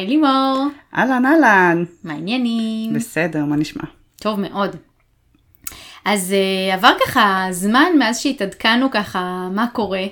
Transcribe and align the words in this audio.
היי 0.00 0.08
לימור, 0.08 0.66
אהלן 0.96 1.26
אהלן, 1.26 1.84
מה 2.04 2.12
העניינים? 2.12 2.94
בסדר, 2.94 3.44
מה 3.44 3.56
נשמע? 3.56 3.82
טוב 4.16 4.40
מאוד. 4.40 4.76
אז 6.04 6.34
uh, 6.70 6.74
עבר 6.74 6.92
ככה 7.06 7.46
זמן 7.50 7.92
מאז 7.98 8.18
שהתעדכנו 8.18 8.90
ככה 8.90 9.48
מה 9.52 9.66
קורה, 9.72 10.04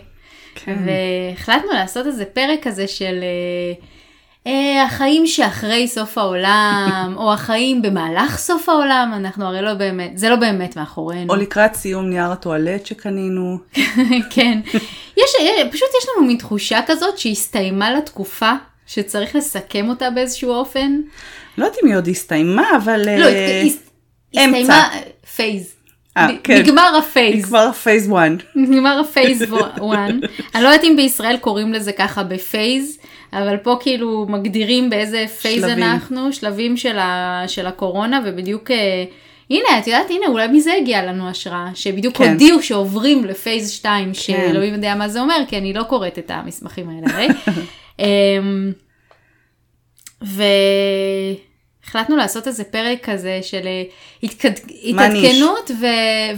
כן. 0.55 0.79
והחלטנו 0.87 1.73
לעשות 1.73 2.07
איזה 2.07 2.25
פרק 2.25 2.63
כזה 2.63 2.89
של 2.89 3.15
uh, 3.21 4.47
uh, 4.47 4.51
החיים 4.87 5.27
שאחרי 5.27 5.89
סוף 5.89 6.19
העולם, 6.19 7.13
או 7.21 7.33
החיים 7.33 7.83
במהלך 7.83 8.39
סוף 8.39 8.69
העולם, 8.69 9.13
אנחנו 9.17 9.45
הרי 9.45 9.63
לא 9.63 9.75
באמת, 9.75 10.19
זה 10.19 10.29
לא 10.29 10.37
באמת 10.37 10.77
מאחורינו. 10.77 11.33
או 11.33 11.39
לקראת 11.39 11.75
סיום 11.75 12.09
נייר 12.09 12.33
הטואלט 12.33 12.87
שקנינו. 12.87 13.59
כן. 14.35 14.61
יש, 15.17 15.31
פשוט 15.73 15.89
יש 16.03 16.09
לנו 16.09 16.27
מין 16.27 16.37
תחושה 16.37 16.81
כזאת 16.87 17.19
שהסתיימה 17.19 17.91
לה 17.91 18.01
תקופה 18.01 18.53
שצריך 18.89 19.37
לסכם 19.37 19.89
אותה 19.89 20.11
באיזשהו 20.11 20.51
אופן. 20.51 21.01
לא 21.59 21.65
יודעת 21.65 21.79
אם 21.83 21.89
היא 21.89 21.97
עוד 21.97 22.09
הסתיימה, 22.09 22.77
אבל... 22.77 23.21
לא, 23.21 23.27
אה, 23.27 23.63
אמצע. 24.37 24.49
הסתיימה 24.53 24.89
phase. 25.37 25.75
אה, 26.17 26.29
כן. 26.45 26.59
נגמר 26.59 26.91
היא 26.93 26.99
ה 26.99 27.05
phase, 27.05 27.45
כבר 27.45 27.73
phase 27.73 28.09
1. 28.13 28.31
נגמר 28.55 29.01
ה 29.01 29.08
phase 29.08 29.43
1. 29.43 29.53
אני 30.55 30.63
לא 30.63 30.69
יודעת 30.69 30.85
אם 30.85 30.97
בישראל 30.97 31.37
קוראים 31.37 31.73
לזה 31.73 31.93
ככה 31.93 32.23
ב 32.23 32.34
phase, 32.34 32.99
אבל 33.33 33.57
פה 33.57 33.77
כאילו 33.81 34.27
מגדירים 34.29 34.91
באיזה 34.91 35.25
phase 35.41 35.63
שלבים. 35.63 35.83
אנחנו, 35.83 36.33
שלבים 36.33 36.77
של, 36.77 36.99
ה, 36.99 37.43
של 37.47 37.67
הקורונה, 37.67 38.21
ובדיוק, 38.25 38.71
אה, 38.71 39.05
הנה, 39.51 39.79
את 39.79 39.87
יודעת, 39.87 40.11
הנה, 40.11 40.27
אולי 40.27 40.49
מזה 40.49 40.75
הגיעה 40.75 41.05
לנו 41.05 41.29
השראה, 41.29 41.71
שבדיוק 41.75 42.17
כן. 42.17 42.33
הודיעו 42.33 42.63
שעוברים 42.63 43.25
ל 43.25 43.33
phase 43.33 43.71
2, 43.71 44.15
שאלוהים 44.15 44.75
יודע 44.75 44.95
מה 44.95 45.09
זה 45.09 45.21
אומר, 45.21 45.39
כי 45.49 45.59
אני 45.59 45.73
לא 45.73 45.83
קוראת 45.83 46.19
את 46.19 46.31
המסמכים 46.31 46.89
האלה, 46.89 47.15
הרי. 47.15 47.29
אמ, 47.99 48.73
והחלטנו 51.87 52.17
לעשות 52.17 52.47
איזה 52.49 52.65
פרק 52.65 53.11
כזה 53.11 53.39
של 53.43 53.67
אה, 53.67 53.83
התקד... 54.23 54.51
התעדכנות 54.85 55.71
ו... 55.81 55.87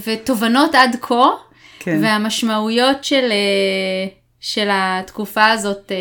ותובנות 0.07 0.75
עד 0.75 0.97
כה, 1.01 1.25
כן. 1.79 1.99
והמשמעויות 2.03 3.05
של, 3.05 3.29
אה, 3.31 4.07
של 4.41 4.69
התקופה 4.73 5.51
הזאת 5.51 5.93
אה, 5.93 5.97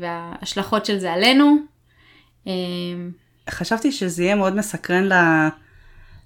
וההשלכות 0.00 0.86
של 0.86 0.98
זה 0.98 1.12
עלינו. 1.12 1.56
אמ, 2.46 3.10
חשבתי 3.50 3.92
שזה 3.92 4.22
יהיה 4.22 4.34
מאוד 4.34 4.56
מסקרן 4.56 5.04
ל- 5.12 5.48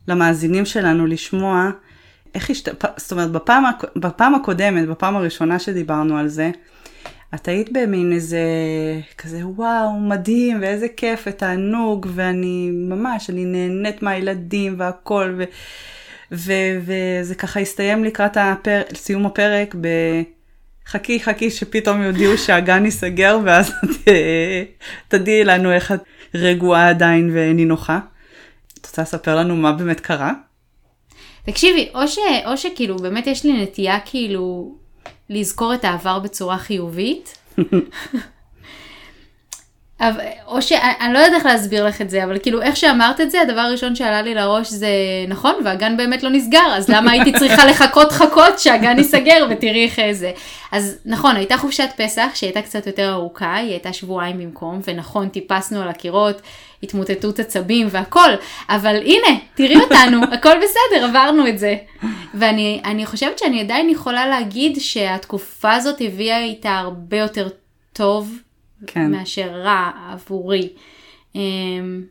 למאזינים 0.09 0.67
שלנו 0.67 1.07
לשמוע 1.07 1.71
איך 2.35 2.51
השת... 2.51 2.69
זאת 2.97 3.13
אומרת, 3.13 3.31
בפעם, 3.31 3.65
הק- 3.67 3.97
בפעם 3.97 4.35
הקודמת, 4.35 4.89
בפעם 4.89 5.17
הראשונה 5.17 5.59
שדיברנו 5.59 6.17
על 6.19 6.29
זה, 6.29 6.51
את 7.35 7.49
היית 7.49 7.73
במין 7.73 8.13
איזה 8.13 8.41
כזה 9.19 9.47
וואו 9.47 10.01
מדהים 10.01 10.59
ואיזה 10.61 10.87
כיף 10.97 11.25
ותענוג 11.27 12.07
ואני 12.15 12.71
ממש 12.73 13.31
אני 13.31 13.45
נהנית 13.45 14.03
מהילדים 14.03 14.75
והכל 14.79 15.35
ו... 15.39 15.45
ו... 16.33 16.53
וזה 16.85 17.35
ככה 17.35 17.61
הסתיים 17.61 18.05
לקראת 18.05 18.37
הפר... 18.37 18.83
סיום 18.95 19.27
הפרק 19.27 19.75
ב... 19.81 19.89
חכי 20.87 21.21
חכי 21.21 21.51
שפתאום 21.51 22.03
יודיעו 22.03 22.39
שהגן 22.39 22.85
ייסגר 22.85 23.39
ואז 23.45 23.73
אה, 24.09 24.63
תודיעי 25.09 25.45
לנו 25.45 25.73
איך 25.73 25.93
את 25.93 26.01
רגועה 26.35 26.89
עדיין 26.89 27.31
ונינוחה. 27.33 27.99
את 28.81 28.87
רוצה 28.87 29.03
לספר 29.03 29.37
לנו 29.37 29.57
מה 29.57 29.73
באמת 29.73 30.01
קרה? 30.01 30.33
תקשיבי, 31.47 31.89
או, 31.95 32.09
ש, 32.09 32.19
או 32.47 32.57
שכאילו 32.57 32.97
באמת 32.97 33.27
יש 33.27 33.45
לי 33.45 33.63
נטייה 33.63 33.99
כאילו 34.05 34.75
לזכור 35.33 35.75
את 35.75 35.85
העבר 35.85 36.19
בצורה 36.19 36.59
חיובית. 36.59 37.39
אבל, 40.03 40.25
או 40.47 40.63
שאני 40.63 41.13
לא 41.13 41.19
יודעת 41.19 41.33
איך 41.35 41.47
להסביר 41.47 41.87
לך 41.87 42.01
את 42.01 42.11
זה, 42.11 42.25
אבל 42.25 42.39
כאילו 42.39 42.63
איך 42.63 42.77
שאמרת 42.77 43.21
את 43.21 43.31
זה, 43.31 43.41
הדבר 43.41 43.61
הראשון 43.61 43.95
שעלה 43.95 44.23
לי 44.23 44.35
לראש 44.35 44.69
זה 44.69 44.89
נכון, 45.29 45.55
והגן 45.65 45.97
באמת 45.97 46.23
לא 46.23 46.31
נסגר, 46.31 46.67
אז 46.75 46.89
למה 46.89 47.13
הייתי 47.13 47.33
צריכה 47.39 47.67
לחכות 47.67 48.13
חכות 48.13 48.59
שהגן 48.59 48.99
ייסגר 48.99 49.47
ותראי 49.51 49.85
איך 49.85 50.13
זה. 50.13 50.33
אז 50.73 50.99
נכון, 51.05 51.37
הייתה 51.37 51.57
חופשת 51.57 51.89
פסח 51.97 52.31
שהייתה 52.35 52.63
קצת 52.63 52.87
יותר 52.87 53.13
ארוכה, 53.13 53.55
היא 53.55 53.71
הייתה 53.71 53.93
שבועיים 53.93 54.39
במקום, 54.39 54.81
ונכון, 54.87 55.29
טיפסנו 55.29 55.83
על 55.83 55.89
הקירות, 55.89 56.43
התמוטטות 56.83 57.39
עצבים 57.39 57.87
והכל, 57.91 58.31
אבל 58.69 58.97
הנה, 58.97 59.39
תראי 59.55 59.77
אותנו, 59.77 60.23
הכל 60.35 60.55
בסדר, 60.63 61.05
עברנו 61.05 61.49
את 61.49 61.59
זה. 61.59 61.77
ואני 62.35 62.81
אני 62.85 63.07
חושבת 63.07 63.39
שאני 63.39 63.61
עדיין 63.61 63.91
יכולה 63.91 64.27
להגיד 64.27 64.77
שהתקופה 64.81 65.73
הזאת 65.73 66.01
הביאה 66.01 66.39
איתה 66.39 66.71
הרבה 66.71 67.19
יותר 67.19 67.49
טוב 67.93 68.39
כן. 68.87 69.11
מאשר 69.11 69.51
רע 69.51 69.91
עבורי. 70.13 70.69
אמ, 71.35 72.03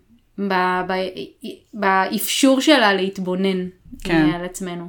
באפשור 1.73 2.61
שלה 2.61 2.93
להתבונן 2.93 3.67
כן. 4.03 4.29
אה, 4.29 4.35
על 4.35 4.45
עצמנו. 4.45 4.87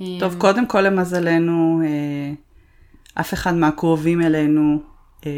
אמ, 0.00 0.16
טוב, 0.20 0.34
קודם 0.38 0.66
כל 0.66 0.80
למזלנו, 0.80 1.80
אה, 1.84 2.32
אף 3.14 3.34
אחד 3.34 3.54
מהקרובים 3.54 4.22
אלינו, 4.22 4.78
אה, 5.26 5.30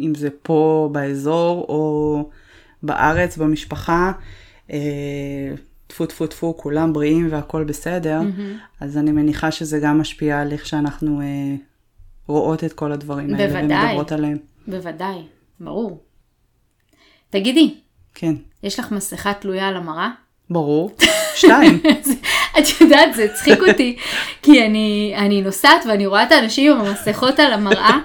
אם 0.00 0.12
זה 0.14 0.28
פה 0.42 0.88
באזור 0.92 1.66
או 1.68 2.30
בארץ, 2.82 3.36
במשפחה, 3.36 4.12
טפו 5.86 6.06
טפו 6.06 6.26
טפו, 6.26 6.56
כולם 6.56 6.92
בריאים 6.92 7.28
והכל 7.30 7.64
בסדר, 7.64 8.20
אז 8.80 8.98
אני 8.98 9.12
מניחה 9.12 9.50
שזה 9.50 9.78
גם 9.78 10.00
משפיע 10.00 10.40
על 10.40 10.52
איך 10.52 10.66
שאנחנו 10.66 11.20
אה, 11.20 11.56
רואות 12.28 12.64
את 12.64 12.72
כל 12.72 12.92
הדברים 12.92 13.34
האלה 13.34 13.46
בוודאי. 13.46 13.84
ומדברות 13.84 14.12
עליהם. 14.12 14.38
בוודאי, 14.66 15.18
ברור. 15.60 16.02
תגידי, 17.30 17.74
כן, 18.14 18.34
יש 18.62 18.78
לך 18.78 18.92
מסכה 18.92 19.32
תלויה 19.34 19.68
על 19.68 19.76
המראה? 19.76 20.10
ברור. 20.50 20.96
שתיים. 21.40 21.80
את 22.58 22.80
יודעת, 22.80 23.14
זה 23.14 23.24
הצחיק 23.24 23.58
אותי, 23.68 23.96
כי 24.42 24.66
אני, 24.66 25.14
אני 25.16 25.42
נוסעת 25.42 25.86
ואני 25.88 26.06
רואה 26.06 26.22
את 26.22 26.32
האנשים 26.32 26.72
עם 26.72 26.86
המסכות 26.86 27.38
על 27.40 27.52
המראה, 27.52 27.98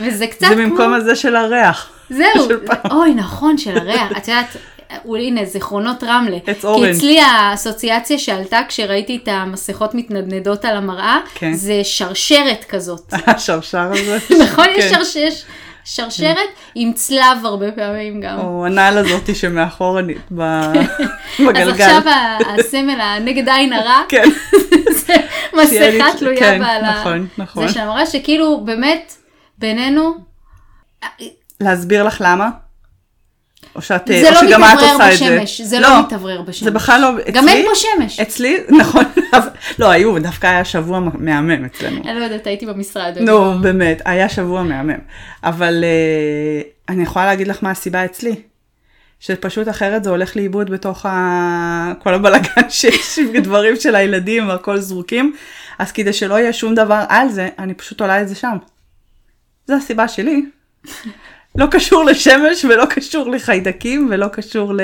וזה 0.00 0.26
קצת 0.26 0.46
זה 0.48 0.54
כמו... 0.54 0.62
במקום 0.64 0.92
הזה 0.94 1.16
של 1.16 1.36
הריח. 1.36 1.90
זהו, 2.10 2.48
של. 2.48 2.58
אוי 2.90 3.14
נכון, 3.14 3.58
של 3.58 3.78
הריח, 3.78 4.12
את 4.16 4.28
יודעת, 4.28 4.56
הנה 4.90 5.44
זיכרונות 5.44 6.04
רמלה, 6.04 6.36
It's 6.36 6.44
כי 6.60 6.66
orange. 6.66 6.96
אצלי 6.96 7.20
האסוציאציה 7.20 8.18
שעלתה 8.18 8.60
כשראיתי 8.68 9.16
את 9.22 9.28
המסכות 9.28 9.94
מתנדנדות 9.94 10.64
על 10.64 10.76
המראה, 10.76 11.18
כן. 11.34 11.52
זה 11.52 11.80
שרשרת 11.84 12.64
כזאת, 12.68 13.12
השרשר 13.26 13.90
הזה. 13.92 14.18
נכון? 14.44 14.64
יש 14.76 14.84
כן. 14.84 14.94
שרש- 15.04 15.16
יש 15.16 15.44
שרשרת 15.86 16.36
עם 16.74 16.92
צלב 16.92 17.38
הרבה 17.44 17.72
פעמים 17.72 18.20
גם. 18.20 18.38
או 18.38 18.66
הנעל 18.66 18.98
הזאתי 18.98 19.34
שמאחורנית 19.34 20.18
ב- 20.34 20.40
אז 20.42 20.74
בגלגל. 21.48 21.70
עכשיו 21.70 22.02
ה- 22.08 22.38
הסמל 22.60 23.00
הנגד 23.00 23.48
עין 23.48 23.72
הרע, 23.72 24.02
כן, 24.08 24.24
זה 24.90 25.14
מסכה 25.54 26.18
תלויה 26.18 26.38
כן, 26.40 26.58
בעל. 26.60 26.82
נכון, 26.90 27.26
נכון. 27.38 27.66
זה 27.68 27.74
של 27.74 27.80
המראה 27.80 28.06
שכאילו 28.06 28.60
באמת 28.64 29.14
בינינו, 29.58 30.14
להסביר 31.60 32.02
לך 32.04 32.16
למה? 32.20 32.48
או 33.76 33.82
שאת, 33.82 34.02
זה 34.06 34.28
או 34.28 34.34
לא 34.34 34.40
שגם 34.40 34.64
את 34.64 34.68
מתאוורר 34.74 34.92
עושה 34.92 35.12
את 35.12 35.18
זה. 35.18 35.36
בשמש, 35.36 35.60
זה 35.60 35.80
לא 35.80 36.00
מתאוורר 36.00 36.42
בשמש. 36.42 36.62
זה 36.62 36.70
בכלל 36.70 37.00
לא, 37.00 37.20
אצלי, 37.20 37.32
גם 37.32 37.48
אין 37.48 37.66
פה 37.66 37.70
שמש. 37.74 38.20
אצלי, 38.20 38.58
נכון, 38.80 39.04
לא, 39.78 39.90
היו, 39.90 40.18
דווקא 40.18 40.46
היה 40.46 40.64
שבוע 40.64 41.00
מהמם 41.00 41.64
אצלנו. 41.64 42.02
אני 42.04 42.18
לא 42.20 42.24
יודעת, 42.24 42.46
הייתי 42.46 42.66
במשרד. 42.66 43.18
נו, 43.20 43.58
באמת, 43.60 44.02
היה 44.04 44.28
שבוע 44.28 44.62
מהמם. 44.62 44.98
אבל 45.44 45.84
אה, 45.84 46.62
אני 46.88 47.02
יכולה 47.02 47.26
להגיד 47.26 47.48
לך 47.48 47.58
מה 47.62 47.70
הסיבה 47.70 48.04
אצלי. 48.04 48.34
שפשוט 49.20 49.68
אחרת 49.68 50.04
זה 50.04 50.10
הולך 50.10 50.36
לאיבוד 50.36 50.70
בתוך 50.70 51.06
ה... 51.06 51.92
כל 52.02 52.14
הבלגן 52.14 52.68
שיש 52.68 53.18
דברים 53.42 53.76
של 53.76 53.94
הילדים 53.94 54.48
והכל 54.48 54.80
זרוקים. 54.80 55.34
אז 55.78 55.92
כדי 55.92 56.12
שלא 56.12 56.34
יהיה 56.34 56.52
שום 56.52 56.74
דבר 56.74 57.04
על 57.08 57.28
זה, 57.28 57.48
אני 57.58 57.74
פשוט 57.74 58.00
עולה 58.00 58.22
את 58.22 58.28
זה 58.28 58.34
שם. 58.34 58.56
זו 59.66 59.74
הסיבה 59.74 60.08
שלי. 60.08 60.46
לא 61.56 61.66
קשור 61.70 62.04
לשמש 62.04 62.64
ולא 62.64 62.84
קשור 62.86 63.30
לחיידקים 63.30 64.08
ולא 64.10 64.28
קשור 64.28 64.74
ל... 64.74 64.80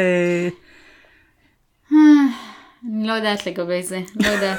אני 1.92 3.08
לא 3.08 3.12
יודעת 3.12 3.46
לגבי 3.46 3.82
זה, 3.82 4.00
לא 4.16 4.26
יודעת. 4.28 4.58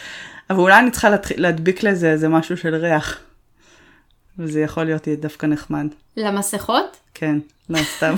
אבל 0.50 0.58
אולי 0.58 0.78
אני 0.78 0.90
צריכה 0.90 1.08
להדביק 1.36 1.82
לזה 1.82 2.10
איזה 2.10 2.28
משהו 2.28 2.56
של 2.56 2.74
ריח. 2.74 3.20
וזה 4.38 4.60
יכול 4.60 4.84
להיות 4.84 5.08
דווקא 5.08 5.46
נחמד. 5.46 5.86
למסכות? 6.16 6.96
כן, 7.14 7.38
לא 7.70 7.78
סתם. 7.82 8.14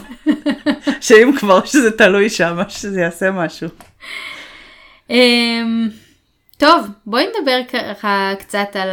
שאם 1.01 1.33
כבר 1.39 1.65
שזה 1.65 1.91
תלוי 1.91 2.31
שם, 2.31 2.57
שזה 2.69 3.01
יעשה 3.01 3.31
משהו. 3.31 3.69
אמ, 5.11 5.89
טוב, 6.57 6.87
בואי 7.07 7.27
נדבר 7.27 7.61
ככה 7.73 8.33
קצת 8.39 8.77
על 8.77 8.91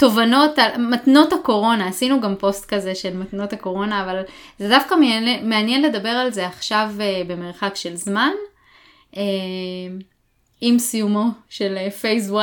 התובנות, 0.00 0.58
על 0.58 0.70
מתנות 0.78 1.32
הקורונה. 1.32 1.88
עשינו 1.88 2.20
גם 2.20 2.36
פוסט 2.36 2.74
כזה 2.74 2.94
של 2.94 3.16
מתנות 3.16 3.52
הקורונה, 3.52 4.04
אבל 4.04 4.22
זה 4.58 4.68
דווקא 4.68 4.94
מעניין, 4.94 5.48
מעניין 5.48 5.82
לדבר 5.82 6.08
על 6.08 6.32
זה 6.32 6.46
עכשיו 6.46 6.90
אה, 7.00 7.22
במרחק 7.26 7.76
של 7.76 7.96
זמן. 7.96 8.30
אמ, 9.16 9.22
עם 10.60 10.78
סיומו 10.78 11.26
של 11.48 11.90
phase 12.00 12.30
1. 12.30 12.36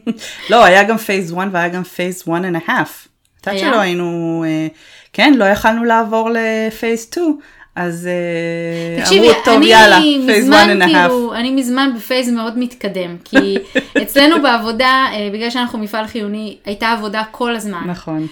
לא, 0.50 0.64
היה 0.64 0.82
גם 0.84 0.96
phase 0.96 1.32
1 1.32 1.48
והיה 1.52 1.68
גם 1.68 1.84
phase 1.84 2.28
1 2.28 2.30
and 2.42 2.66
a 2.66 2.68
half. 2.68 3.08
היה? 3.46 3.58
שלא 3.58 3.80
היינו, 3.80 4.44
אה, 4.46 4.66
כן, 5.12 5.34
לא 5.36 5.44
יכלנו 5.44 5.84
לעבור 5.84 6.30
ל 6.30 6.42
phase 6.42 7.04
2, 7.04 7.38
אז 7.76 8.06
אה, 8.06 9.02
תקשיבי, 9.02 9.28
אמרו, 9.28 9.40
טוב, 9.44 9.56
אני 9.56 9.66
יאללה, 9.66 9.98
phase 10.26 10.28
1 10.28 10.38
מזמן 10.38 10.82
and 10.82 10.84
a 10.84 10.88
half. 10.88 11.34
אני 11.34 11.50
מזמן 11.50 11.92
ב 11.96 12.01
phase 12.01 12.28
מאוד 12.28 12.58
מתקדם, 12.58 13.16
כי 13.24 13.56
אצלנו 14.02 14.42
בעבודה, 14.42 15.06
אה, 15.12 15.28
בגלל 15.32 15.50
שאנחנו 15.50 15.78
מפעל 15.78 16.06
חיוני, 16.06 16.56
הייתה 16.64 16.92
עבודה 16.92 17.22
כל 17.30 17.56
הזמן. 17.56 17.82
נכון, 17.86 18.26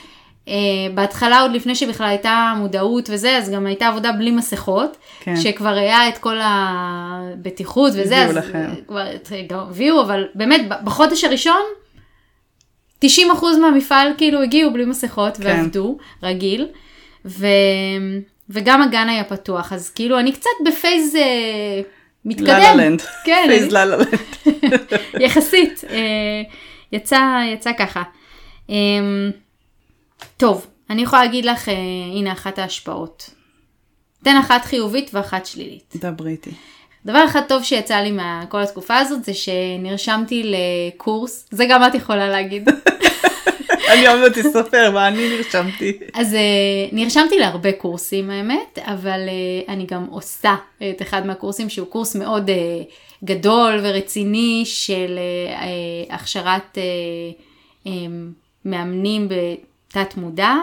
אה, 0.49 0.55
בהתחלה, 0.95 1.41
עוד 1.41 1.53
לפני 1.53 1.75
שבכלל 1.75 2.07
הייתה 2.07 2.53
מודעות 2.57 3.09
וזה, 3.13 3.37
אז 3.37 3.51
גם 3.51 3.67
הייתה 3.67 3.89
עבודה 3.89 4.13
בלי 4.13 4.31
מסכות, 4.31 4.97
כן. 5.21 5.37
שכבר 5.37 5.75
היה 5.75 6.09
את 6.09 6.19
כל 6.19 6.37
הבטיחות 6.43 7.93
וזה, 7.97 8.17
הביאו 8.17 8.31
אז 8.31 8.37
לכם. 8.37 8.69
כבר 8.85 9.67
הביאו, 9.69 10.03
אבל 10.03 10.25
באמת, 10.35 10.61
בחודש 10.85 11.25
הראשון, 11.25 11.63
90% 13.05 13.09
מהמפעל 13.61 14.13
כאילו 14.19 14.43
הגיעו 14.43 14.73
בלי 14.73 14.85
מסכות 14.85 15.37
כן. 15.37 15.43
ועבדו, 15.47 15.99
רגיל, 16.23 16.67
ו... 17.25 17.47
וגם 18.51 18.83
הגן 18.83 19.09
היה 19.09 19.25
פתוח, 19.25 19.73
אז 19.73 19.91
כאילו 19.91 20.19
אני 20.19 20.33
קצת 20.33 20.51
ב 20.67 20.75
phase 20.75 21.17
אה, 21.17 21.81
מתקדם. 22.25 22.47
לה 22.47 22.75
לנד, 22.75 23.03
כן, 23.25 23.45
phase 23.49 23.63
אני- 23.63 23.73
לה 23.73 23.85
לנד. 23.85 24.09
יחסית, 25.25 25.85
אה, 25.91 25.97
יצא, 26.93 27.21
יצא 27.55 27.71
ככה. 27.79 28.03
אה, 28.71 28.75
טוב, 30.37 30.67
אני 30.91 31.03
יכולה 31.03 31.25
להגיד 31.25 31.45
לך, 31.45 31.69
אה, 31.69 31.75
הנה 32.17 32.33
אחת 32.33 32.59
ההשפעות. 32.59 33.31
תן 34.25 34.37
אחת 34.37 34.65
חיובית 34.65 35.11
ואחת 35.15 35.47
שלילית. 35.47 35.95
דברי 35.97 36.31
איתי. 36.31 36.51
דבר 37.07 37.25
אחד 37.25 37.41
טוב 37.49 37.63
שיצא 37.65 37.97
לי 37.97 38.13
מכל 38.13 38.61
התקופה 38.63 38.97
הזאת 38.97 39.25
זה 39.25 39.33
שנרשמתי 39.35 40.53
לקורס, 40.55 41.47
זה 41.51 41.65
גם 41.69 41.87
את 41.87 41.95
יכולה 41.95 42.29
להגיד. 42.29 42.69
אני 43.89 44.07
עוד 44.07 44.21
מעט 44.21 44.39
אספר 44.39 44.91
מה 44.91 45.09
אני 45.09 45.37
נרשמתי. 45.37 45.93
אז 46.15 46.33
uh, 46.35 46.95
נרשמתי 46.95 47.39
להרבה 47.39 47.73
קורסים 47.73 48.31
האמת, 48.31 48.79
אבל 48.79 49.21
uh, 49.29 49.71
אני 49.71 49.87
גם 49.87 50.07
עושה 50.11 50.55
את 50.91 51.03
אחד 51.03 51.27
מהקורסים 51.27 51.69
שהוא 51.69 51.87
קורס 51.87 52.17
מאוד 52.17 52.51
uh, 52.51 52.53
גדול 53.25 53.81
ורציני 53.83 54.63
של 54.65 55.19
הכשרת 56.11 56.79
מאמנים 58.65 59.29
בתת 59.29 60.17
מודע, 60.17 60.55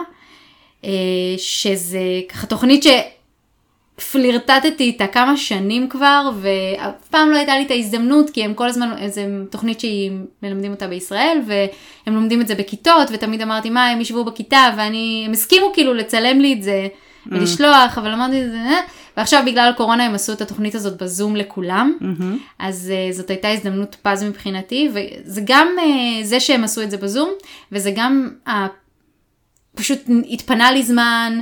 שזה 1.36 2.00
ככה 2.28 2.46
תוכנית 2.46 2.82
שפלירטטתי 3.98 4.84
איתה 4.84 5.06
כמה 5.06 5.36
שנים 5.36 5.88
כבר, 5.88 6.30
ואף 6.40 7.08
פעם 7.10 7.30
לא 7.30 7.36
הייתה 7.36 7.58
לי 7.58 7.62
את 7.66 7.70
ההזדמנות, 7.70 8.30
כי 8.30 8.44
הם 8.44 8.54
כל 8.54 8.68
הזמן, 8.68 9.08
זו 9.08 9.20
תוכנית 9.50 9.80
שהיא 9.80 10.10
מלמדים 10.42 10.70
אותה 10.70 10.88
בישראל, 10.88 11.40
והם 11.46 12.14
לומדים 12.14 12.40
את 12.40 12.48
זה 12.48 12.54
בכיתות, 12.54 13.08
ותמיד 13.12 13.42
אמרתי, 13.42 13.70
מה, 13.70 13.88
הם 13.88 14.00
ישבו 14.00 14.24
בכיתה, 14.24 14.70
ואני, 14.76 15.22
הם 15.26 15.32
הסכימו 15.32 15.72
כאילו 15.74 15.94
לצלם 15.94 16.40
לי 16.40 16.52
את 16.52 16.62
זה, 16.62 16.88
ולשלוח, 17.26 17.98
אבל 17.98 18.12
אמרתי, 18.12 18.48
"זה, 18.50 18.56
אה." 18.56 18.80
ועכשיו 19.16 19.42
בגלל 19.46 19.68
הקורונה 19.68 20.04
הם 20.04 20.14
עשו 20.14 20.32
את 20.32 20.40
התוכנית 20.40 20.74
הזאת 20.74 21.02
בזום 21.02 21.36
לכולם, 21.36 21.96
מהמם. 22.00 22.38
אז 22.58 22.92
uh, 22.92 23.16
זאת 23.16 23.30
הייתה 23.30 23.48
הזדמנות 23.48 23.96
פז 24.02 24.22
מבחינתי, 24.22 24.88
וזה 24.94 25.40
גם 25.44 25.68
uh, 25.78 26.24
זה 26.24 26.40
שהם 26.40 26.64
עשו 26.64 26.82
את 26.82 26.90
זה 26.90 26.96
בזום, 26.96 27.30
וזה 27.72 27.92
גם 27.96 28.30
uh, 28.46 28.50
פשוט 29.74 29.98
התפנה 30.30 30.72
לי 30.72 30.82
זמן, 30.82 31.40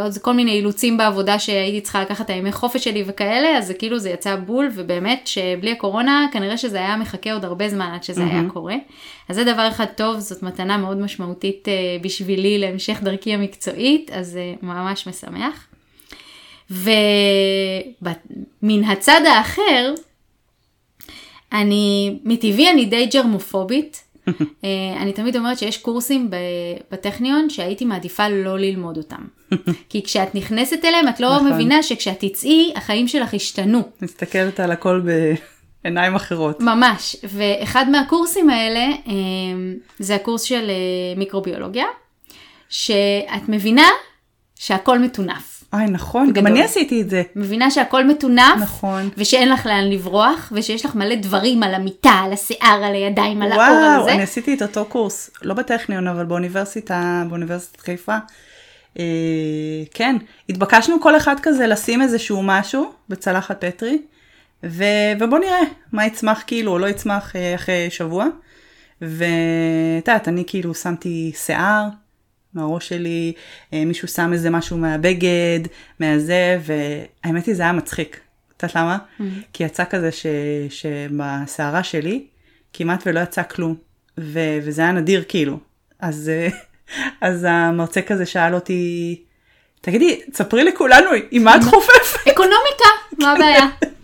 עוד 0.00 0.18
כל 0.18 0.32
מיני 0.32 0.50
אילוצים 0.50 0.96
בעבודה 0.96 1.38
שהייתי 1.38 1.80
צריכה 1.80 2.02
לקחת 2.02 2.24
את 2.24 2.30
הימי 2.30 2.52
חופש 2.52 2.84
שלי 2.84 3.04
וכאלה, 3.06 3.58
אז 3.58 3.66
זה 3.66 3.74
כאילו 3.74 3.98
זה 3.98 4.10
יצא 4.10 4.36
בול, 4.36 4.70
ובאמת 4.74 5.26
שבלי 5.26 5.72
הקורונה 5.72 6.26
כנראה 6.32 6.56
שזה 6.56 6.78
היה 6.78 6.96
מחכה 6.96 7.32
עוד 7.32 7.44
הרבה 7.44 7.68
זמן 7.68 7.90
עד 7.94 8.02
שזה 8.02 8.24
היה 8.24 8.42
קורה. 8.52 8.74
אז 9.28 9.36
זה 9.36 9.44
דבר 9.44 9.68
אחד 9.68 9.84
טוב, 9.84 10.18
זאת 10.18 10.42
מתנה 10.42 10.76
מאוד 10.76 10.96
משמעותית 10.96 11.68
uh, 11.68 12.04
בשבילי 12.04 12.58
להמשך 12.58 12.98
דרכי 13.02 13.34
המקצועית, 13.34 14.10
אז 14.10 14.38
uh, 14.62 14.66
ממש 14.66 15.08
משמח. 15.08 15.66
ומן 16.70 18.84
הצד 18.84 19.20
האחר, 19.26 19.94
אני, 21.52 22.18
מטבעי 22.24 22.70
אני 22.70 22.84
די 22.84 23.06
ג'רמופובית. 23.06 24.07
אה, 24.64 25.02
אני 25.02 25.12
תמיד 25.12 25.36
אומרת 25.36 25.58
שיש 25.58 25.78
קורסים 25.78 26.30
בטכניון 26.92 27.50
שהייתי 27.50 27.84
מעדיפה 27.84 28.28
לא 28.28 28.58
ללמוד 28.58 28.96
אותם. 28.96 29.20
כי 29.90 30.02
כשאת 30.02 30.34
נכנסת 30.34 30.84
אליהם 30.84 31.08
את 31.08 31.20
לא 31.20 31.36
נכון. 31.36 31.52
מבינה 31.52 31.82
שכשאת 31.82 32.24
תצאי 32.24 32.72
החיים 32.76 33.08
שלך 33.08 33.34
השתנו. 33.34 33.82
מסתכלת 34.02 34.60
על 34.60 34.70
הכל 34.70 35.02
בעיניים 35.84 36.14
אחרות. 36.14 36.60
ממש. 36.60 37.16
ואחד 37.24 37.86
מהקורסים 37.90 38.50
האלה 38.50 38.80
אה, 38.80 39.12
זה 39.98 40.14
הקורס 40.14 40.42
של 40.42 40.70
אה, 40.70 41.18
מיקרוביולוגיה, 41.18 41.86
שאת 42.68 43.48
מבינה 43.48 43.88
שהכל 44.54 44.98
מטונף. 44.98 45.57
אוי, 45.72 45.84
נכון, 45.84 46.26
גם 46.26 46.32
גדול. 46.32 46.46
אני 46.46 46.62
עשיתי 46.62 47.02
את 47.02 47.10
זה. 47.10 47.22
מבינה 47.36 47.70
שהכל 47.70 48.04
מטונף, 48.04 48.56
נכון. 48.60 49.08
ושאין 49.16 49.48
לך 49.48 49.66
לאן 49.66 49.84
לברוח, 49.90 50.52
ושיש 50.56 50.84
לך 50.84 50.94
מלא 50.94 51.14
דברים 51.14 51.62
על 51.62 51.74
המיטה, 51.74 52.10
על 52.10 52.32
השיער, 52.32 52.84
על 52.84 52.94
הידיים, 52.94 53.42
על 53.42 53.52
האור, 53.52 53.62
על 53.62 54.00
וואו. 54.00 54.08
אני 54.08 54.22
עשיתי 54.22 54.54
את 54.54 54.62
אותו 54.62 54.84
קורס, 54.84 55.30
לא 55.42 55.54
בטכניון, 55.54 56.08
אבל 56.08 56.24
באוניברסיטה, 56.24 57.24
באוניברסיטת 57.28 57.80
חיפה. 57.80 58.16
אה, 58.98 59.04
כן, 59.94 60.16
התבקשנו 60.48 61.00
כל 61.00 61.16
אחד 61.16 61.36
כזה 61.42 61.66
לשים 61.66 62.02
איזשהו 62.02 62.42
משהו 62.42 62.92
בצלחת 63.08 63.64
פטרי, 63.64 63.98
ו, 64.64 64.84
ובוא 65.20 65.38
נראה 65.38 65.60
מה 65.92 66.06
יצמח 66.06 66.42
כאילו 66.46 66.72
או 66.72 66.78
לא 66.78 66.86
יצמח 66.86 67.36
אה, 67.36 67.54
אחרי 67.54 67.86
שבוע. 67.90 68.26
ואת 69.02 70.08
יודעת, 70.08 70.28
אני 70.28 70.44
כאילו 70.46 70.74
שמתי 70.74 71.32
שיער 71.36 71.88
מהראש 72.54 72.88
שלי, 72.88 73.32
אה, 73.72 73.84
מישהו 73.84 74.08
שם 74.08 74.32
איזה 74.32 74.50
משהו 74.50 74.78
מהבגד, 74.78 75.60
מהזה, 76.00 76.58
והאמת 76.62 77.46
היא 77.46 77.54
זה 77.54 77.62
היה 77.62 77.72
מצחיק. 77.72 78.20
את 78.56 78.62
יודעת 78.62 78.76
למה? 78.76 78.98
כי 79.52 79.64
יצא 79.64 79.84
כזה 79.90 80.12
ש, 80.12 80.26
שבשערה 80.70 81.82
שלי 81.82 82.24
כמעט 82.72 83.02
ולא 83.06 83.20
יצא 83.20 83.42
כלום, 83.42 83.74
ו, 84.18 84.40
וזה 84.62 84.82
היה 84.82 84.92
נדיר 84.92 85.24
כאילו. 85.28 85.58
אז, 86.00 86.28
אה, 86.34 86.48
אז 87.20 87.46
המרצה 87.48 88.02
כזה 88.02 88.26
שאל 88.26 88.54
אותי, 88.54 89.22
תגידי, 89.80 90.20
תספרי 90.32 90.64
לכולנו, 90.64 91.10
עם 91.30 91.44
מה 91.44 91.56
את 91.56 91.64
חופפת? 91.70 92.28
אקונומיקה, 92.28 92.88
מה 93.18 93.32
הבעיה? 93.32 93.66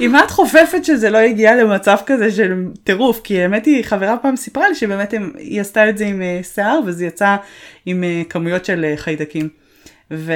עם 0.00 0.12
מה 0.12 0.24
את 0.24 0.30
חופפת 0.30 0.84
שזה 0.84 1.10
לא 1.10 1.18
הגיע 1.18 1.54
למצב 1.56 1.96
כזה 2.06 2.30
של 2.30 2.64
טירוף? 2.84 3.20
כי 3.24 3.42
האמת 3.42 3.66
היא, 3.66 3.84
חברה 3.84 4.16
פעם 4.16 4.36
סיפרה 4.36 4.68
לי 4.68 4.74
שבאמת 4.74 5.14
הם, 5.14 5.32
היא 5.38 5.60
עשתה 5.60 5.88
את 5.88 5.98
זה 5.98 6.06
עם 6.06 6.22
אה, 6.22 6.40
שיער, 6.54 6.80
וזה 6.86 7.06
יצא 7.06 7.36
עם 7.86 8.04
אה, 8.04 8.22
כמויות 8.28 8.64
של 8.64 8.84
אה, 8.84 8.96
חיידקים. 8.96 9.48
ו... 10.10 10.32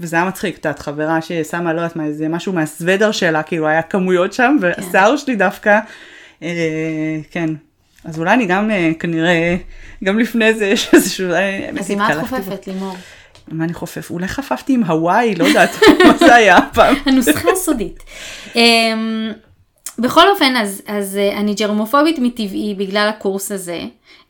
וזה 0.00 0.16
היה 0.16 0.24
מצחיק, 0.24 0.58
את 0.58 0.64
יודעת, 0.64 0.78
חברה 0.78 1.22
ששמה, 1.22 1.72
לא 1.72 1.80
יודעת 1.80 1.96
מה, 1.96 2.04
איזה 2.04 2.28
משהו 2.28 2.52
מהסוודר 2.52 3.12
שלה, 3.12 3.42
כאילו 3.42 3.66
היה 3.66 3.82
כמויות 3.82 4.32
שם, 4.32 4.56
והשיער 4.60 5.16
שלי 5.16 5.36
דווקא, 5.36 5.78
אה, 6.42 6.48
כן. 7.30 7.50
אז 8.04 8.18
אולי 8.18 8.34
אני 8.34 8.46
גם, 8.46 8.70
אה, 8.70 8.90
כנראה, 8.98 9.56
גם 10.04 10.18
לפני 10.18 10.54
זה 10.54 10.66
יש 10.66 10.94
איזשהו, 10.94 11.30
אז 11.78 11.90
מה 11.90 12.12
את 12.12 12.18
חופפת, 12.20 12.66
לימור? 12.66 12.96
מה 13.50 13.64
אני 13.64 13.74
חופף? 13.74 14.10
אולי 14.10 14.28
חפפתי 14.28 14.72
עם 14.72 14.84
הוואי, 14.84 15.34
לא 15.34 15.44
יודעת 15.44 15.70
מה 16.06 16.16
זה 16.18 16.34
היה 16.34 16.58
פעם. 16.74 16.96
הנוסחה 17.06 17.50
הסודית. 17.52 18.02
אמ, 18.56 19.32
בכל 19.98 20.28
אופן, 20.28 20.56
אז, 20.56 20.82
אז 20.86 21.16
אה, 21.16 21.38
אני 21.38 21.54
ג'רמופובית 21.54 22.18
מטבעי 22.18 22.74
בגלל 22.78 23.08
הקורס 23.08 23.52
הזה. 23.52 23.80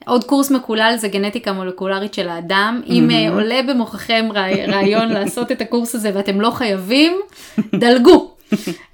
עוד 0.07 0.25
קורס 0.25 0.51
מקולל 0.51 0.95
זה 0.99 1.09
גנטיקה 1.09 1.53
מולקולרית 1.53 2.15
של 2.15 2.29
האדם. 2.29 2.81
אם 2.87 3.11
אה, 3.11 3.31
עולה 3.33 3.61
במוחכם 3.69 4.29
רעי- 4.35 4.67
רעיון 4.67 5.09
לעשות 5.09 5.53
את 5.53 5.61
הקורס 5.61 5.95
הזה 5.95 6.11
ואתם 6.15 6.41
לא 6.41 6.51
חייבים, 6.51 7.21
דלגו. 7.81 8.35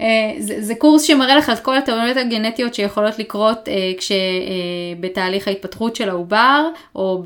אה, 0.01 0.07
זה, 0.39 0.57
זה 0.61 0.75
קורס 0.75 1.03
שמראה 1.03 1.37
לך 1.37 1.51
את 1.51 1.59
כל 1.59 1.77
הטעויות 1.77 2.17
הגנטיות 2.17 2.75
שיכולות 2.75 3.19
לקרות 3.19 3.69
אה, 3.69 3.93
כשבתהליך 3.99 5.49
ההתפתחות 5.49 5.97
של 5.97 6.09
העובר, 6.09 6.69
או 6.97 7.23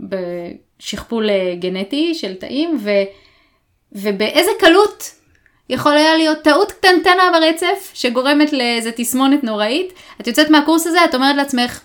בשכפול 0.00 1.30
אה, 1.30 1.54
גנטי 1.58 2.14
של 2.14 2.34
תאים, 2.34 2.78
ו, 2.82 2.90
ובאיזה 3.92 4.50
קלות 4.58 5.10
יכול 5.68 5.92
היה 5.92 6.16
להיות 6.16 6.38
טעות 6.42 6.72
קטנטנה 6.72 7.22
ברצף 7.32 7.90
שגורמת 7.94 8.52
לאיזה 8.52 8.90
תסמונת 8.96 9.44
נוראית. 9.44 9.92
את 10.20 10.26
יוצאת 10.26 10.50
מהקורס 10.50 10.86
הזה, 10.86 11.04
את 11.04 11.14
אומרת 11.14 11.36
לעצמך, 11.36 11.80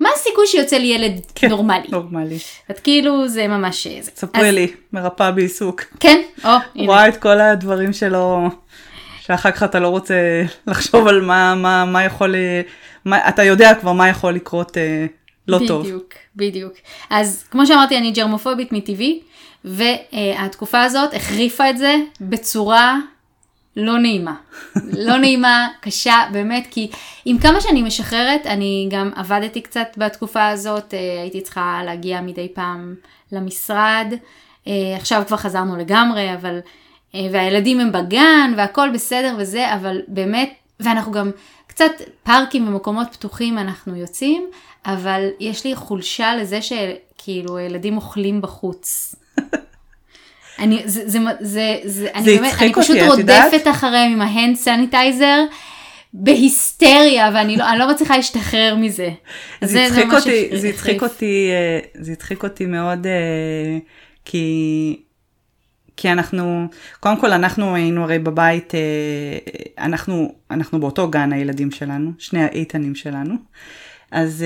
מה 0.00 0.08
הסיכוי 0.14 0.46
שיוצא 0.46 0.76
לי 0.76 0.86
ילד 0.86 1.20
כן, 1.34 1.48
נורמלי? 1.48 1.88
נורמלי. 1.88 2.38
את 2.70 2.78
כאילו, 2.80 3.28
זה 3.28 3.48
ממש... 3.48 3.86
ספרי 4.02 4.48
אז- 4.48 4.54
לי, 4.54 4.72
מרפאה 4.92 5.30
בעיסוק. 5.32 5.82
כן, 6.00 6.22
או, 6.44 6.50
הנה. 6.74 6.86
רואה 6.86 7.08
את 7.08 7.16
כל 7.16 7.40
הדברים 7.40 7.92
שלא, 7.92 8.38
שאחר 9.26 9.50
כך 9.50 9.62
אתה 9.62 9.80
לא 9.80 9.88
רוצה 9.88 10.14
לחשוב 10.66 11.06
על 11.06 11.20
מה, 11.20 11.54
מה, 11.54 11.84
מה 11.84 12.04
יכול, 12.04 12.34
מה, 13.04 13.28
אתה 13.28 13.42
יודע 13.42 13.74
כבר 13.74 13.92
מה 13.92 14.08
יכול 14.08 14.32
לקרות 14.32 14.78
אה, 14.78 15.06
לא 15.48 15.58
טוב. 15.66 15.82
בדיוק, 15.82 16.14
בדיוק. 16.36 16.72
אז 17.10 17.44
כמו 17.50 17.66
שאמרתי, 17.66 17.98
אני 17.98 18.10
ג'רמופובית 18.10 18.72
מטבעי, 18.72 19.20
והתקופה 19.64 20.82
הזאת 20.82 21.14
החריפה 21.14 21.70
את 21.70 21.78
זה 21.78 21.96
בצורה 22.20 22.98
לא 23.76 23.98
נעימה. 23.98 24.34
לא 25.06 25.16
נעימה, 25.16 25.68
קשה, 25.80 26.16
באמת, 26.32 26.66
כי 26.70 26.90
עם 27.24 27.38
כמה 27.38 27.60
שאני 27.60 27.82
משחררת, 27.82 28.46
אני 28.46 28.88
גם 28.90 29.10
עבדתי 29.16 29.60
קצת 29.60 29.88
בתקופה 29.96 30.48
הזאת, 30.48 30.94
אה, 30.94 31.20
הייתי 31.22 31.40
צריכה 31.40 31.80
להגיע 31.84 32.20
מדי 32.20 32.48
פעם 32.54 32.94
למשרד. 33.32 34.14
אה, 34.66 34.96
עכשיו 34.96 35.22
כבר 35.26 35.36
חזרנו 35.36 35.76
לגמרי, 35.76 36.34
אבל... 36.34 36.58
אה, 37.14 37.26
והילדים 37.32 37.80
הם 37.80 37.92
בגן, 37.92 38.52
והכל 38.56 38.88
בסדר 38.94 39.36
וזה, 39.38 39.74
אבל 39.74 40.00
באמת, 40.08 40.54
ואנחנו 40.80 41.12
גם 41.12 41.30
קצת 41.66 41.92
פארקים 42.22 42.68
ומקומות 42.68 43.06
פתוחים 43.12 43.58
אנחנו 43.58 43.96
יוצאים, 43.96 44.46
אבל 44.86 45.28
יש 45.40 45.64
לי 45.64 45.76
חולשה 45.76 46.36
לזה 46.36 46.58
שכאילו 46.62 47.58
ילדים 47.58 47.96
אוכלים 47.96 48.40
בחוץ. 48.40 49.14
אני, 50.58 50.82
זה, 50.84 51.02
זה, 51.08 51.18
זה, 51.40 51.76
זה, 51.84 52.08
אני 52.14 52.24
באמת, 52.24 52.52
אני 52.60 52.72
פשוט 52.74 52.96
אותי, 52.96 53.06
רודפת 53.06 53.68
אחריהם 53.70 54.12
עם 54.12 54.20
ה 54.20 54.27
hand 54.27 54.56
sanitizer. 54.56 55.44
בהיסטריה 56.16 57.30
ואני 57.34 57.56
לא, 57.56 57.64
לא 57.78 57.90
מצליחה 57.90 58.16
להשתחרר 58.16 58.74
מזה. 58.78 59.10
זה 59.60 59.86
הצחיק 59.86 60.12
אותי, 60.12 60.56
זה 60.56 60.68
הצחיק 60.68 61.02
אותי, 61.02 61.50
אה, 61.50 62.02
זה 62.02 62.12
הצחיק 62.12 62.42
אותי 62.44 62.66
מאוד, 62.66 63.06
אה, 63.06 63.78
כי, 64.24 64.96
כי 65.96 66.12
אנחנו, 66.12 66.68
קודם 67.00 67.20
כל 67.20 67.32
אנחנו 67.32 67.74
היינו 67.74 68.02
הרי 68.02 68.18
בבית, 68.18 68.74
אה, 68.74 68.80
אנחנו, 69.84 70.34
אנחנו 70.50 70.80
באותו 70.80 71.10
גן 71.10 71.32
הילדים 71.32 71.70
שלנו, 71.70 72.10
שני 72.18 72.42
האיתנים 72.42 72.94
שלנו, 72.94 73.34
אז 74.10 74.44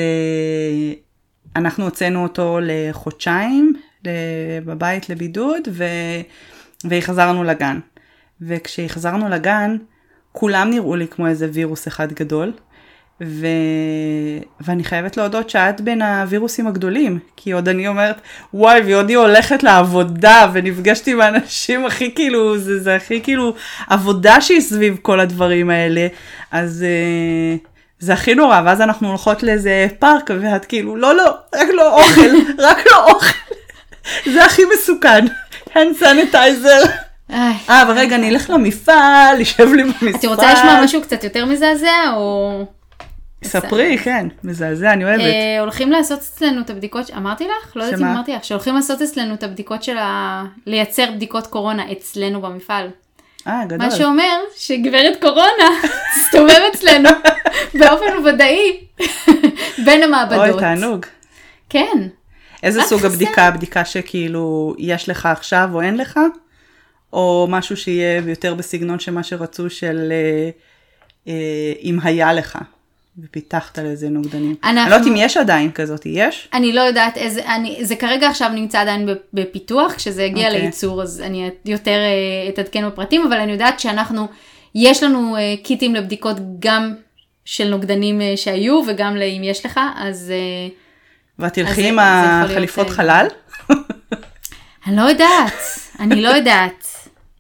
אנחנו 1.57 1.85
הוצאנו 1.85 2.23
אותו 2.23 2.59
לחודשיים 2.63 3.75
בבית 4.65 5.09
לבידוד, 5.11 5.69
ו... 5.73 5.85
והחזרנו 6.85 7.45
לגן. 7.45 7.79
וכשהחזרנו 8.41 9.29
לגן, 9.29 9.77
כולם 10.33 10.71
נראו 10.71 10.97
לי 10.97 11.09
כמו 11.09 11.27
איזה 11.27 11.49
וירוס 11.53 11.89
אחד 11.89 12.13
גדול. 12.13 12.53
ו... 13.21 13.47
ואני 14.61 14.85
חייבת 14.85 15.17
להודות 15.17 15.51
שאת 15.51 15.81
בין 15.81 16.03
הווירוסים 16.03 16.67
הגדולים, 16.67 17.19
כי 17.37 17.53
עוד 17.53 17.69
אני 17.69 17.89
אומרת, 17.89 18.21
וואי, 18.55 18.81
ועודי 18.87 19.15
הולכת 19.15 19.63
לעבודה, 19.63 20.51
ונפגשתי 20.53 21.13
עם 21.13 21.21
האנשים 21.21 21.87
הכי 21.87 22.15
כאילו, 22.15 22.59
זה, 22.59 22.83
זה 22.83 22.95
הכי 22.95 23.21
כאילו 23.23 23.55
עבודה 23.89 24.41
שהיא 24.41 24.61
סביב 24.61 24.97
כל 25.03 25.21
הדברים 25.21 25.71
האלה, 25.71 26.07
אז 26.51 26.85
uh, 26.85 27.67
זה 27.99 28.13
הכי 28.13 28.35
נורא, 28.35 28.61
ואז 28.65 28.81
אנחנו 28.81 29.09
הולכות 29.09 29.43
לאיזה 29.43 29.87
פארק, 29.99 30.31
ואת 30.41 30.65
כאילו, 30.65 30.97
לא, 30.97 31.17
לא, 31.17 31.35
רק 31.55 31.69
לא 31.75 31.95
אוכל, 31.95 32.31
רק 32.69 32.87
לא 32.91 33.07
אוכל. 33.11 33.39
זה 34.33 34.45
הכי 34.45 34.63
מסוכן. 34.75 35.25
hand 35.69 36.01
sanitizer. 36.01 36.89
אה, 37.31 37.53
אבל 37.69 37.99
רגע, 37.99 38.17
אני 38.17 38.29
אלך 38.29 38.51
למפעל, 38.51 39.41
יושב 39.41 39.73
לי 39.73 39.85
במשרד. 39.85 40.15
את 40.15 40.25
רוצה 40.25 40.53
לשמוע 40.53 40.81
משהו 40.85 41.03
קצת 41.03 41.25
יותר 41.25 41.45
מזעזע, 41.45 42.13
או... 42.17 42.78
ספרי, 43.45 43.99
כן, 43.99 44.27
מזעזע, 44.45 44.93
אני 44.93 45.05
אוהבת. 45.05 45.21
אה, 45.21 45.61
הולכים 45.61 45.93
לעשות 45.93 46.19
אצלנו 46.19 46.61
את 46.61 46.71
הבדיקות, 46.71 47.11
אמרתי 47.17 47.45
לך? 47.45 47.77
לא 47.77 47.85
יודעת 47.85 48.01
אם 48.01 48.07
אמרתי 48.07 48.33
לך, 48.33 48.45
שהולכים 48.45 48.75
לעשות 48.75 49.03
אצלנו 49.03 49.35
את 49.35 49.43
הבדיקות 49.43 49.83
של 49.83 49.99
ה... 49.99 50.45
לייצר 50.67 51.11
בדיקות 51.15 51.47
קורונה 51.47 51.93
אצלנו 51.93 52.41
במפעל. 52.41 52.89
אה, 53.47 53.65
גדול. 53.67 53.79
מה 53.79 53.91
שאומר 53.91 54.41
שגברת 54.57 55.21
קורונה 55.21 55.69
תסתובב 56.15 56.61
אצלנו 56.75 57.09
באופן 57.81 58.27
ודאי 58.27 58.81
בין 59.85 60.03
המעבדות. 60.03 60.49
אוי, 60.49 60.61
תענוג. 60.61 61.07
כן. 61.69 62.09
איזה 62.63 62.83
סוג 62.83 63.05
הבדיקה? 63.05 63.43
הבדיקה 63.43 63.85
שכאילו 63.85 64.75
יש 64.79 65.09
לך 65.09 65.27
עכשיו 65.27 65.71
או 65.73 65.83
אין 65.83 65.97
לך? 65.97 66.21
או 67.13 67.47
משהו 67.51 67.77
שיהיה 67.77 68.23
יותר 68.27 68.55
בסגנון 68.55 68.99
של 68.99 69.13
מה 69.13 69.23
שרצו 69.23 69.71
של 69.71 70.13
אה, 70.13 70.51
אה, 71.29 71.73
אם 71.83 71.99
היה 72.03 72.33
לך 72.33 72.59
ופיתחת 73.25 73.79
לזה 73.79 74.09
נוגדנים. 74.09 74.55
אנחנו... 74.65 74.81
אני 74.81 74.91
לא 74.91 74.95
יודעת 74.95 75.09
אם 75.09 75.15
יש 75.17 75.37
עדיין 75.37 75.73
כזאת, 75.73 76.07
יש? 76.07 76.49
אני 76.53 76.73
לא 76.73 76.81
יודעת 76.81 77.17
איזה, 77.17 77.55
אני, 77.55 77.79
זה 77.83 77.97
כרגע 77.97 78.29
עכשיו 78.29 78.49
נמצא 78.49 78.81
עדיין 78.81 79.09
בפיתוח, 79.33 79.95
כשזה 79.95 80.23
יגיע 80.23 80.47
okay. 80.47 80.51
אוקיי. 80.51 80.63
לייצור 80.63 81.03
אז 81.03 81.21
אני 81.21 81.51
יותר 81.65 81.91
אה, 81.91 82.49
אתעדכן 82.49 82.87
בפרטים, 82.87 83.27
אבל 83.27 83.37
אני 83.41 83.53
יודעת 83.53 83.81
שאנחנו, 83.81 84.29
יש 84.75 85.03
לנו 85.03 85.37
אה, 85.37 85.55
קיטים 85.63 85.95
לבדיקות 85.95 86.37
גם 86.59 86.95
של 87.45 87.69
נוגדנים 87.69 88.21
אה, 88.21 88.33
שהיו 88.37 88.83
וגם 88.87 89.17
לאם 89.17 89.41
יש 89.45 89.67
לך, 89.67 89.81
אז... 89.97 90.33
ואת 91.39 91.53
תלכי 91.53 91.89
עם 91.89 91.99
החליפות 91.99 92.91
חלל? 92.91 93.27
אני 94.87 94.97
לא 94.97 95.03
יודעת, 95.03 95.53
אני 96.01 96.23
לא 96.23 96.29
יודעת, 96.29 96.85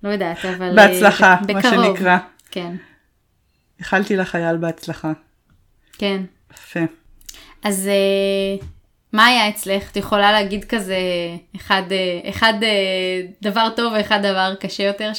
לא 0.02 0.08
יודעת, 0.08 0.44
אבל... 0.44 0.76
בהצלחה, 0.76 1.36
מה 1.54 1.62
שנקרא. 1.62 2.18
כן. 2.50 2.76
איחלתי 3.78 4.16
לחייל 4.16 4.56
בהצלחה. 4.56 5.12
כן. 5.98 6.22
יפה. 6.54 6.80
אז 7.64 7.88
אה, 7.88 8.66
מה 9.12 9.26
היה 9.26 9.48
אצלך? 9.48 9.90
את 9.90 9.96
יכולה 9.96 10.32
להגיד 10.32 10.64
כזה 10.64 10.98
אחד, 11.56 11.82
אה, 11.90 12.30
אחד 12.30 12.54
דבר 13.42 13.68
טוב 13.76 13.92
ואחד 13.92 14.18
דבר 14.22 14.54
קשה 14.60 14.82
יותר 14.82 15.12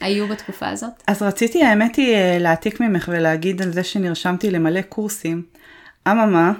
שהיו 0.00 0.28
בתקופה 0.28 0.68
הזאת? 0.68 1.02
אז 1.06 1.22
רציתי 1.22 1.64
האמת 1.64 1.96
היא 1.96 2.16
להעתיק 2.38 2.80
ממך 2.80 3.08
ולהגיד 3.12 3.62
על 3.62 3.72
זה 3.72 3.84
שנרשמתי 3.84 4.50
למלא 4.50 4.82
קורסים. 4.82 5.42
אממה, 6.08 6.52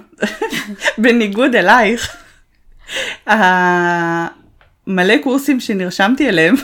בניגוד 1.01 1.55
אלייך, 1.55 2.17
מלא 4.87 5.17
קורסים 5.23 5.59
שנרשמתי 5.59 6.29
אליהם, 6.29 6.55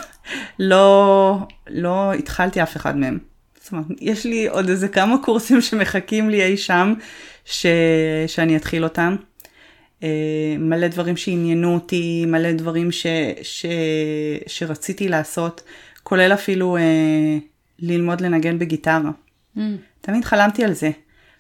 לא, 0.60 1.38
לא 1.68 2.14
התחלתי 2.14 2.64
אף 2.64 2.78
אחד 2.78 2.98
מהם. 2.98 3.29
זאת 3.70 3.74
אומרת, 3.74 4.02
יש 4.02 4.26
לי 4.26 4.48
עוד 4.48 4.70
איזה 4.70 4.88
כמה 4.88 5.16
קורסים 5.24 5.62
שמחכים 5.62 6.30
לי 6.30 6.44
אי 6.44 6.58
שם, 6.58 6.94
ש, 7.46 7.66
שאני 8.28 8.56
אתחיל 8.58 8.84
אותם. 8.84 9.16
אה, 10.04 10.56
מלא 10.60 10.88
דברים 10.88 11.18
שעניינו 11.18 11.74
אותי, 11.74 12.26
מלא 12.28 12.52
דברים 12.52 12.92
ש, 12.92 13.06
ש, 13.42 13.66
שרציתי 14.48 15.08
לעשות, 15.08 15.62
כולל 16.04 16.34
אפילו 16.34 16.78
אה, 16.78 16.82
ללמוד 17.80 18.22
לנגן 18.22 18.60
בגיטרה. 18.60 19.12
Mm. 19.58 19.60
תמיד 20.02 20.26
חלמתי 20.26 20.64
על 20.64 20.74
זה. 20.74 20.92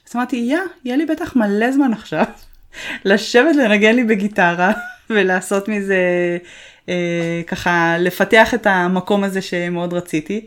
אז 0.09 0.15
אמרתי, 0.15 0.35
יא, 0.35 0.57
יהיה 0.85 0.97
לי 0.97 1.05
בטח 1.05 1.35
מלא 1.35 1.71
זמן 1.71 1.93
עכשיו 1.93 2.23
לשבת 3.05 3.55
לנגן 3.55 3.95
לי 3.95 4.03
בגיטרה 4.03 4.71
ולעשות 5.09 5.67
מזה, 5.67 5.97
אה, 6.89 7.41
ככה, 7.47 7.95
לפתח 7.99 8.53
את 8.53 8.67
המקום 8.67 9.23
הזה 9.23 9.41
שמאוד 9.41 9.93
רציתי. 9.93 10.45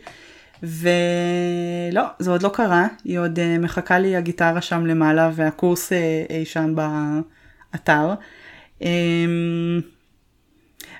ולא, 0.63 2.03
זה 2.19 2.31
עוד 2.31 2.43
לא 2.43 2.49
קרה, 2.49 2.87
היא 3.05 3.19
עוד 3.19 3.39
אה, 3.39 3.59
מחכה 3.59 3.99
לי 3.99 4.17
הגיטרה 4.17 4.61
שם 4.61 4.87
למעלה 4.87 5.31
והקורס 5.35 5.93
אה, 5.93 6.25
אי 6.31 6.45
שם 6.45 6.75
באתר. 6.75 8.15
אה, 8.83 8.89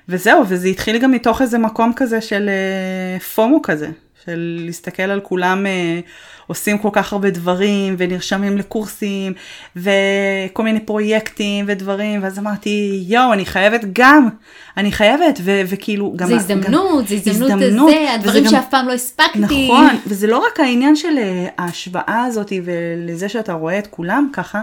וזהו, 0.09 0.43
וזה 0.47 0.67
התחיל 0.67 0.97
גם 0.97 1.11
מתוך 1.11 1.41
איזה 1.41 1.57
מקום 1.57 1.93
כזה 1.95 2.21
של 2.21 2.49
אה, 2.49 3.19
פומו 3.19 3.61
כזה, 3.61 3.89
של 4.25 4.59
להסתכל 4.65 5.03
על 5.03 5.19
כולם 5.19 5.65
אה, 5.65 5.99
עושים 6.47 6.77
כל 6.77 6.89
כך 6.91 7.13
הרבה 7.13 7.29
דברים 7.29 7.95
ונרשמים 7.97 8.57
לקורסים 8.57 9.33
וכל 9.75 10.63
מיני 10.63 10.79
פרויקטים 10.79 11.65
ודברים 11.67 12.23
ואז 12.23 12.39
אמרתי 12.39 13.03
יואו 13.07 13.33
אני 13.33 13.45
חייבת 13.45 13.81
גם 13.93 14.29
אני 14.77 14.91
חייבת 14.91 15.39
ו- 15.43 15.61
וכאילו 15.67 16.13
גם 16.15 16.27
זה 16.27 16.35
הזדמנות 16.35 17.01
גם, 17.01 17.07
זה 17.07 17.15
הזדמנות, 17.15 17.51
הזדמנות 17.51 17.91
זה 17.91 18.13
הדברים 18.13 18.43
גם, 18.43 18.49
שאף 18.49 18.69
פעם 18.69 18.87
לא 18.87 18.93
הספקתי. 18.93 19.39
נכון 19.39 19.95
וזה 20.07 20.27
לא 20.27 20.37
רק 20.37 20.59
העניין 20.59 20.95
של 20.95 21.17
אה, 21.17 21.47
ההשוואה 21.57 22.23
הזאת 22.27 22.53
ולזה 22.63 23.29
שאתה 23.29 23.53
רואה 23.53 23.79
את 23.79 23.87
כולם 23.87 24.29
ככה 24.33 24.61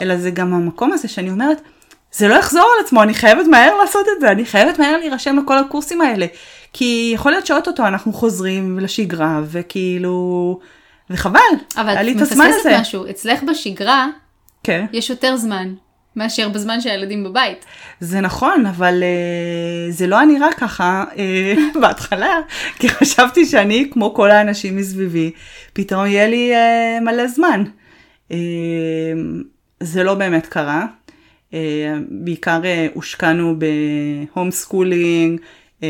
אלא 0.00 0.16
זה 0.16 0.30
גם 0.30 0.54
המקום 0.54 0.92
הזה 0.92 1.08
שאני 1.08 1.30
אומרת 1.30 1.60
זה 2.12 2.28
לא 2.28 2.34
יחזור 2.34 2.66
על 2.78 2.84
עצמו, 2.84 3.02
אני 3.02 3.14
חייבת 3.14 3.46
מהר 3.46 3.76
לעשות 3.76 4.06
את 4.16 4.20
זה, 4.20 4.30
אני 4.30 4.44
חייבת 4.44 4.78
מהר 4.78 4.96
להירשם 4.96 5.38
לכל 5.38 5.58
הקורסים 5.58 6.00
האלה. 6.00 6.26
כי 6.72 7.10
יכול 7.14 7.32
להיות 7.32 7.46
שאו-טו-טו 7.46 7.86
אנחנו 7.86 8.12
חוזרים 8.12 8.78
לשגרה, 8.78 9.40
וכאילו, 9.44 10.58
וחבל, 11.10 11.40
היה 11.76 12.02
לי 12.02 12.12
את 12.12 12.20
הזמן 12.20 12.44
הזה. 12.44 12.60
אבל 12.60 12.70
את 12.70 12.76
מפספסת 12.76 12.80
משהו, 12.80 13.10
אצלך 13.10 13.42
בשגרה, 13.42 14.08
כן. 14.64 14.86
יש 14.92 15.10
יותר 15.10 15.36
זמן. 15.36 15.74
מאשר 16.16 16.48
בזמן 16.48 16.80
שהילדים 16.80 17.24
בבית. 17.24 17.64
זה 18.00 18.20
נכון, 18.20 18.66
אבל 18.66 19.02
אה, 19.02 19.92
זה 19.92 20.06
לא 20.06 20.16
היה 20.16 20.26
נראה 20.26 20.52
ככה 20.52 21.04
אה, 21.12 21.78
בהתחלה, 21.80 22.38
כי 22.78 22.88
חשבתי 22.88 23.46
שאני, 23.46 23.90
כמו 23.92 24.14
כל 24.14 24.30
האנשים 24.30 24.76
מסביבי, 24.76 25.30
פתאום 25.72 26.06
יהיה 26.06 26.28
לי 26.28 26.52
אה, 26.54 27.04
מלא 27.04 27.26
זמן. 27.26 27.64
אה, 28.28 28.34
זה 29.80 30.02
לא 30.02 30.14
באמת 30.14 30.46
קרה. 30.46 30.86
אה, 31.50 31.54
בעיקר 32.10 32.60
אה, 32.62 32.94
הושקענו 32.94 33.56
ב 33.58 33.76
home 33.76 34.50
schooling, 34.50 35.40
אה, 35.80 35.84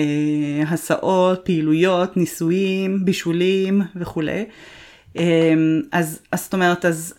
הסעות, 0.67 1.45
פעילויות, 1.45 2.17
ניסויים, 2.17 3.05
בישולים 3.05 3.83
וכולי. 3.97 4.45
אז, 5.93 6.21
אז 6.33 6.43
זאת 6.45 6.55
אומרת, 6.55 6.85
אז, 6.85 7.15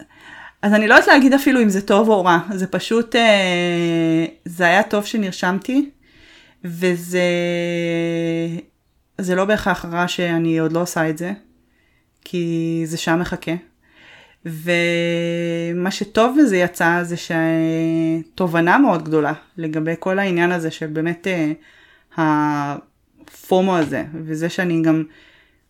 אז 0.62 0.74
אני 0.74 0.88
לא 0.88 0.94
יודעת 0.94 1.08
להגיד 1.08 1.34
אפילו 1.34 1.62
אם 1.62 1.70
זה 1.70 1.82
טוב 1.82 2.10
או 2.10 2.24
רע, 2.26 2.40
זה 2.54 2.68
פשוט, 2.68 3.16
אה, 3.16 4.26
זה 4.46 4.64
היה 4.64 4.84
טוב 4.84 5.06
שנרשמתי, 5.06 5.90
וזה 6.64 7.22
זה 9.18 9.36
לא 9.36 9.46
בהכרח 9.46 9.86
רע 9.86 10.08
שאני 10.08 10.60
עוד 10.60 10.72
לא 10.72 10.82
עושה 10.82 11.10
את 11.10 11.18
זה, 11.18 11.34
כי 12.26 12.84
זה 12.86 12.98
שם 12.98 13.20
מחכה. 13.20 13.52
ומה 14.46 15.92
שטוב 15.92 16.38
בזה 16.40 16.58
יצא 16.58 17.04
זה 17.04 17.16
שתובנה 17.18 18.78
מאוד 18.78 19.04
גדולה 19.04 19.34
לגבי 19.58 19.94
כל 20.00 20.20
העניין 20.20 20.52
הזה 20.52 20.72
של 20.72 20.88
באמת 20.88 21.28
אה, 21.28 21.52
הפומו 22.18 23.78
הזה, 23.78 24.04
וזה 24.26 24.50
שאני 24.50 24.82
גם, 24.82 25.04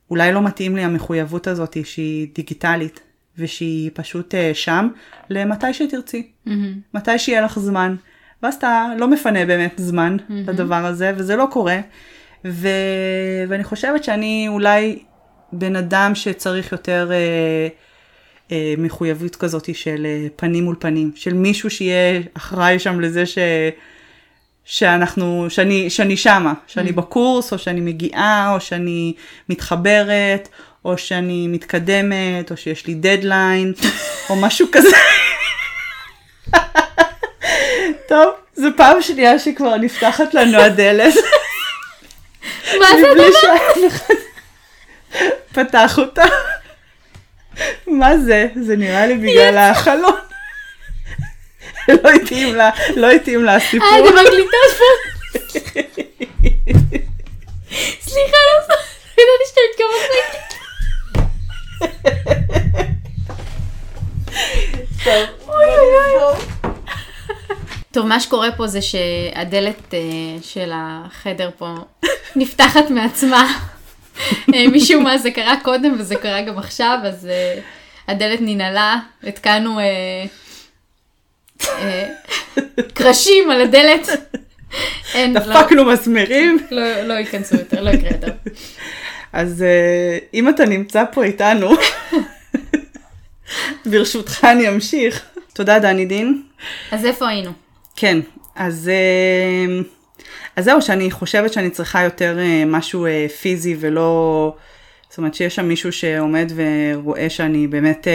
אולי 0.10 0.34
לא 0.34 0.42
מתאים 0.42 0.76
לי 0.76 0.84
המחויבות 0.84 1.48
הזאת 1.48 1.78
שהיא 1.84 2.28
דיגיטלית, 2.36 3.00
ושהיא 3.38 3.92
פשוט 3.94 4.36
אה, 4.36 4.52
שם 4.54 4.88
למתי 5.30 5.74
שתרצי, 5.74 6.28
mm-hmm. 6.48 6.52
מתי 6.94 7.20
שיהיה 7.20 7.42
לך 7.42 7.60
זמן. 7.60 7.96
ואז 8.44 8.56
אתה 8.56 8.88
לא 8.98 9.08
מפנה 9.08 9.46
באמת 9.46 9.74
זמן 9.78 10.18
mm-hmm. 10.20 10.34
לדבר 10.52 10.86
הזה, 10.86 11.12
וזה 11.16 11.36
לא 11.36 11.48
קורה. 11.52 11.80
ו... 12.46 12.68
ואני 13.48 13.64
חושבת 13.64 14.04
שאני 14.04 14.46
אולי 14.48 15.04
בן 15.54 15.76
אדם 15.76 16.16
שצריך 16.16 16.72
יותר 16.72 17.10
אה, 17.12 17.16
אה, 17.16 17.68
מחויבות 18.78 19.36
כזאת 19.36 19.76
של 19.76 20.06
אה, 20.06 20.28
פנים 20.36 20.64
מול 20.64 20.76
פנים, 20.80 21.12
של 21.16 21.34
מישהו 21.34 21.70
שיהיה 21.70 22.22
אחראי 22.34 22.80
שם 22.80 23.00
לזה 23.00 23.26
ש... 23.26 23.38
שאנחנו, 24.66 25.46
שאני, 25.50 25.90
שאני 25.90 26.18
שמה, 26.18 26.54
שאני 26.68 26.90
mm. 26.90 26.94
בקורס, 26.94 27.54
או 27.54 27.58
שאני 27.58 27.82
מגיעה, 27.82 28.54
או 28.54 28.62
שאני 28.62 29.14
מתחברת, 29.50 30.50
או 30.86 30.98
שאני 30.98 31.48
מתקדמת, 31.48 32.52
או 32.52 32.58
שיש 32.58 32.88
לי 32.88 32.94
דדליין, 32.94 33.74
או 34.30 34.36
משהו 34.36 34.68
כזה. 34.72 34.98
טוב, 38.08 38.30
זו 38.56 38.68
פעם 38.78 39.02
שנייה 39.02 39.40
שכבר 39.40 39.78
נפתחת 39.78 40.34
לנו 40.34 40.58
הדלת. 40.58 41.14
מה 42.80 42.86
זה 43.02 43.12
הדבר? 43.12 43.96
פתח 45.54 45.98
אותה. 45.98 46.24
מה 47.92 48.18
זה? 48.18 48.48
זה 48.56 48.76
נראה 48.76 49.08
לי 49.08 49.18
בגלל 49.18 49.58
החלון. 49.58 50.20
לא 51.88 52.10
התאים 52.10 52.56
לה, 52.56 52.70
לא 52.96 53.12
התאים 53.12 53.44
לה 53.44 53.56
הסיפור. 53.56 53.88
אה, 53.88 54.04
זה 54.06 54.12
מקליטות 54.12 54.72
פה. 54.78 54.84
סליחה, 58.02 58.38
לא 58.48 58.64
ידעתי 59.18 59.46
שאתה 59.48 59.84
להקליט. 60.16 60.52
טוב, 67.92 68.06
מה 68.06 68.20
שקורה 68.20 68.52
פה 68.52 68.68
זה 68.68 68.80
שהדלת 68.82 69.94
אה, 69.94 70.00
של 70.42 70.72
החדר 70.74 71.50
פה 71.58 71.76
נפתחת 72.36 72.90
מעצמה. 72.90 73.60
אה, 74.54 74.68
משום 74.72 75.04
מה 75.04 75.18
זה 75.18 75.32
קרה 75.32 75.56
קודם 75.64 75.96
וזה 76.00 76.16
קרה 76.16 76.42
גם 76.42 76.58
עכשיו, 76.58 76.98
אז 77.04 77.28
אה, 77.32 77.60
הדלת 78.12 78.40
ננעלה, 78.42 79.00
התקנו 79.24 79.80
קרשים 82.94 83.52
על 83.52 83.62
הדלת. 83.62 84.08
אין, 85.14 85.34
דפקנו 85.34 85.86
מסמרים. 85.86 86.58
לא, 86.72 87.02
לא 87.02 87.14
ייכנסו 87.14 87.56
יותר, 87.56 87.84
לא 87.84 87.90
יקרה 87.90 88.10
יותר. 88.12 88.32
אז 89.34 89.66
אם 90.34 90.50
אתה 90.50 90.66
נמצא 90.66 91.04
פה 91.12 91.24
איתנו, 91.24 91.72
ברשותך 93.86 94.48
אני 94.52 94.70
אמשיך. 94.70 95.26
תודה 95.54 95.80
דני 95.80 96.06
דין. 96.06 96.44
אז 96.92 97.06
איפה 97.06 97.28
היינו? 97.28 97.52
כן, 97.96 98.20
אז, 98.56 98.92
אז 100.56 100.66
זהו, 100.66 100.82
שאני 100.82 101.12
חושבת 101.12 101.54
שאני 101.54 101.70
צריכה 101.70 102.04
יותר 102.04 102.38
משהו 102.66 103.08
פיזי 103.42 103.76
ולא, 103.80 104.54
זאת 105.12 105.18
אומרת 105.18 105.34
שיש 105.34 105.56
שם 105.56 105.68
מישהו 105.68 105.92
שעומד 105.92 106.52
ורואה 106.56 107.30
שאני 107.30 107.68
באמת 107.68 108.08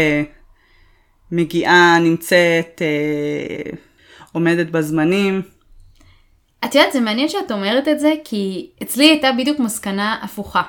מגיעה, 1.33 1.99
נמצאת, 2.01 2.83
עומדת 4.33 4.71
בזמנים. 4.71 5.43
את 6.65 6.75
יודעת, 6.75 6.93
זה 6.93 7.01
מעניין 7.01 7.29
שאת 7.29 7.51
אומרת 7.51 7.89
את 7.89 8.01
זה, 8.01 8.15
כי 8.25 8.71
אצלי 8.83 9.05
הייתה 9.05 9.33
בדיוק 9.39 9.59
מסקנה 9.59 10.19
הפוכה. 10.23 10.63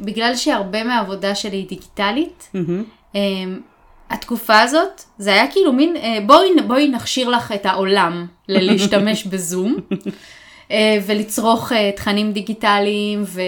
בגלל 0.00 0.36
שהרבה 0.36 0.84
מהעבודה 0.84 1.34
שלי 1.34 1.56
היא 1.56 1.68
דיגיטלית, 1.68 2.50
mm-hmm. 2.54 3.18
התקופה 4.10 4.60
הזאת, 4.60 5.02
זה 5.18 5.32
היה 5.32 5.50
כאילו 5.50 5.72
מין, 5.72 5.96
אה, 5.96 6.18
בואי, 6.26 6.48
בואי 6.66 6.88
נכשיר 6.88 7.28
לך 7.28 7.52
את 7.52 7.66
העולם 7.66 8.26
ללהשתמש 8.48 9.26
בזום, 9.26 9.76
אה, 9.92 9.96
ולצרוך 11.06 11.72
אה, 11.72 11.90
תכנים 11.96 12.32
דיגיטליים 12.32 13.22
ו... 13.26 13.40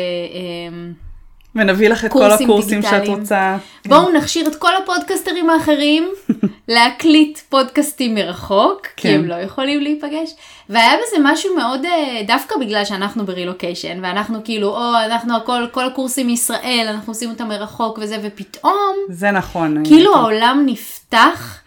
ונביא 1.54 1.88
לך 1.88 2.04
את 2.04 2.12
כל 2.12 2.30
הקורסים 2.30 2.80
דיגיטליים. 2.80 3.06
שאת 3.06 3.18
רוצה. 3.18 3.56
בואו 3.86 4.12
נכשיר 4.12 4.46
את 4.46 4.54
כל 4.54 4.70
הפודקסטרים 4.82 5.50
האחרים 5.50 6.08
להקליט 6.68 7.38
פודקאסטים 7.48 8.14
מרחוק, 8.14 8.82
כן. 8.82 8.90
כי 8.96 9.08
הם 9.08 9.24
לא 9.24 9.34
יכולים 9.34 9.80
להיפגש. 9.80 10.30
והיה 10.68 10.92
בזה 10.92 11.16
משהו 11.22 11.56
מאוד, 11.56 11.84
אה, 11.84 12.22
דווקא 12.26 12.56
בגלל 12.60 12.84
שאנחנו 12.84 13.26
ברילוקיישן, 13.26 13.98
ואנחנו 14.02 14.44
כאילו, 14.44 14.68
או, 14.68 14.94
אנחנו 15.04 15.36
הכל, 15.36 15.66
כל 15.70 15.84
הקורסים 15.84 16.26
מישראל, 16.26 16.86
אנחנו 16.88 17.10
עושים 17.10 17.30
אותם 17.30 17.48
מרחוק 17.48 17.98
וזה, 18.02 18.16
ופתאום, 18.22 18.96
זה 19.08 19.30
נכון. 19.30 19.84
כאילו 19.84 20.16
העולם 20.16 20.62
נפתח. 20.66 21.60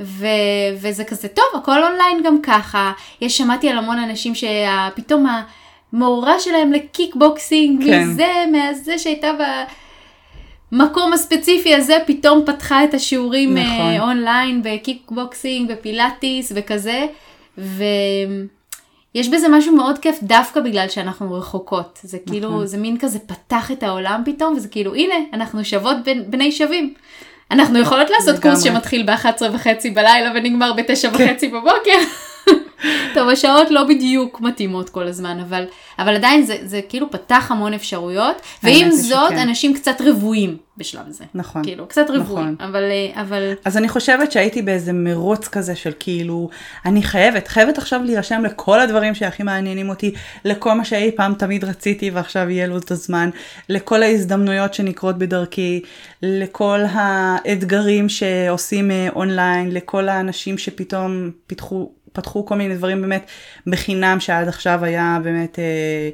ו- 0.00 0.26
וזה 0.80 1.04
כזה 1.04 1.28
טוב, 1.28 1.44
הכל 1.54 1.84
אונליין 1.84 2.22
גם 2.24 2.42
ככה. 2.42 2.92
יש, 3.20 3.38
שמעתי 3.38 3.68
על 3.68 3.78
המון 3.78 3.98
אנשים 3.98 4.32
שפתאום 4.34 5.26
המורה 5.92 6.40
שלהם 6.40 6.72
לקיקבוקסינג, 6.72 7.84
כן. 7.84 8.08
מזה, 8.08 8.44
מהזה 8.52 8.98
שהייתה 8.98 9.30
במקום 10.72 11.12
הספציפי 11.12 11.74
הזה, 11.74 11.98
פתאום 12.06 12.42
פתחה 12.46 12.84
את 12.84 12.94
השיעורים 12.94 13.58
נכון. 13.58 13.96
אה, 13.96 14.02
online 14.02 14.62
בקיקבוקסינג, 14.64 15.72
בפילאטיס 15.72 16.52
וכזה. 16.54 17.06
ויש 17.58 19.28
בזה 19.28 19.48
משהו 19.48 19.76
מאוד 19.76 19.98
כיף 19.98 20.18
דווקא 20.22 20.60
בגלל 20.60 20.88
שאנחנו 20.88 21.34
רחוקות. 21.34 21.98
זה 22.02 22.18
כאילו, 22.26 22.48
נכון. 22.48 22.66
זה 22.66 22.78
מין 22.78 22.98
כזה 22.98 23.18
פתח 23.18 23.70
את 23.70 23.82
העולם 23.82 24.22
פתאום, 24.24 24.54
וזה 24.56 24.68
כאילו, 24.68 24.94
הנה, 24.94 25.14
אנחנו 25.32 25.64
שוות 25.64 25.96
בין, 26.04 26.30
בני 26.30 26.52
שווים. 26.52 26.94
אנחנו 27.50 27.78
יכולות 27.78 28.10
לעשות 28.10 28.42
קורס 28.42 28.64
שמתחיל 28.64 29.02
ב-11 29.02 29.42
וחצי 29.52 29.90
בלילה 29.90 30.30
ונגמר 30.34 30.72
ב-9 30.72 31.08
וחצי 31.14 31.48
בבוקר. 31.48 31.98
טוב, 33.14 33.28
השעות 33.28 33.70
לא 33.70 33.84
בדיוק 33.84 34.40
מתאימות 34.40 34.90
כל 34.90 35.06
הזמן, 35.06 35.40
אבל, 35.40 35.64
אבל 35.98 36.14
עדיין 36.14 36.42
זה, 36.42 36.56
זה 36.62 36.80
כאילו 36.88 37.10
פתח 37.10 37.46
המון 37.50 37.74
אפשרויות, 37.74 38.36
ועם 38.62 38.90
זאת, 38.90 39.30
שכן. 39.30 39.38
אנשים 39.38 39.74
קצת 39.74 40.00
רבועים 40.06 40.56
בשלב 40.76 41.02
הזה. 41.08 41.24
נכון. 41.34 41.62
כאילו, 41.62 41.86
קצת 41.86 42.06
רבועים, 42.08 42.54
נכון. 42.54 42.68
אבל, 42.68 42.82
אבל... 43.14 43.52
אז 43.64 43.76
אני 43.76 43.88
חושבת 43.88 44.32
שהייתי 44.32 44.62
באיזה 44.62 44.92
מרוץ 44.92 45.48
כזה 45.48 45.76
של 45.76 45.92
כאילו, 46.00 46.48
אני 46.84 47.02
חייבת, 47.02 47.48
חייבת 47.48 47.78
עכשיו 47.78 48.00
להירשם 48.04 48.42
לכל 48.44 48.80
הדברים 48.80 49.14
שהכי 49.14 49.42
מעניינים 49.42 49.88
אותי, 49.88 50.14
לכל 50.44 50.72
מה 50.72 50.84
שאי 50.84 51.10
פעם 51.16 51.34
תמיד 51.34 51.64
רציתי 51.64 52.10
ועכשיו 52.10 52.50
יהיה 52.50 52.66
לו 52.66 52.78
את 52.78 52.90
הזמן, 52.90 53.30
לכל 53.68 54.02
ההזדמנויות 54.02 54.74
שנקרות 54.74 55.18
בדרכי, 55.18 55.80
לכל 56.22 56.80
האתגרים 56.90 58.08
שעושים 58.08 58.90
אה, 58.90 59.08
אונליין, 59.16 59.70
לכל 59.70 60.08
האנשים 60.08 60.58
שפתאום 60.58 61.30
פיתחו 61.46 61.90
פתחו 62.16 62.46
כל 62.46 62.54
מיני 62.54 62.76
דברים 62.76 63.00
באמת 63.00 63.26
בחינם 63.66 64.20
שעד 64.20 64.48
עכשיו 64.48 64.84
היה 64.84 65.18
באמת, 65.22 65.58
אה, 65.58 66.10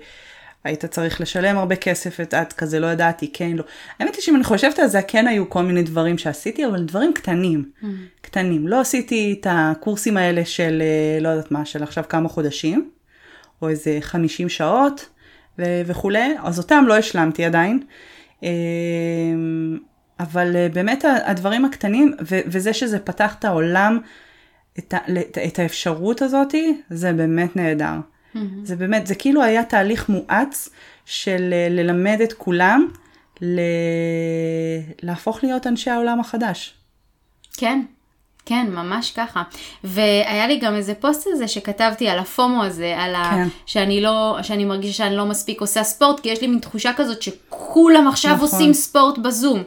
היית 0.64 0.84
צריך 0.84 1.20
לשלם 1.20 1.58
הרבה 1.58 1.76
כסף, 1.76 2.20
את 2.20 2.34
את 2.34 2.52
כזה 2.52 2.80
לא 2.80 2.86
ידעתי, 2.86 3.32
כן, 3.32 3.52
לא. 3.56 3.64
האמת 3.98 4.14
היא 4.14 4.22
שאם 4.22 4.36
אני 4.36 4.44
חושבת 4.44 4.78
על 4.78 4.86
זה, 4.86 5.02
כן 5.02 5.26
היו 5.26 5.50
כל 5.50 5.62
מיני 5.62 5.82
דברים 5.82 6.18
שעשיתי, 6.18 6.66
אבל 6.66 6.84
דברים 6.84 7.12
קטנים, 7.14 7.64
mm. 7.82 7.86
קטנים. 8.20 8.68
לא 8.68 8.80
עשיתי 8.80 9.36
את 9.40 9.46
הקורסים 9.50 10.16
האלה 10.16 10.44
של, 10.44 10.82
אה, 10.82 11.20
לא 11.20 11.28
יודעת 11.28 11.50
מה, 11.50 11.64
של 11.64 11.82
עכשיו 11.82 12.04
כמה 12.08 12.28
חודשים, 12.28 12.90
או 13.62 13.68
איזה 13.68 13.98
50 14.00 14.48
שעות 14.48 15.08
ו- 15.58 15.82
וכולי, 15.86 16.34
אז 16.42 16.58
אותם 16.58 16.84
לא 16.88 16.96
השלמתי 16.96 17.44
עדיין. 17.44 17.82
אה, 18.44 18.48
אבל 20.20 20.56
אה, 20.56 20.68
באמת 20.72 21.04
הדברים 21.24 21.64
הקטנים, 21.64 22.14
ו- 22.30 22.40
וזה 22.46 22.72
שזה 22.72 22.98
פתח 22.98 23.34
את 23.38 23.44
העולם 23.44 23.98
את, 24.78 24.94
ה, 24.94 24.98
את 25.46 25.58
האפשרות 25.58 26.22
הזאתי, 26.22 26.80
זה 26.90 27.12
באמת 27.12 27.56
נהדר. 27.56 27.94
Mm-hmm. 27.94 28.38
זה 28.64 28.76
באמת, 28.76 29.06
זה 29.06 29.14
כאילו 29.14 29.42
היה 29.42 29.64
תהליך 29.64 30.08
מואץ 30.08 30.68
של 31.06 31.50
אה, 31.52 31.66
ללמד 31.70 32.20
את 32.24 32.32
כולם 32.32 32.88
ל... 33.40 33.61
להפוך 35.02 35.44
להיות 35.44 35.66
אנשי 35.66 35.90
העולם 35.90 36.20
החדש. 36.20 36.74
כן, 37.56 37.82
כן, 38.46 38.66
ממש 38.70 39.11
ככה. 39.11 39.42
והיה 39.85 40.46
לי 40.46 40.58
גם 40.58 40.74
איזה 40.74 40.94
פוסט 40.94 41.26
הזה 41.32 41.48
שכתבתי 41.48 42.08
על 42.08 42.18
ה 42.18 42.28
FOMO 42.28 42.64
הזה, 42.64 42.94
על 42.98 43.14
כן. 43.14 43.18
ה... 43.18 43.46
שאני 43.66 44.00
לא, 44.00 44.38
שאני 44.42 44.64
מרגישה 44.64 44.92
שאני 44.92 45.16
לא 45.16 45.26
מספיק 45.26 45.61
עושה 45.61 45.85
ספורט, 45.85 46.20
כי 46.20 46.28
יש 46.28 46.40
לי 46.40 46.46
מין 46.46 46.58
תחושה 46.58 46.92
כזאת 46.96 47.22
שכולם 47.22 48.08
עכשיו 48.08 48.35
נכון. 48.35 48.48
עושים 48.48 48.72
ספורט 48.72 49.18
בזום. 49.18 49.62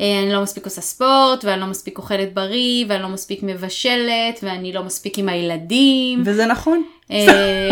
אה, 0.00 0.22
אני 0.22 0.32
לא 0.32 0.42
מספיק 0.42 0.64
עושה 0.64 0.80
ספורט, 0.80 1.44
ואני 1.44 1.60
לא 1.60 1.66
מספיק 1.66 1.98
אוכלת 1.98 2.34
בריא, 2.34 2.84
ואני 2.88 3.02
לא 3.02 3.08
מספיק 3.08 3.42
מבשלת, 3.42 4.40
ואני 4.42 4.72
לא 4.72 4.82
מספיק 4.82 5.18
עם 5.18 5.28
הילדים. 5.28 6.22
וזה 6.24 6.46
נכון. 6.46 6.84
אה, 7.10 7.70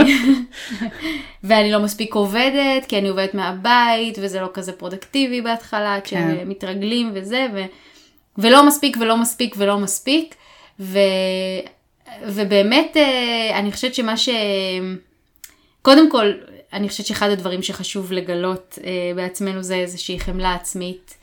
ואני 1.45 1.73
לא 1.73 1.79
מספיק 1.79 2.15
עובדת, 2.15 2.87
כי 2.89 2.99
אני 2.99 3.09
עובדת 3.09 3.35
מהבית, 3.35 4.19
וזה 4.23 4.41
לא 4.41 4.49
כזה 4.55 4.73
פרודקטיבי 4.73 5.41
בהתחלה, 5.41 5.99
כן. 6.05 6.37
כשמתרגלים 6.37 7.11
וזה, 7.15 7.47
ו... 7.55 7.65
ולא 8.39 8.67
מספיק 8.67 8.97
ולא 9.01 9.17
מספיק 9.17 9.55
ולא 9.59 9.79
מספיק. 9.79 10.35
ו... 10.81 10.99
ובאמת, 12.27 12.97
אה, 12.97 13.59
אני 13.59 13.73
חושבת 13.73 13.95
שמה 13.95 14.17
ש... 14.17 14.29
קודם 15.83 16.11
כל, 16.11 16.33
אני 16.73 16.89
חושבת 16.89 17.07
שאחד 17.07 17.31
הדברים 17.31 17.63
שחשוב 17.63 18.13
לגלות 18.13 18.79
בעצמנו 19.17 19.63
זה 19.63 19.75
איזושהי 19.75 20.21
חמלה 20.21 20.55
עצמית 20.55 21.16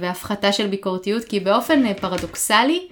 והפחתה 0.00 0.52
של 0.52 0.66
ביקורתיות, 0.66 1.24
כי 1.24 1.40
באופן 1.40 1.86
אה, 1.86 1.94
פרדוקסלי, 1.94 2.86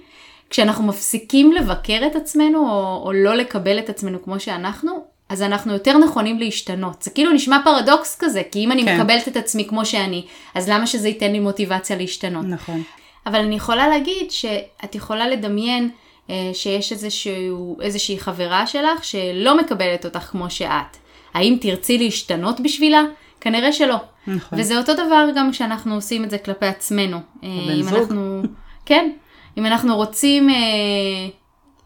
כשאנחנו 0.49 0.83
מפסיקים 0.83 1.51
לבקר 1.51 2.01
את 2.07 2.15
עצמנו 2.15 2.69
או, 2.69 3.01
או 3.05 3.11
לא 3.13 3.35
לקבל 3.35 3.79
את 3.79 3.89
עצמנו 3.89 4.23
כמו 4.23 4.39
שאנחנו, 4.39 5.05
אז 5.29 5.41
אנחנו 5.41 5.73
יותר 5.73 5.97
נכונים 5.97 6.39
להשתנות. 6.39 7.01
זה 7.01 7.11
כאילו 7.11 7.33
נשמע 7.33 7.59
פרדוקס 7.63 8.17
כזה, 8.19 8.41
כי 8.51 8.65
אם 8.65 8.71
אני 8.71 8.85
כן. 8.85 8.99
מקבלת 8.99 9.27
את 9.27 9.37
עצמי 9.37 9.65
כמו 9.67 9.85
שאני, 9.85 10.25
אז 10.55 10.69
למה 10.69 10.87
שזה 10.87 11.07
ייתן 11.07 11.31
לי 11.31 11.39
מוטיבציה 11.39 11.95
להשתנות? 11.95 12.45
נכון. 12.45 12.83
אבל 13.25 13.39
אני 13.39 13.55
יכולה 13.55 13.87
להגיד 13.87 14.31
שאת 14.31 14.95
יכולה 14.95 15.27
לדמיין 15.27 15.89
אה, 16.29 16.35
שיש 16.53 16.91
איזשהו, 16.91 17.77
איזושהי 17.81 18.19
חברה 18.19 18.67
שלך 18.67 19.03
שלא 19.03 19.57
מקבלת 19.57 20.05
אותך 20.05 20.19
כמו 20.19 20.49
שאת. 20.49 20.97
האם 21.33 21.57
תרצי 21.61 21.97
להשתנות 21.97 22.59
בשבילה? 22.59 23.03
כנראה 23.41 23.73
שלא. 23.73 23.97
נכון. 24.27 24.59
וזה 24.59 24.77
אותו 24.77 24.93
דבר 24.93 25.27
גם 25.35 25.51
כשאנחנו 25.51 25.95
עושים 25.95 26.23
את 26.23 26.29
זה 26.29 26.37
כלפי 26.37 26.65
עצמנו. 26.65 27.17
אה, 27.43 27.49
אם 27.49 27.83
זוג. 27.83 27.93
אנחנו, 27.93 28.41
כן, 28.85 29.11
אם 29.57 29.65
אנחנו 29.65 29.95
רוצים 29.95 30.49
אה, 30.49 30.55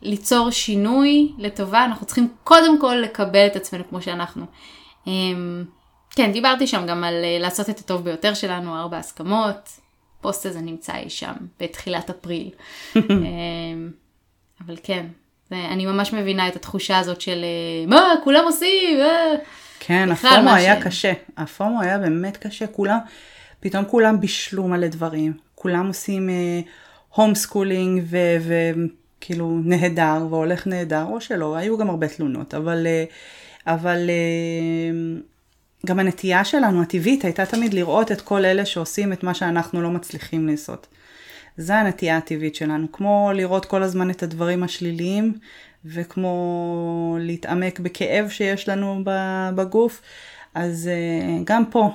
ליצור 0.01 0.51
שינוי 0.51 1.31
לטובה, 1.37 1.85
אנחנו 1.85 2.05
צריכים 2.05 2.27
קודם 2.43 2.81
כל 2.81 2.95
לקבל 2.95 3.47
את 3.47 3.55
עצמנו 3.55 3.83
כמו 3.89 4.01
שאנחנו. 4.01 4.45
אה, 5.07 5.11
כן, 6.15 6.31
דיברתי 6.31 6.67
שם 6.67 6.85
גם 6.87 7.03
על 7.03 7.13
אה, 7.23 7.37
לעשות 7.39 7.69
את 7.69 7.79
הטוב 7.79 8.03
ביותר 8.03 8.33
שלנו, 8.33 8.77
ארבע 8.77 8.97
הסכמות. 8.97 9.81
הפוסט 10.21 10.45
הזה 10.45 10.61
נמצא 10.61 10.95
אי 10.95 11.09
שם 11.09 11.33
בתחילת 11.59 12.09
אפריל. 12.09 12.49
אה, 12.95 13.01
אבל 14.65 14.75
כן, 14.83 15.05
אני 15.51 15.85
ממש 15.85 16.13
מבינה 16.13 16.47
את 16.47 16.55
התחושה 16.55 16.99
הזאת 16.99 17.21
של 17.21 17.43
אה, 17.43 17.87
מה, 17.87 18.13
כולם 18.23 18.43
עושים, 18.43 18.99
אה. 18.99 19.33
כן, 19.83 20.11
ה 20.11 20.19
FOMO 20.19 20.49
היה 20.49 20.81
ש- 20.81 20.83
קשה. 20.83 21.13
ה 21.37 21.46
FOMO 21.46 21.81
היה 21.81 21.97
באמת 21.97 22.37
קשה. 22.37 22.67
כולם, 22.67 22.97
פתאום 23.59 23.85
כולם 23.85 24.19
בישלו 24.19 24.67
מלא 24.67 24.87
דברים. 24.87 25.33
כולם 25.55 25.87
עושים 25.87 26.29
home 27.15 27.35
schooling 27.35 28.03
וכאילו 28.09 29.59
נהדר 29.63 30.27
והולך 30.29 30.67
נהדר, 30.67 31.03
או 31.03 31.21
שלא, 31.21 31.55
היו 31.55 31.77
גם 31.77 31.89
הרבה 31.89 32.07
תלונות, 32.07 32.53
אבל, 32.53 32.87
אה, 32.87 33.03
אבל 33.67 34.09
אה, 34.09 35.19
גם 35.85 35.99
הנטייה 35.99 36.45
שלנו 36.45 36.81
הטבעית 36.81 37.23
הייתה 37.25 37.45
תמיד 37.45 37.73
לראות 37.73 38.11
את 38.11 38.21
כל 38.21 38.45
אלה 38.45 38.65
שעושים 38.65 39.13
את 39.13 39.23
מה 39.23 39.33
שאנחנו 39.33 39.81
לא 39.81 39.89
מצליחים 39.89 40.47
לעשות. 40.47 40.87
זה 41.57 41.75
הנטייה 41.75 42.17
הטבעית 42.17 42.55
שלנו, 42.55 42.91
כמו 42.91 43.31
לראות 43.35 43.65
כל 43.65 43.83
הזמן 43.83 44.09
את 44.09 44.23
הדברים 44.23 44.63
השליליים, 44.63 45.33
וכמו 45.85 47.17
להתעמק 47.19 47.79
בכאב 47.79 48.29
שיש 48.29 48.69
לנו 48.69 49.01
בגוף, 49.55 50.01
אז 50.55 50.89
אה, 50.91 51.37
גם 51.43 51.65
פה 51.65 51.89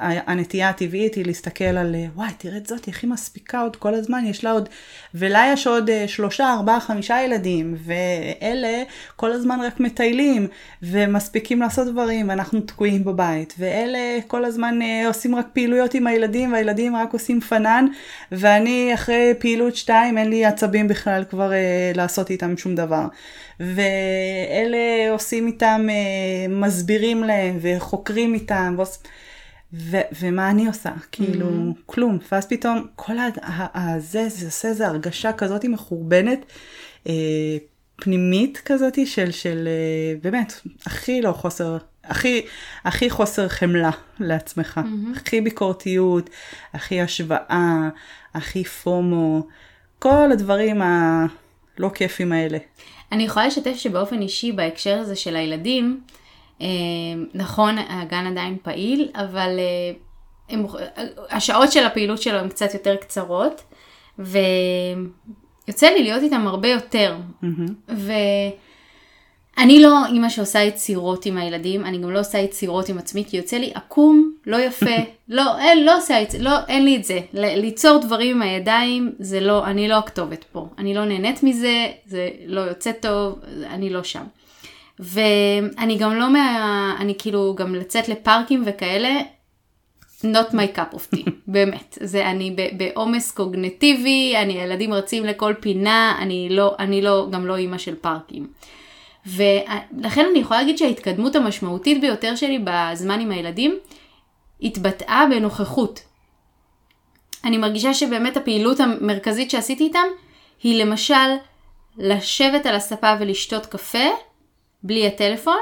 הנטייה 0.00 0.68
הטבעית 0.68 1.14
היא 1.14 1.26
להסתכל 1.26 1.64
על, 1.64 1.94
אה, 1.94 2.06
וואי, 2.14 2.30
תראה 2.38 2.56
את 2.56 2.66
זאת, 2.66 2.84
היא 2.84 3.10
מספיקה 3.10 3.60
עוד 3.60 3.76
כל 3.76 3.94
הזמן, 3.94 4.24
יש 4.26 4.44
לה 4.44 4.50
עוד, 4.50 4.68
ולה 5.14 5.44
יש 5.52 5.66
עוד 5.66 5.90
אה, 5.90 6.08
שלושה, 6.08 6.52
ארבעה, 6.52 6.80
חמישה 6.80 7.22
ילדים, 7.22 7.76
ואלה 7.84 8.82
כל 9.16 9.32
הזמן 9.32 9.60
רק 9.60 9.80
מטיילים, 9.80 10.48
ומספיקים 10.82 11.60
לעשות 11.60 11.88
דברים, 11.88 12.28
ואנחנו 12.28 12.60
תקועים 12.60 13.04
בבית, 13.04 13.54
ואלה 13.58 14.18
כל 14.26 14.44
הזמן 14.44 14.78
עושים 15.06 15.34
רק 15.34 15.46
פעילויות 15.52 15.94
עם 15.94 16.06
הילדים, 16.06 16.52
והילדים 16.52 16.96
רק 16.96 17.12
עושים 17.12 17.40
פנן, 17.40 17.86
ואני 18.32 18.90
אחרי 18.94 19.34
פעילות 19.38 19.76
שתיים, 19.76 20.18
אין 20.18 20.30
לי 20.30 20.44
עצבים 20.44 20.88
בכלל 20.88 21.24
כבר 21.30 21.52
לעשות 21.94 22.30
איתם 22.30 22.56
שום 22.56 22.74
דבר. 22.74 23.06
ואלה 23.60 25.10
עושים 25.10 25.46
איתם, 25.46 25.86
מסבירים 26.48 27.24
להם, 27.24 27.58
וחוקרים 27.80 28.34
איתם, 28.34 28.74
ועוש... 28.76 28.98
ו- 29.72 30.08
ומה 30.20 30.50
אני 30.50 30.66
עושה? 30.66 30.90
כאילו, 31.12 31.46
Mm-hmm. 31.46 31.82
כלום. 31.86 32.18
ואז 32.32 32.46
פתאום 32.46 32.86
כל 32.96 33.16
הזה, 33.74 34.28
זה 34.28 34.46
עושה 34.46 34.68
איזו 34.68 34.84
הרגשה 34.84 35.32
כזאת 35.32 35.64
מחורבנת, 35.64 36.44
אה, 37.06 37.12
פנימית 37.96 38.62
כזאת 38.64 38.98
של, 39.06 39.30
של 39.30 39.68
אה, 39.68 40.14
באמת, 40.22 40.52
הכי 40.86 41.22
לא 41.22 41.32
חוסר, 41.32 41.76
הכי, 42.04 42.42
הכי 42.84 43.10
חוסר 43.10 43.48
חמלה 43.48 43.90
לעצמך. 44.20 44.80
Mm-hmm. 44.84 45.16
הכי 45.16 45.40
ביקורתיות, 45.40 46.30
הכי 46.72 47.00
השוואה, 47.00 47.88
הכי 48.34 48.64
פומו, 48.64 49.46
כל 49.98 50.32
הדברים 50.32 50.82
הלא 50.82 51.90
כיפים 51.94 52.32
האלה. 52.32 52.58
אני 53.12 53.22
יכולה 53.22 53.46
לשתף 53.46 53.76
שבאופן 53.76 54.22
אישי 54.22 54.52
בהקשר 54.52 54.98
הזה 54.98 55.16
של 55.16 55.36
הילדים, 55.36 56.00
נכון, 57.34 57.76
הגן 57.88 58.26
עדיין 58.26 58.56
פעיל, 58.62 59.08
אבל 59.14 59.58
אה, 59.58 59.92
הם, 60.48 60.66
השעות 61.30 61.72
של 61.72 61.84
הפעילות 61.84 62.22
שלו 62.22 62.38
הן 62.38 62.48
קצת 62.48 62.74
יותר 62.74 62.96
קצרות, 62.96 63.62
ויוצא 64.18 65.86
לי 65.88 66.02
להיות 66.02 66.22
איתם 66.22 66.46
הרבה 66.46 66.68
יותר. 66.68 67.16
ואני 67.88 69.82
לא 69.82 70.06
אימא 70.06 70.28
שעושה 70.28 70.58
יצירות 70.62 71.26
עם 71.26 71.36
הילדים, 71.36 71.84
אני 71.84 71.98
גם 71.98 72.10
לא 72.10 72.20
עושה 72.20 72.38
יצירות 72.38 72.88
עם 72.88 72.98
עצמי, 72.98 73.24
כי 73.28 73.36
יוצא 73.36 73.56
לי 73.56 73.70
עקום, 73.74 74.32
לא 74.46 74.56
יפה, 74.56 74.96
לא, 75.28 75.58
אין, 75.58 75.84
לא 75.84 75.96
עושה 75.98 76.22
לא, 76.38 76.50
אין 76.68 76.84
לי 76.84 76.96
את 76.96 77.04
זה. 77.04 77.20
ל- 77.32 77.60
ליצור 77.60 77.98
דברים 77.98 78.36
עם 78.36 78.42
הידיים, 78.42 79.12
זה 79.18 79.40
לא, 79.40 79.66
אני 79.66 79.88
לא 79.88 79.94
הכתובת 79.94 80.44
פה. 80.44 80.68
אני 80.78 80.94
לא 80.94 81.04
נהנית 81.04 81.42
מזה, 81.42 81.86
זה 82.06 82.28
לא 82.46 82.60
יוצא 82.60 82.92
טוב, 82.92 83.38
אני 83.70 83.90
לא 83.90 84.02
שם. 84.02 84.24
ואני 85.00 85.98
גם 85.98 86.14
לא 86.14 86.30
מה... 86.32 86.96
אני 86.98 87.14
כאילו, 87.18 87.54
גם 87.54 87.74
לצאת 87.74 88.08
לפארקים 88.08 88.62
וכאלה, 88.66 89.20
not 90.22 90.52
my 90.52 90.76
cup 90.76 90.94
of 90.94 91.14
tea, 91.14 91.30
באמת. 91.46 91.98
זה 92.00 92.30
אני 92.30 92.56
בעומס 92.76 93.30
קוגנטיבי, 93.30 94.34
אני, 94.36 94.60
הילדים 94.60 94.94
רצים 94.94 95.24
לכל 95.24 95.54
פינה, 95.60 96.18
אני 96.20 96.48
לא, 96.50 96.74
אני 96.78 97.02
לא, 97.02 97.28
גם 97.30 97.46
לא 97.46 97.56
אימא 97.56 97.78
של 97.78 97.94
פארקים. 98.00 98.46
ולכן 99.26 100.26
אני 100.30 100.38
יכולה 100.38 100.60
להגיד 100.60 100.78
שההתקדמות 100.78 101.36
המשמעותית 101.36 102.00
ביותר 102.00 102.36
שלי 102.36 102.58
בזמן 102.64 103.20
עם 103.20 103.30
הילדים 103.30 103.78
התבטאה 104.62 105.24
בנוכחות. 105.30 106.00
אני 107.44 107.58
מרגישה 107.58 107.94
שבאמת 107.94 108.36
הפעילות 108.36 108.80
המרכזית 108.80 109.50
שעשיתי 109.50 109.84
איתם 109.84 110.06
היא 110.62 110.84
למשל 110.84 111.14
לשבת 111.98 112.66
על 112.66 112.74
הספה 112.74 113.14
ולשתות 113.20 113.66
קפה 113.66 114.08
בלי 114.82 115.06
הטלפון 115.06 115.58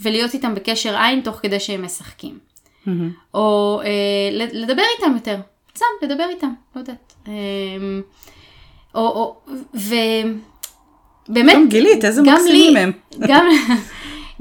ולהיות 0.00 0.34
איתם 0.34 0.54
בקשר 0.54 0.96
עין 0.96 1.20
תוך 1.20 1.36
כדי 1.42 1.60
שהם 1.60 1.84
משחקים. 1.84 2.38
או 3.34 3.80
אה, 3.84 3.88
לדבר 4.52 4.82
איתם 4.98 5.14
יותר, 5.14 5.36
סתם 5.76 5.84
לדבר 6.02 6.26
איתם, 6.30 6.52
לא 6.74 6.80
יודעת. 6.80 7.14
אה, 7.28 7.32
או, 8.94 9.00
או, 9.00 9.36
ובאמת, 9.74 11.54
גם 11.54 11.68
גילית, 11.68 12.04
איזה 12.04 12.22
גם 12.26 12.34
מקסימים 12.34 12.74
לי- 12.74 12.80
הם. 12.80 12.92
גם, 13.30 13.46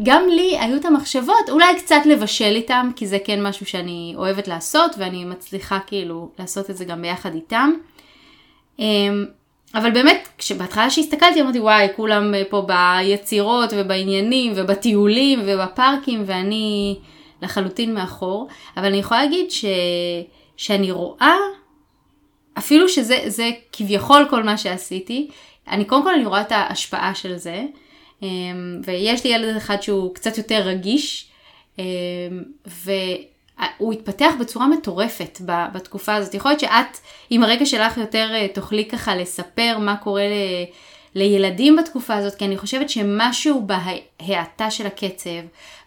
גם 0.03 0.23
לי 0.29 0.57
היו 0.59 0.75
את 0.77 0.85
המחשבות, 0.85 1.49
אולי 1.49 1.79
קצת 1.79 2.01
לבשל 2.05 2.53
איתם, 2.55 2.89
כי 2.95 3.07
זה 3.07 3.17
כן 3.25 3.43
משהו 3.43 3.65
שאני 3.65 4.13
אוהבת 4.17 4.47
לעשות, 4.47 4.91
ואני 4.97 5.25
מצליחה 5.25 5.79
כאילו 5.87 6.29
לעשות 6.39 6.69
את 6.69 6.77
זה 6.77 6.85
גם 6.85 7.01
ביחד 7.01 7.31
איתם. 7.33 7.71
אבל 9.75 9.91
באמת, 9.91 10.27
כשבהתחלה 10.37 10.89
שהסתכלתי 10.89 11.41
אמרתי 11.41 11.59
וואי, 11.59 11.87
כולם 11.95 12.33
אה, 12.33 12.43
פה 12.49 12.67
ביצירות 12.67 13.69
ובעניינים 13.77 14.53
ובטיולים 14.55 15.39
ובפארקים 15.45 16.23
ואני 16.25 16.95
לחלוטין 17.41 17.93
מאחור. 17.93 18.47
אבל 18.77 18.85
אני 18.85 18.97
יכולה 18.97 19.23
להגיד 19.23 19.51
ש... 19.51 19.65
שאני 20.57 20.91
רואה, 20.91 21.35
אפילו 22.57 22.89
שזה 22.89 23.19
זה 23.27 23.49
כביכול 23.71 24.27
כל 24.29 24.43
מה 24.43 24.57
שעשיתי, 24.57 25.27
אני 25.67 25.85
קודם 25.85 26.03
כל 26.03 26.13
אני 26.13 26.25
רואה 26.25 26.41
את 26.41 26.51
ההשפעה 26.51 27.15
של 27.15 27.37
זה. 27.37 27.63
אמ, 28.23 28.81
ויש 28.85 29.23
לי 29.23 29.29
ילד 29.29 29.55
אחד 29.55 29.81
שהוא 29.81 30.15
קצת 30.15 30.37
יותר 30.37 30.61
רגיש, 30.61 31.27
אמ, 31.79 31.83
והוא 33.59 33.93
התפתח 33.93 34.31
בצורה 34.39 34.67
מטורפת 34.67 35.41
בתקופה 35.73 36.15
הזאת. 36.15 36.33
יכול 36.33 36.51
להיות 36.51 36.59
שאת, 36.59 36.97
עם 37.29 37.43
הרגע 37.43 37.65
שלך 37.65 37.97
יותר 37.97 38.29
אה, 38.33 38.47
תוכלי 38.53 38.85
ככה 38.85 39.15
לספר 39.15 39.77
מה 39.79 39.95
קורה 39.95 40.23
ל... 40.27 40.33
לילדים 41.15 41.75
בתקופה 41.75 42.15
הזאת, 42.15 42.35
כי 42.35 42.45
אני 42.45 42.57
חושבת 42.57 42.89
שמשהו 42.89 43.67
בהאטה 43.67 44.71
של 44.71 44.87
הקצב, 44.87 45.29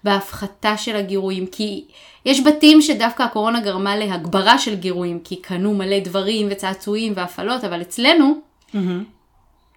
בהפחתה 0.04 0.76
של 0.76 0.96
הגירויים, 0.96 1.46
כי 1.46 1.84
יש 2.24 2.46
בתים 2.46 2.82
שדווקא 2.82 3.22
הקורונה 3.22 3.60
גרמה 3.60 3.96
להגברה 3.96 4.58
של 4.58 4.74
גירויים, 4.74 5.20
כי 5.24 5.36
קנו 5.36 5.74
מלא 5.74 5.98
דברים 5.98 6.48
וצעצועים 6.50 7.12
והפעלות, 7.16 7.64
אבל 7.64 7.82
אצלנו, 7.82 8.40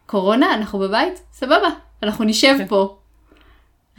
קורונה, 0.05 0.53
אנחנו 0.53 0.79
בבית, 0.79 1.21
סבבה, 1.33 1.69
אנחנו 2.03 2.25
נשב 2.25 2.55
פה. 2.69 2.97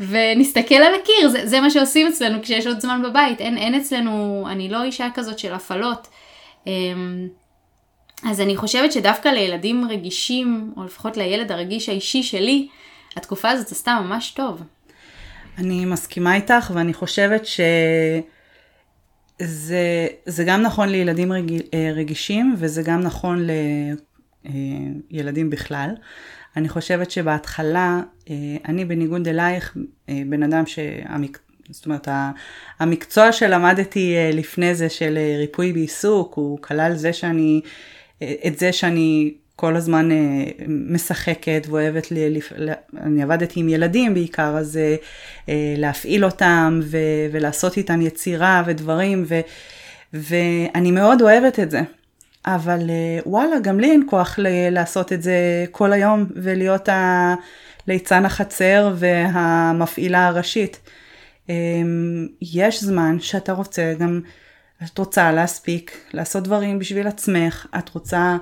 ונסתכל 0.00 0.74
על 0.74 0.94
הקיר, 1.02 1.28
זה, 1.28 1.46
זה 1.46 1.60
מה 1.60 1.70
שעושים 1.70 2.06
אצלנו 2.06 2.42
כשיש 2.42 2.66
עוד 2.66 2.80
זמן 2.80 3.02
בבית, 3.02 3.40
אין, 3.40 3.58
אין 3.58 3.74
אצלנו, 3.74 4.44
אני 4.50 4.68
לא 4.68 4.82
אישה 4.82 5.08
כזאת 5.14 5.38
של 5.38 5.54
הפעלות. 5.54 6.08
אמ, 6.66 7.28
אז 8.24 8.40
אני 8.40 8.56
חושבת 8.56 8.92
שדווקא 8.92 9.28
לילדים 9.28 9.88
רגישים, 9.90 10.72
או 10.76 10.84
לפחות 10.84 11.16
לילד 11.16 11.52
הרגיש 11.52 11.88
האישי 11.88 12.22
שלי, 12.22 12.68
התקופה 13.16 13.50
הזאת 13.50 13.72
עשתה 13.72 14.00
ממש 14.04 14.30
טוב. 14.30 14.62
אני 15.58 15.84
מסכימה 15.84 16.34
איתך, 16.34 16.70
ואני 16.74 16.94
חושבת 16.94 17.46
שזה 19.38 20.44
גם 20.46 20.62
נכון 20.62 20.88
לילדים 20.88 21.32
רג, 21.32 21.52
אה, 21.74 21.90
רגישים, 21.94 22.54
וזה 22.58 22.82
גם 22.82 23.00
נכון 23.00 23.46
לילדים 25.10 25.50
בכלל. 25.50 25.90
אני 26.56 26.68
חושבת 26.68 27.10
שבהתחלה, 27.10 28.00
אה, 28.30 28.34
אני 28.68 28.84
בניגוד 28.84 29.28
אלייך, 29.28 29.76
אה, 30.08 30.22
בן 30.26 30.42
אדם 30.42 30.66
שהמק... 30.66 31.38
זאת 31.70 31.86
אומרת, 31.86 32.08
המקצוע 32.80 33.32
שלמדתי 33.32 34.14
לפני 34.32 34.74
זה 34.74 34.88
של 34.88 35.18
ריפוי 35.38 35.72
בעיסוק, 35.72 36.34
הוא 36.34 36.58
כלל 36.62 36.94
זה 36.94 37.12
שאני, 37.12 37.60
את 38.22 38.58
זה 38.58 38.72
שאני 38.72 39.34
כל 39.56 39.76
הזמן 39.76 40.08
משחקת 40.68 41.66
ואוהבת, 41.68 42.12
ל... 42.12 42.38
אני 43.00 43.22
עבדתי 43.22 43.60
עם 43.60 43.68
ילדים 43.68 44.14
בעיקר, 44.14 44.56
אז 44.58 44.78
להפעיל 45.76 46.24
אותם 46.24 46.80
ו... 46.82 46.98
ולעשות 47.32 47.76
איתם 47.76 48.02
יצירה 48.02 48.62
ודברים, 48.66 49.24
ו... 49.26 49.40
ואני 50.12 50.90
מאוד 50.90 51.22
אוהבת 51.22 51.60
את 51.60 51.70
זה. 51.70 51.80
אבל 52.46 52.90
וואלה, 53.26 53.60
גם 53.60 53.80
לי 53.80 53.90
אין 53.90 54.02
כוח 54.10 54.38
ל- 54.38 54.70
לעשות 54.70 55.12
את 55.12 55.22
זה 55.22 55.64
כל 55.70 55.92
היום 55.92 56.26
ולהיות 56.36 56.88
הליצן 57.86 58.24
החצר 58.24 58.94
והמפעילה 58.96 60.26
הראשית. 60.26 60.80
יש 62.42 62.82
זמן 62.84 63.20
שאתה 63.20 63.52
רוצה 63.52 63.94
גם, 63.98 64.20
את 64.84 64.98
רוצה 64.98 65.32
להספיק, 65.32 66.06
לעשות 66.14 66.42
דברים 66.44 66.78
בשביל 66.78 67.06
עצמך, 67.06 67.66
את 67.78 67.88
רוצה 67.88 68.36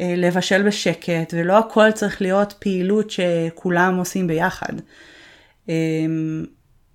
לבשל 0.00 0.62
בשקט, 0.62 1.34
ולא 1.34 1.58
הכל 1.58 1.92
צריך 1.92 2.22
להיות 2.22 2.54
פעילות 2.58 3.10
שכולם 3.10 3.96
עושים 3.96 4.26
ביחד. 4.26 4.72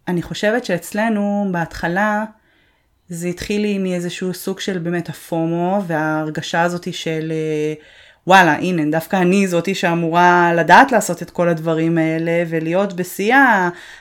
אני 0.07 0.21
חושבת 0.21 0.65
שאצלנו 0.65 1.49
בהתחלה, 1.51 2.25
זה 3.13 3.27
התחיל 3.27 3.61
לי 3.61 3.77
מאיזשהו 3.77 4.33
סוג 4.33 4.59
של 4.59 4.77
באמת 4.77 5.09
הפומו 5.09 5.83
וההרגשה 5.87 6.61
הזאת 6.61 6.93
של 6.93 7.33
וואלה 8.27 8.53
הנה 8.53 8.91
דווקא 8.91 9.15
אני 9.15 9.47
זאתי 9.47 9.75
שאמורה 9.75 10.51
לדעת 10.55 10.91
לעשות 10.91 11.21
את 11.21 11.29
כל 11.29 11.49
הדברים 11.49 11.97
האלה 11.97 12.43
ולהיות 12.49 12.93
בשיא 12.93 13.35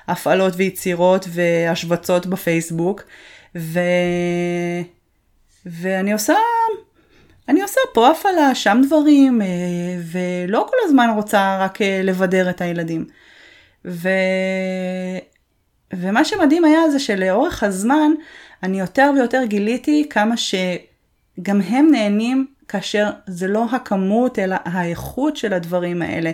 ההפעלות 0.06 0.52
ויצירות 0.56 1.26
והשווצות 1.28 2.26
בפייסבוק 2.26 3.02
ו... 3.56 3.80
ואני 5.66 6.12
עושה 6.12 6.34
אני 7.48 7.62
עושה 7.62 7.80
פה 7.94 8.10
הפעלה 8.10 8.54
שם 8.54 8.80
דברים 8.86 9.42
ולא 10.12 10.66
כל 10.70 10.76
הזמן 10.84 11.10
רוצה 11.14 11.58
רק 11.60 11.78
לבדר 11.82 12.50
את 12.50 12.60
הילדים. 12.60 13.06
ו... 13.84 14.08
ומה 15.92 16.24
שמדהים 16.24 16.64
היה 16.64 16.90
זה 16.90 16.98
שלאורך 16.98 17.62
הזמן 17.62 18.10
אני 18.62 18.80
יותר 18.80 19.10
ויותר 19.16 19.44
גיליתי 19.44 20.06
כמה 20.10 20.34
שגם 20.36 21.60
הם 21.60 21.88
נהנים 21.90 22.46
כאשר 22.68 23.10
זה 23.26 23.48
לא 23.48 23.66
הכמות 23.72 24.38
אלא 24.38 24.56
האיכות 24.64 25.36
של 25.36 25.52
הדברים 25.52 26.02
האלה. 26.02 26.30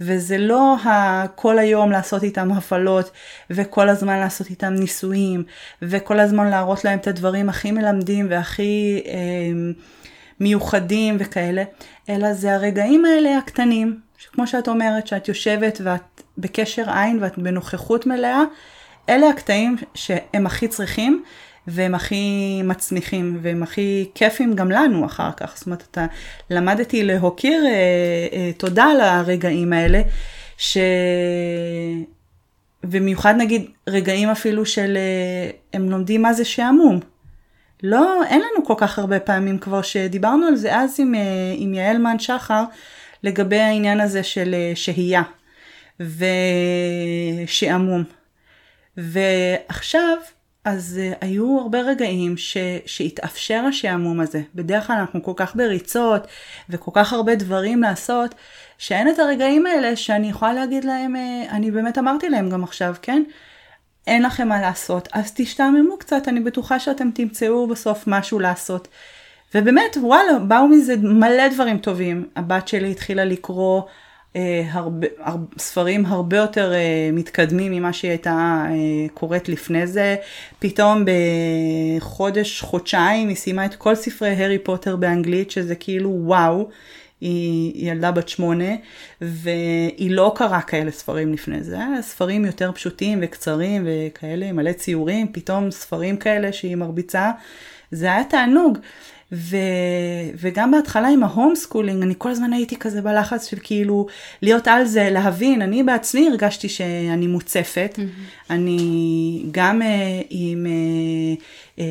וזה 0.00 0.38
לא 0.38 0.76
כל 1.34 1.58
היום 1.58 1.90
לעשות 1.90 2.22
איתם 2.22 2.52
הפעלות 2.52 3.10
וכל 3.50 3.88
הזמן 3.88 4.18
לעשות 4.18 4.50
איתם 4.50 4.74
ניסויים 4.74 5.44
וכל 5.82 6.20
הזמן 6.20 6.50
להראות 6.50 6.84
להם 6.84 6.98
את 6.98 7.06
הדברים 7.06 7.48
הכי 7.48 7.70
מלמדים 7.70 8.26
והכי 8.30 9.02
אה, 9.06 9.72
מיוחדים 10.40 11.16
וכאלה, 11.18 11.62
אלא 12.08 12.32
זה 12.32 12.54
הרגעים 12.54 13.04
האלה 13.04 13.38
הקטנים, 13.38 14.00
כמו 14.32 14.46
שאת 14.46 14.68
אומרת, 14.68 15.06
שאת 15.06 15.28
יושבת 15.28 15.80
ואת 15.84 16.22
בקשר 16.38 16.90
עין 16.90 17.18
ואת 17.22 17.38
בנוכחות 17.38 18.06
מלאה, 18.06 18.42
אלה 19.08 19.28
הקטעים 19.28 19.76
שהם 19.94 20.46
הכי 20.46 20.68
צריכים 20.68 21.22
והם 21.68 21.94
הכי 21.94 22.60
מצמיחים 22.64 23.38
והם 23.42 23.62
הכי 23.62 24.08
כיפים 24.14 24.54
גם 24.54 24.70
לנו 24.70 25.06
אחר 25.06 25.30
כך. 25.36 25.56
זאת 25.56 25.66
אומרת, 25.66 25.82
אתה 25.90 26.06
למדתי 26.50 27.04
להוקיר 27.04 27.66
אה, 27.66 27.72
אה, 28.32 28.50
תודה 28.56 28.84
על 28.84 29.00
הרגעים 29.00 29.72
האלה, 29.72 30.02
ש... 30.58 30.78
במיוחד 32.84 33.34
נגיד 33.38 33.70
רגעים 33.88 34.28
אפילו 34.28 34.66
של 34.66 34.96
אה, 34.96 35.50
הם 35.72 35.90
לומדים 35.90 36.22
מה 36.22 36.32
זה 36.32 36.44
שעמום. 36.44 37.00
לא, 37.82 38.22
אין 38.28 38.40
לנו 38.40 38.64
כל 38.66 38.74
כך 38.76 38.98
הרבה 38.98 39.20
פעמים 39.20 39.58
כבר 39.58 39.82
שדיברנו 39.82 40.46
על 40.46 40.56
זה 40.56 40.76
אז 40.76 40.96
עם, 40.98 41.14
אה, 41.14 41.20
עם 41.56 41.74
יעל 41.74 41.98
מן 41.98 42.18
שחר 42.18 42.64
לגבי 43.22 43.58
העניין 43.58 44.00
הזה 44.00 44.22
של 44.22 44.54
אה, 44.54 44.72
שהייה 44.74 45.22
ושעמום. 47.46 48.04
ועכשיו 48.96 50.16
אז 50.68 51.00
uh, 51.00 51.16
היו 51.20 51.58
הרבה 51.60 51.80
רגעים 51.80 52.36
ש, 52.36 52.56
שהתאפשר 52.86 53.64
השעמום 53.68 54.20
הזה. 54.20 54.42
בדרך 54.54 54.86
כלל 54.86 54.96
אנחנו 54.96 55.22
כל 55.22 55.32
כך 55.36 55.56
בריצות 55.56 56.26
וכל 56.70 56.90
כך 56.94 57.12
הרבה 57.12 57.34
דברים 57.34 57.82
לעשות, 57.82 58.34
שאין 58.78 59.08
את 59.08 59.18
הרגעים 59.18 59.66
האלה 59.66 59.96
שאני 59.96 60.30
יכולה 60.30 60.52
להגיד 60.52 60.84
להם, 60.84 61.16
uh, 61.16 61.50
אני 61.50 61.70
באמת 61.70 61.98
אמרתי 61.98 62.28
להם 62.28 62.50
גם 62.50 62.64
עכשיו, 62.64 62.94
כן? 63.02 63.22
אין 64.06 64.22
לכם 64.22 64.48
מה 64.48 64.60
לעשות, 64.60 65.08
אז 65.12 65.32
תשתעממו 65.34 65.98
קצת, 65.98 66.28
אני 66.28 66.40
בטוחה 66.40 66.80
שאתם 66.80 67.10
תמצאו 67.10 67.66
בסוף 67.68 68.04
משהו 68.06 68.38
לעשות. 68.38 68.88
ובאמת, 69.54 69.96
וואלה, 70.00 70.38
באו 70.38 70.68
מזה 70.68 70.96
מלא 70.96 71.48
דברים 71.48 71.78
טובים. 71.78 72.28
הבת 72.36 72.68
שלי 72.68 72.90
התחילה 72.90 73.24
לקרוא 73.24 73.82
הרבה, 74.70 75.06
הרבה, 75.18 75.46
ספרים 75.58 76.06
הרבה 76.06 76.36
יותר 76.36 76.72
אה, 76.72 77.10
מתקדמים 77.12 77.72
ממה 77.72 77.92
שהיא 77.92 78.10
הייתה 78.10 78.66
אה, 78.70 79.08
קוראת 79.14 79.48
לפני 79.48 79.86
זה. 79.86 80.16
פתאום 80.58 81.04
בחודש, 81.98 82.60
חודשיים 82.60 83.28
היא 83.28 83.36
סיימה 83.36 83.64
את 83.64 83.74
כל 83.74 83.94
ספרי 83.94 84.28
הארי 84.28 84.58
פוטר 84.58 84.96
באנגלית, 84.96 85.50
שזה 85.50 85.74
כאילו 85.74 86.10
וואו. 86.10 86.68
היא 87.20 87.90
ילדה 87.90 88.10
בת 88.10 88.28
שמונה, 88.28 88.74
והיא 89.20 90.10
לא 90.10 90.32
קראה 90.36 90.60
כאלה 90.62 90.90
ספרים 90.90 91.32
לפני 91.32 91.62
זה, 91.62 91.78
ספרים 92.00 92.44
יותר 92.44 92.72
פשוטים 92.72 93.18
וקצרים 93.22 93.86
וכאלה, 93.86 94.52
מלא 94.52 94.72
ציורים, 94.72 95.32
פתאום 95.32 95.70
ספרים 95.70 96.16
כאלה 96.16 96.52
שהיא 96.52 96.76
מרביצה, 96.76 97.30
זה 97.90 98.06
היה 98.06 98.24
תענוג. 98.24 98.78
ו, 99.32 99.56
וגם 100.40 100.70
בהתחלה 100.70 101.08
עם 101.08 101.22
ה 101.22 101.28
home 101.28 101.54
schooling, 101.54 102.02
אני 102.02 102.14
כל 102.18 102.30
הזמן 102.30 102.52
הייתי 102.52 102.76
כזה 102.76 103.02
בלחץ 103.02 103.50
של 103.50 103.56
כאילו 103.62 104.06
להיות 104.42 104.68
על 104.68 104.84
זה, 104.84 105.10
להבין, 105.10 105.62
אני 105.62 105.82
בעצמי 105.82 106.28
הרגשתי 106.28 106.68
שאני 106.68 107.26
מוצפת, 107.26 107.98
mm-hmm. 107.98 108.50
אני 108.50 109.42
גם 109.50 109.82
אה, 109.82 110.26
עם, 110.30 110.66
אה, 110.66 111.42
uh, 111.76 111.82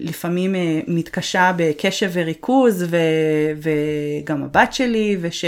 לפעמים 0.00 0.54
uh, 0.54 0.58
מתקשה 0.88 1.52
בקשב 1.56 2.10
וריכוז, 2.12 2.84
ו, 2.90 2.96
וגם 3.62 4.42
הבת 4.42 4.72
שלי, 4.72 5.16
וש... 5.20 5.44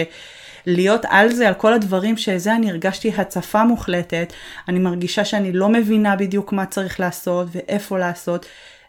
להיות 0.66 1.04
על 1.08 1.32
זה, 1.32 1.48
על 1.48 1.54
כל 1.54 1.72
הדברים 1.72 2.16
שזה 2.16 2.54
אני 2.54 2.70
הרגשתי 2.70 3.12
הצפה 3.16 3.64
מוחלטת, 3.64 4.32
אני 4.68 4.78
מרגישה 4.78 5.24
שאני 5.24 5.52
לא 5.52 5.68
מבינה 5.68 6.16
בדיוק 6.16 6.52
מה 6.52 6.66
צריך 6.66 7.00
לעשות 7.00 7.48
ואיפה 7.52 7.98
לעשות, 7.98 8.46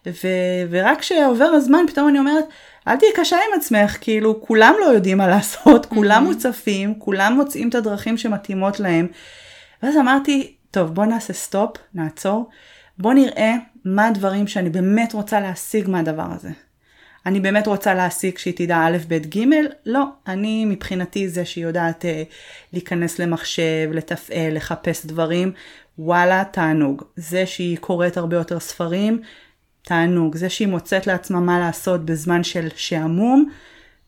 ו- 0.08 0.68
ורק 0.70 1.00
כשעובר 1.00 1.46
הזמן 1.46 1.86
פתאום 1.88 2.08
אני 2.08 2.20
אומרת, 2.20 2.46
אל 2.88 2.96
תהיי 2.96 3.12
קשה 3.16 3.36
עם 3.36 3.60
עצמך, 3.60 3.98
כאילו 4.02 4.42
כולם 4.42 4.74
לא 4.82 4.86
יודעים 4.86 5.18
מה 5.18 5.28
לעשות, 5.28 5.86
כולם 5.86 6.24
mm-hmm. 6.24 6.28
מוצפים, 6.28 7.00
כולם 7.00 7.34
מוצאים 7.34 7.70
את 7.70 7.76
הדרכים 7.76 8.18
שמתאימות 8.18 8.80
להם. 8.80 9.08
ואז 9.84 9.98
אמרתי, 9.98 10.56
טוב 10.72 10.96
בוא 10.96 11.06
נעשה 11.06 11.34
סטופ, 11.34 11.78
נעצור, 11.94 12.50
בוא 12.98 13.14
נראה 13.14 13.54
מה 13.86 14.08
הדברים 14.08 14.48
שאני 14.48 14.70
באמת 14.70 15.14
רוצה 15.14 15.40
להשיג 15.40 15.90
מהדבר 15.90 16.28
הזה. 16.32 16.50
אני 17.26 17.40
באמת 17.40 17.68
רוצה 17.68 17.94
להשיג 17.94 18.38
שהיא 18.38 18.54
תדע 18.58 18.78
א', 18.78 18.98
ב', 19.08 19.38
ג', 19.38 19.46
לא, 19.86 20.04
אני 20.28 20.66
מבחינתי 20.66 21.30
זה 21.30 21.46
שהיא 21.46 21.66
יודעת 21.66 22.06
אה, 22.06 22.24
להיכנס 22.74 23.20
למחשב, 23.20 23.90
לתפעל, 23.92 24.56
לחפש 24.56 25.06
דברים, 25.06 25.52
וואלה, 26.00 26.44
תענוג. 26.52 27.04
זה 27.16 27.46
שהיא 27.46 27.78
קוראת 27.78 28.18
הרבה 28.18 28.36
יותר 28.36 28.60
ספרים, 28.60 29.22
תענוג. 29.86 30.36
זה 30.36 30.50
שהיא 30.50 30.68
מוצאת 30.68 31.08
לעצמה 31.08 31.40
מה 31.40 31.60
לעשות 31.60 32.06
בזמן 32.06 32.44
של 32.44 32.68
שעמום, 32.76 33.50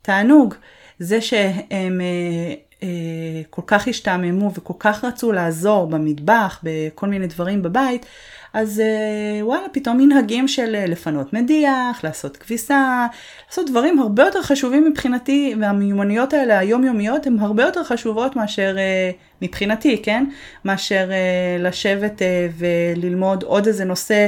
תענוג. 0.02 0.54
זה 1.00 1.22
שהם, 1.22 2.02
אה, 2.02 2.54
אה, 2.84 3.42
כל 3.50 3.62
כך 3.68 3.88
השתעממו 3.88 4.52
וכל 4.54 4.74
כך 4.80 5.04
רצו 5.04 5.32
לעזור 5.32 5.88
במטבח, 5.88 6.60
בכל 6.64 7.08
מיני 7.08 7.28
דברים 7.28 7.62
בבית, 7.62 8.06
אז 8.54 8.80
אה, 8.80 9.46
וואלה, 9.46 9.70
פתאום 9.72 9.98
מנהגים 9.98 10.48
של 10.48 10.76
אה, 10.76 10.86
לפנות 10.86 11.34
מדיח, 11.34 12.04
לעשות 12.04 12.38
כביסה, 12.38 13.08
לעשות 13.50 13.70
דברים 13.70 14.00
הרבה 14.00 14.24
יותר 14.24 14.42
חשובים 14.42 14.86
מבחינתי, 14.86 15.56
והמיומנויות 15.62 16.34
האלה 16.34 16.60
היומיומיות 16.60 17.28
הן 17.28 17.40
הרבה 17.40 17.64
יותר 17.64 17.84
חשובות 17.84 18.36
מאשר, 18.36 18.76
אה, 18.78 19.12
מבחינתי, 19.42 20.02
כן? 20.04 20.26
מאשר 20.66 21.10
אה, 21.12 21.58
לשבת 21.60 22.22
אה, 22.22 22.48
וללמוד 22.58 23.44
עוד 23.44 23.68
איזה 23.68 23.86
נושא. 23.86 24.28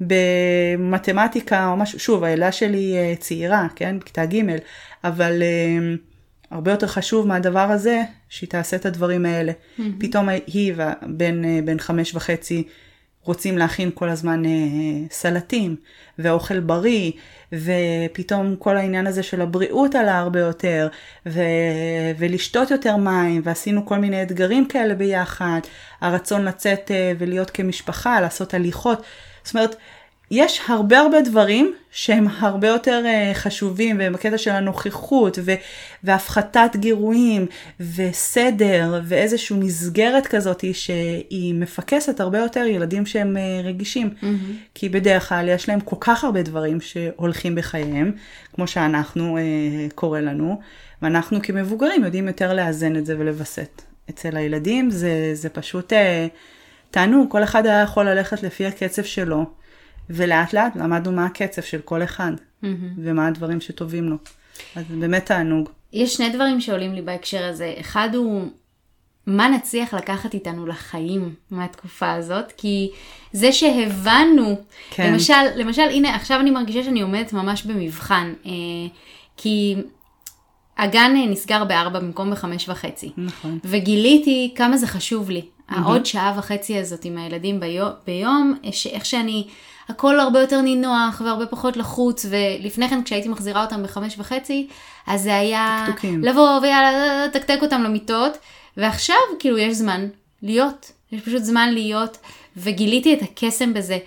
במתמטיקה 0.00 1.68
או 1.68 1.76
משהו, 1.76 1.98
שוב, 1.98 2.24
הילדה 2.24 2.52
שלי 2.52 2.96
אה, 2.96 3.14
צעירה, 3.18 3.66
כן? 3.76 3.96
כיתה 4.00 4.26
ג', 4.26 4.42
אבל 5.04 5.42
אה, 5.42 5.94
הרבה 6.50 6.70
יותר 6.70 6.86
חשוב 6.86 7.26
מהדבר 7.26 7.60
הזה, 7.60 8.02
שהיא 8.28 8.48
תעשה 8.48 8.76
את 8.76 8.86
הדברים 8.86 9.26
האלה. 9.26 9.52
Mm-hmm. 9.52 9.82
פתאום 9.98 10.28
היא 10.46 10.72
והבן 10.76 11.44
אה, 11.44 11.60
בן 11.64 11.78
חמש 11.78 12.14
וחצי 12.14 12.64
רוצים 13.22 13.58
להכין 13.58 13.90
כל 13.94 14.08
הזמן 14.08 14.42
סלטים 15.10 15.76
ואוכל 16.18 16.60
בריא, 16.60 17.12
ופתאום 17.52 18.56
כל 18.56 18.76
העניין 18.76 19.06
הזה 19.06 19.22
של 19.22 19.40
הבריאות 19.40 19.94
עלה 19.94 20.18
הרבה 20.18 20.40
יותר, 20.40 20.88
ו- 21.26 21.40
ולשתות 22.18 22.70
יותר 22.70 22.96
מים, 22.96 23.42
ועשינו 23.44 23.86
כל 23.86 23.98
מיני 23.98 24.22
אתגרים 24.22 24.68
כאלה 24.68 24.94
ביחד, 24.94 25.60
הרצון 26.00 26.44
לצאת 26.44 26.90
ולהיות 27.18 27.50
כמשפחה, 27.50 28.20
לעשות 28.20 28.54
הליכות. 28.54 29.02
זאת 29.48 29.54
אומרת, 29.54 29.76
יש 30.30 30.60
הרבה 30.68 30.98
הרבה 30.98 31.20
דברים 31.20 31.74
שהם 31.90 32.26
הרבה 32.38 32.68
יותר 32.68 33.04
uh, 33.04 33.34
חשובים, 33.34 34.00
ובקטע 34.00 34.38
של 34.38 34.50
הנוכחות, 34.50 35.38
ו- 35.44 35.54
והפחתת 36.04 36.70
גירויים, 36.76 37.46
וסדר, 37.80 39.00
ואיזושהי 39.04 39.56
מסגרת 39.56 40.26
כזאת 40.26 40.64
שהיא 40.72 41.54
מפקסת 41.54 42.20
הרבה 42.20 42.38
יותר 42.38 42.64
ילדים 42.64 43.06
שהם 43.06 43.36
uh, 43.36 43.66
רגישים. 43.66 44.10
Mm-hmm. 44.10 44.24
כי 44.74 44.88
בדרך 44.88 45.28
כלל 45.28 45.48
יש 45.48 45.68
להם 45.68 45.80
כל 45.80 45.96
כך 46.00 46.24
הרבה 46.24 46.42
דברים 46.42 46.80
שהולכים 46.80 47.54
בחייהם, 47.54 48.12
כמו 48.54 48.66
שאנחנו, 48.66 49.38
uh, 49.38 49.92
קורה 49.94 50.20
לנו, 50.20 50.60
ואנחנו 51.02 51.42
כמבוגרים 51.42 52.04
יודעים 52.04 52.26
יותר 52.26 52.54
לאזן 52.54 52.96
את 52.96 53.06
זה 53.06 53.16
ולווסת. 53.18 53.82
אצל 54.10 54.36
הילדים 54.36 54.90
זה, 54.90 55.30
זה 55.34 55.48
פשוט... 55.48 55.92
תענו, 56.90 57.30
כל 57.30 57.44
אחד 57.44 57.66
היה 57.66 57.82
יכול 57.82 58.08
ללכת 58.08 58.42
לפי 58.42 58.66
הקצב 58.66 59.02
שלו, 59.02 59.44
ולאט 60.10 60.52
לאט 60.52 60.76
למדנו 60.76 61.12
מה 61.12 61.26
הקצב 61.26 61.62
של 61.62 61.80
כל 61.80 62.02
אחד, 62.02 62.32
mm-hmm. 62.62 62.66
ומה 62.98 63.26
הדברים 63.26 63.60
שטובים 63.60 64.04
לו. 64.04 64.16
אז 64.76 64.84
באמת 64.90 65.26
תענוג. 65.26 65.68
יש 65.92 66.14
שני 66.14 66.28
דברים 66.28 66.60
שעולים 66.60 66.94
לי 66.94 67.02
בהקשר 67.02 67.44
הזה. 67.44 67.74
אחד 67.80 68.08
הוא, 68.14 68.48
מה 69.26 69.48
נצליח 69.48 69.94
לקחת 69.94 70.34
איתנו 70.34 70.66
לחיים 70.66 71.34
מהתקופה 71.50 72.12
הזאת? 72.12 72.52
כי 72.56 72.90
זה 73.32 73.52
שהבנו, 73.52 74.60
כן. 74.90 75.12
למשל, 75.12 75.32
למשל, 75.56 75.82
הנה, 75.82 76.14
עכשיו 76.14 76.40
אני 76.40 76.50
מרגישה 76.50 76.82
שאני 76.82 77.00
עומדת 77.00 77.32
ממש 77.32 77.64
במבחן. 77.64 78.32
אה, 78.46 78.50
כי 79.36 79.76
הגן 80.78 81.12
נסגר 81.28 81.64
בארבע 81.64 82.00
במקום 82.00 82.30
בחמש 82.30 82.68
וחצי. 82.68 83.12
נכון. 83.16 83.58
וגיליתי 83.64 84.54
כמה 84.56 84.76
זה 84.76 84.86
חשוב 84.86 85.30
לי. 85.30 85.42
העוד 85.68 86.06
שעה 86.06 86.34
וחצי 86.38 86.78
הזאת 86.78 87.04
עם 87.04 87.18
הילדים 87.18 87.60
ביום, 87.60 87.90
ביום 88.06 88.54
איך 88.92 89.04
שאני, 89.04 89.46
הכל 89.88 90.20
הרבה 90.20 90.40
יותר 90.40 90.60
נינוח 90.60 91.22
והרבה 91.24 91.46
פחות 91.46 91.76
לחוץ, 91.76 92.26
ולפני 92.30 92.88
כן 92.88 93.02
כשהייתי 93.02 93.28
מחזירה 93.28 93.64
אותם 93.64 93.82
בחמש 93.82 94.14
וחצי, 94.18 94.66
אז 95.06 95.22
זה 95.22 95.36
היה 95.36 95.84
תקתוקים. 95.86 96.24
לבוא 96.24 96.58
ויאללה, 96.62 97.26
תקתק 97.32 97.58
אותם 97.62 97.82
למיטות, 97.82 98.32
ועכשיו 98.76 99.16
כאילו 99.38 99.58
יש 99.58 99.74
זמן 99.74 100.08
להיות, 100.42 100.92
יש 101.12 101.20
פשוט 101.22 101.42
זמן 101.42 101.68
להיות, 101.72 102.18
וגיליתי 102.56 103.14
את 103.14 103.22
הקסם 103.22 103.74
בזה. 103.74 103.98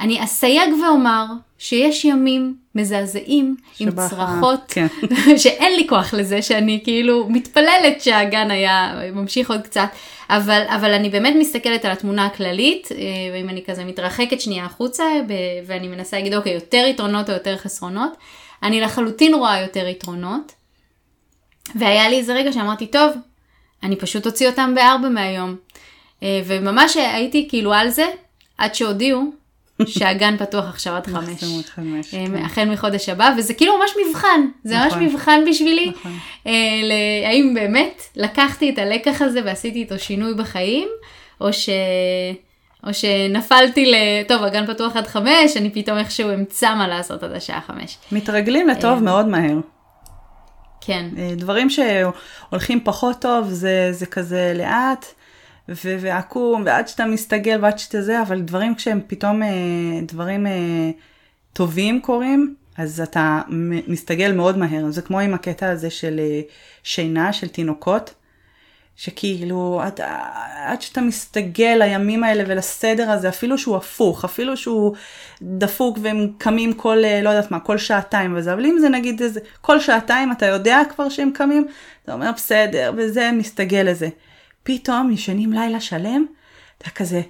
אני 0.00 0.24
אסייג 0.24 0.72
ואומר 0.82 1.24
שיש 1.58 2.04
ימים 2.04 2.56
מזעזעים 2.78 3.56
עם 3.78 3.88
צרחות, 4.08 4.60
כן. 4.68 4.86
שאין 5.42 5.76
לי 5.76 5.88
כוח 5.88 6.14
לזה, 6.14 6.42
שאני 6.42 6.80
כאילו 6.84 7.26
מתפללת 7.28 8.00
שהגן 8.00 8.50
היה 8.50 9.00
ממשיך 9.12 9.50
עוד 9.50 9.60
קצת, 9.60 9.88
אבל, 10.30 10.62
אבל 10.68 10.92
אני 10.92 11.10
באמת 11.10 11.34
מסתכלת 11.38 11.84
על 11.84 11.92
התמונה 11.92 12.26
הכללית, 12.26 12.88
אה, 12.92 12.96
ואם 13.32 13.48
אני 13.48 13.64
כזה 13.64 13.84
מתרחקת 13.84 14.40
שנייה 14.40 14.64
החוצה, 14.64 15.04
ואני 15.66 15.88
מנסה 15.88 16.16
להגיד, 16.16 16.34
אוקיי, 16.34 16.52
יותר 16.52 16.84
יתרונות 16.90 17.28
או 17.28 17.34
יותר 17.34 17.56
חסרונות, 17.56 18.12
אני 18.62 18.80
לחלוטין 18.80 19.34
רואה 19.34 19.60
יותר 19.60 19.86
יתרונות, 19.86 20.52
והיה 21.74 22.08
לי 22.08 22.16
איזה 22.16 22.34
רגע 22.34 22.52
שאמרתי, 22.52 22.86
טוב, 22.86 23.12
אני 23.82 23.96
פשוט 23.96 24.26
אוציא 24.26 24.48
אותם 24.48 24.74
בארבע 24.74 25.08
מהיום. 25.08 25.56
אה, 26.22 26.40
וממש 26.46 26.96
הייתי 26.96 27.46
כאילו 27.48 27.74
על 27.74 27.88
זה, 27.88 28.06
עד 28.58 28.74
שהודיעו 28.74 29.37
שהגן 29.86 30.36
פתוח 30.36 30.64
עכשיו 30.68 30.94
עד 30.94 31.06
חמש. 31.06 31.44
אה, 31.44 31.98
כן. 32.10 32.36
החל 32.44 32.64
מחודש 32.64 33.08
הבא, 33.08 33.34
וזה 33.38 33.54
כאילו 33.54 33.78
ממש 33.78 33.90
מבחן, 34.08 34.46
זה 34.64 34.76
ממש 34.76 34.92
נכון. 34.92 35.02
מבחן 35.04 35.40
בשבילי. 35.50 35.92
נכון. 35.96 36.12
אה, 36.46 36.52
האם 37.28 37.54
באמת 37.54 38.02
לקחתי 38.16 38.70
את 38.70 38.78
הלקח 38.78 39.22
הזה 39.22 39.40
ועשיתי 39.44 39.78
איתו 39.78 39.98
שינוי 39.98 40.34
בחיים, 40.34 40.88
או 41.40 41.52
ש... 41.52 41.68
או 42.86 42.94
שנפלתי 42.94 43.86
ל... 43.86 43.94
טוב, 44.28 44.42
הגן 44.42 44.66
פתוח 44.66 44.96
עד 44.96 45.06
חמש, 45.06 45.56
אני 45.56 45.70
פתאום 45.70 45.98
איכשהו 45.98 46.34
אמצא 46.34 46.74
מה 46.74 46.88
לעשות 46.88 47.22
עד 47.22 47.32
השעה 47.32 47.60
חמש. 47.60 47.98
מתרגלים 48.12 48.68
לטוב 48.68 48.92
אה, 48.92 49.00
מאוד 49.00 49.28
מהר. 49.28 49.56
כן. 50.80 51.06
דברים 51.36 51.68
שהולכים 51.70 52.80
פחות 52.84 53.16
טוב, 53.20 53.48
זה, 53.48 53.88
זה 53.92 54.06
כזה 54.06 54.52
לאט. 54.56 55.06
ועקום, 55.68 56.62
ועד 56.66 56.88
שאתה 56.88 57.06
מסתגל 57.06 57.58
ועד 57.62 57.78
שאתה 57.78 58.02
זה, 58.02 58.22
אבל 58.22 58.40
דברים 58.40 58.74
כשהם 58.74 59.00
פתאום 59.06 59.42
אה, 59.42 59.48
דברים 60.02 60.46
אה, 60.46 60.90
טובים 61.52 62.00
קורים, 62.00 62.54
אז 62.76 63.00
אתה 63.00 63.40
מסתגל 63.86 64.32
מאוד 64.32 64.58
מהר. 64.58 64.90
זה 64.90 65.02
כמו 65.02 65.20
עם 65.20 65.34
הקטע 65.34 65.70
הזה 65.70 65.90
של 65.90 66.20
אה, 66.20 66.40
שינה, 66.82 67.32
של 67.32 67.48
תינוקות, 67.48 68.14
שכאילו 68.96 69.80
עד, 69.82 70.00
עד 70.66 70.82
שאתה 70.82 71.00
מסתגל 71.00 71.76
לימים 71.78 72.24
האלה 72.24 72.44
ולסדר 72.46 73.10
הזה, 73.10 73.28
אפילו 73.28 73.58
שהוא 73.58 73.76
הפוך, 73.76 74.24
אפילו 74.24 74.56
שהוא 74.56 74.94
דפוק 75.42 75.98
והם 76.02 76.32
קמים 76.38 76.72
כל, 76.72 76.96
לא 77.22 77.28
יודעת 77.28 77.50
מה, 77.50 77.60
כל 77.60 77.78
שעתיים 77.78 78.36
וזה, 78.36 78.52
אבל 78.52 78.66
אם 78.66 78.76
זה 78.80 78.88
נגיד 78.88 79.22
איזה, 79.22 79.40
כל 79.60 79.80
שעתיים 79.80 80.32
אתה 80.32 80.46
יודע 80.46 80.80
כבר 80.94 81.08
שהם 81.08 81.30
קמים, 81.34 81.66
אתה 82.04 82.12
אומר 82.12 82.30
בסדר, 82.36 82.92
וזה 82.96 83.30
מסתגל 83.32 83.82
לזה. 83.90 84.08
פתאום 84.68 85.10
ישנים 85.10 85.52
לילה 85.52 85.80
שלם, 85.80 86.26
אתה 86.78 86.90
כזה, 86.90 87.22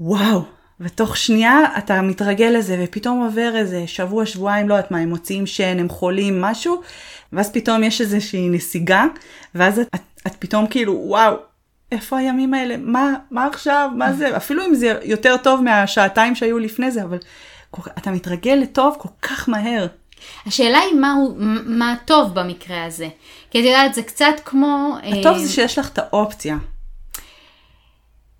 וואו, 0.00 0.42
ותוך 0.80 1.16
שנייה 1.16 1.58
אתה 1.78 2.02
מתרגל 2.02 2.54
לזה, 2.58 2.84
ופתאום 2.84 3.24
עובר 3.24 3.52
איזה 3.56 3.86
שבוע, 3.86 4.26
שבועיים, 4.26 4.68
לא 4.68 4.74
יודעת 4.74 4.90
מה, 4.90 4.98
הם 4.98 5.08
מוציאים 5.08 5.46
שן, 5.46 5.78
הם 5.78 5.88
חולים, 5.88 6.40
משהו, 6.40 6.80
ואז 7.32 7.52
פתאום 7.52 7.82
יש 7.82 8.00
איזושהי 8.00 8.48
נסיגה, 8.48 9.04
ואז 9.54 9.78
את, 9.78 9.88
את, 9.94 10.00
את 10.26 10.36
פתאום 10.38 10.66
כאילו, 10.66 10.92
וואו, 11.06 11.36
איפה 11.92 12.18
הימים 12.18 12.54
האלה? 12.54 12.76
מה, 12.76 13.14
מה 13.30 13.46
עכשיו? 13.46 13.90
מה 13.96 14.12
זה? 14.12 14.36
אפילו 14.36 14.66
אם 14.66 14.74
זה 14.74 14.98
יותר 15.02 15.36
טוב 15.36 15.62
מהשעתיים 15.62 16.34
שהיו 16.34 16.58
לפני 16.58 16.90
זה, 16.90 17.02
אבל 17.02 17.18
אתה 17.98 18.10
מתרגל 18.10 18.58
לטוב 18.62 18.96
כל 18.98 19.08
כך 19.22 19.48
מהר. 19.48 19.86
השאלה 20.46 20.78
היא 20.78 20.94
מה, 20.94 21.12
הוא, 21.12 21.36
מה 21.66 21.94
טוב 22.04 22.34
במקרה 22.34 22.84
הזה. 22.84 23.08
כי 23.50 23.60
את 23.60 23.64
יודעת, 23.64 23.94
זה 23.94 24.02
קצת 24.02 24.34
כמו... 24.44 24.96
הטוב 25.02 25.38
זה 25.38 25.44
אה, 25.44 25.48
שיש 25.48 25.78
לך 25.78 25.88
את 25.88 25.98
האופציה. 25.98 26.56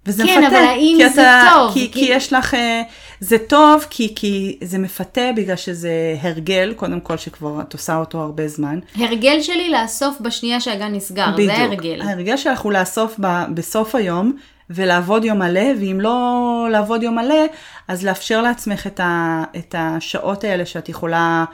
וזה 0.07 0.25
כן, 0.25 0.39
מפתה. 0.39 0.51
כן, 0.51 0.57
אבל 0.57 0.67
האם 0.67 0.99
זה 1.15 1.23
אתה, 1.23 1.49
טוב? 1.55 1.75
כי, 1.75 1.93
כי... 1.93 1.93
כי 1.93 2.13
יש 2.13 2.33
לך, 2.33 2.55
אה, 2.55 2.83
זה 3.21 3.39
טוב 3.39 3.87
כי, 3.91 4.13
כי 4.17 4.59
זה 4.65 4.79
מפתה 4.79 5.31
בגלל 5.37 5.57
שזה 5.57 6.17
הרגל, 6.21 6.75
קודם 6.77 7.01
כל 7.01 7.17
שכבר 7.17 7.61
את 7.61 7.73
עושה 7.73 7.97
אותו 7.97 8.21
הרבה 8.21 8.49
זמן. 8.49 8.79
הרגל 8.97 9.41
שלי 9.41 9.71
לאסוף 9.71 10.21
בשנייה 10.21 10.61
שהגן 10.61 10.95
נסגר, 10.95 11.31
בדיוק. 11.35 11.57
זה 11.57 11.63
הרגל. 11.63 12.03
ההרגל 12.03 12.37
שלך 12.37 12.61
הוא 12.61 12.73
לאסוף 12.73 13.17
ב, 13.21 13.45
בסוף 13.55 13.95
היום 13.95 14.37
ולעבוד 14.71 15.25
יום 15.25 15.39
מלא, 15.39 15.67
ואם 15.81 16.01
לא 16.01 16.69
לעבוד 16.71 17.03
יום 17.03 17.15
מלא, 17.15 17.45
אז 17.89 18.05
לאפשר 18.05 18.43
לעצמך 18.43 18.87
את, 18.87 19.01
ה, 19.01 19.43
את 19.57 19.75
השעות 19.79 20.45
האלה 20.45 20.67
שאת 20.67 20.89
יכולה 20.89 21.45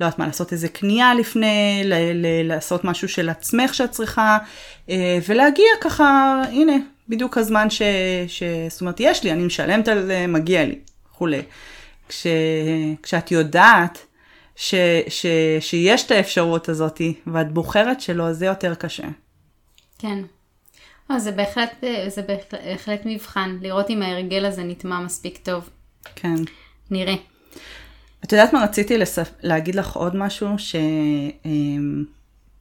לא 0.00 0.06
יודעת 0.06 0.18
מה, 0.18 0.26
לעשות 0.26 0.52
איזה 0.52 0.68
קנייה 0.68 1.14
לפני, 1.14 1.82
ל- 1.84 1.94
ל- 1.94 2.48
לעשות 2.48 2.84
משהו 2.84 3.08
של 3.08 3.28
עצמך 3.28 3.74
שאת 3.74 3.90
צריכה, 3.90 4.38
אה, 4.90 5.18
ולהגיע 5.28 5.66
ככה, 5.80 6.42
הנה, 6.52 6.72
בדיוק 7.08 7.38
הזמן 7.38 7.70
ש... 7.70 7.82
ש... 8.28 8.42
זאת 8.68 8.80
אומרת, 8.80 9.00
יש 9.00 9.24
לי, 9.24 9.32
אני 9.32 9.44
משלמת 9.44 9.88
על 9.88 10.06
זה, 10.06 10.26
מגיע 10.26 10.64
לי, 10.64 10.78
וכולי. 11.10 11.42
כש... 12.08 12.26
כשאת 13.02 13.30
יודעת 13.30 14.06
ש... 14.56 14.74
ש... 15.08 15.26
שיש 15.60 16.06
את 16.06 16.10
האפשרות 16.10 16.68
הזאת, 16.68 17.00
ואת 17.26 17.52
בוחרת 17.52 18.00
שלא, 18.00 18.32
זה 18.32 18.46
יותר 18.46 18.74
קשה. 18.74 19.08
כן. 19.98 20.18
או, 21.10 21.18
זה 21.18 21.32
בהחלט, 21.32 21.84
זה 22.08 22.22
בהחלט 22.22 23.00
מבחן, 23.04 23.58
לראות 23.62 23.90
אם 23.90 24.02
ההרגל 24.02 24.44
הזה 24.44 24.62
נטמע 24.62 25.00
מספיק 25.00 25.38
טוב. 25.42 25.70
כן. 26.14 26.36
נראה. 26.90 27.14
את 28.24 28.32
יודעת 28.32 28.52
מה 28.52 28.64
רציתי 28.64 28.98
לספ... 28.98 29.30
להגיד 29.42 29.74
לך 29.74 29.96
עוד 29.96 30.16
משהו, 30.16 30.58
שכל 30.58 30.80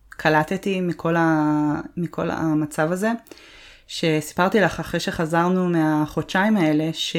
קלטתי 0.10 0.82
מכל, 0.82 1.16
ה, 1.16 1.76
מכל 1.98 2.32
המצב 2.32 2.92
הזה, 2.92 3.12
שסיפרתי 3.88 4.60
לך 4.60 4.80
אחרי 4.80 5.00
שחזרנו 5.00 5.70
מהחודשיים 5.70 6.58
האלה, 6.58 6.90
ש... 6.94 7.16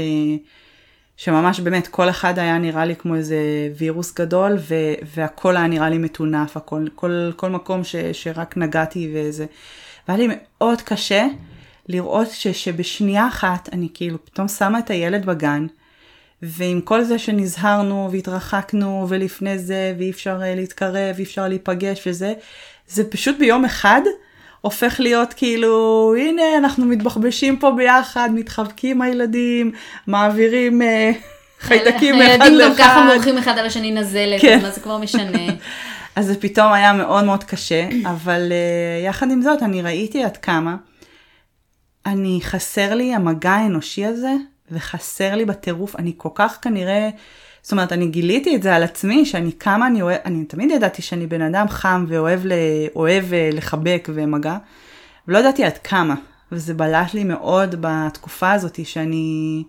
שממש 1.16 1.60
באמת 1.60 1.88
כל 1.88 2.10
אחד 2.10 2.38
היה 2.38 2.58
נראה 2.58 2.84
לי 2.84 2.96
כמו 2.96 3.14
איזה 3.14 3.36
וירוס 3.76 4.14
גדול, 4.14 4.56
ו, 4.58 4.74
והכל 5.14 5.56
היה 5.56 5.66
נראה 5.66 5.90
לי 5.90 5.98
מטונף, 5.98 6.56
הכל, 6.56 6.86
כל, 6.94 7.32
כל 7.36 7.50
מקום 7.50 7.84
ש, 7.84 7.96
שרק 8.12 8.56
נגעתי 8.56 9.12
וזה. 9.14 9.46
והיה 10.08 10.18
לי 10.18 10.36
מאוד 10.36 10.82
קשה 10.82 11.26
לראות 11.88 12.30
ש, 12.30 12.46
שבשנייה 12.48 13.28
אחת 13.28 13.68
אני 13.72 13.88
כאילו 13.94 14.24
פתאום 14.24 14.48
שמה 14.48 14.78
את 14.78 14.90
הילד 14.90 15.26
בגן, 15.26 15.66
ועם 16.42 16.80
כל 16.80 17.04
זה 17.04 17.18
שנזהרנו 17.18 18.08
והתרחקנו 18.12 19.06
ולפני 19.08 19.58
זה 19.58 19.94
ואי 19.98 20.10
אפשר 20.10 20.40
אה, 20.42 20.54
להתקרב, 20.54 21.14
אי 21.18 21.24
אפשר 21.24 21.48
להיפגש 21.48 22.02
וזה, 22.06 22.32
זה 22.88 23.10
פשוט 23.10 23.38
ביום 23.38 23.64
אחד 23.64 24.00
הופך 24.60 25.00
להיות 25.00 25.34
כאילו, 25.34 26.14
הנה 26.18 26.42
אנחנו 26.58 26.86
מתבחבשים 26.86 27.56
פה 27.56 27.70
ביחד, 27.76 28.30
מתחבקים 28.34 29.02
הילדים, 29.02 29.72
מעבירים 30.06 30.82
uh, 30.82 30.84
חיידקים 31.60 32.14
אחד 32.14 32.24
לאחד. 32.24 32.42
הילדים 32.42 32.60
גם 32.60 32.74
ככה 32.78 33.04
מורחים 33.04 33.38
אחד 33.38 33.58
על 33.58 33.66
השני 33.66 33.90
נזלת, 33.90 34.40
כן. 34.40 34.60
אז 34.64 34.74
זה 34.74 34.80
כבר 34.80 34.98
משנה. 34.98 35.38
אז 36.16 36.26
זה 36.26 36.40
פתאום 36.40 36.72
היה 36.72 36.92
מאוד 36.92 37.24
מאוד 37.24 37.44
קשה, 37.44 37.88
אבל 38.06 38.52
uh, 38.52 39.06
יחד 39.06 39.30
עם 39.30 39.42
זאת 39.42 39.62
אני 39.62 39.82
ראיתי 39.82 40.24
עד 40.24 40.36
כמה 40.36 40.76
אני 42.06 42.38
חסר 42.42 42.94
לי 42.94 43.14
המגע 43.14 43.50
האנושי 43.50 44.04
הזה, 44.04 44.32
וחסר 44.72 45.34
לי 45.34 45.44
בטירוף, 45.44 45.96
אני 45.96 46.12
כל 46.16 46.28
כך 46.34 46.58
כנראה, 46.62 47.10
זאת 47.62 47.72
אומרת, 47.72 47.92
אני 47.92 48.06
גיליתי 48.06 48.56
את 48.56 48.62
זה 48.62 48.74
על 48.76 48.82
עצמי, 48.82 49.24
שאני 49.24 49.52
כמה 49.52 49.86
אני 49.86 50.02
אוהב, 50.02 50.18
אני 50.24 50.44
תמיד 50.44 50.70
ידעתי 50.70 51.02
שאני 51.02 51.26
בן 51.26 51.42
אדם 51.42 51.68
חם 51.68 52.04
ואוהב 52.08 52.40
ל, 52.44 52.52
אוהב 52.96 53.32
אה, 53.32 53.50
לחבק 53.52 54.08
ומגע, 54.14 54.56
ולא 55.28 55.38
ידעתי 55.38 55.64
עד 55.64 55.78
כמה, 55.78 56.14
וזה 56.52 56.74
בלט 56.74 57.14
לי 57.14 57.24
מאוד 57.24 57.74
בתקופה 57.80 58.52
הזאת 58.52 58.86
שאני, 58.86 59.62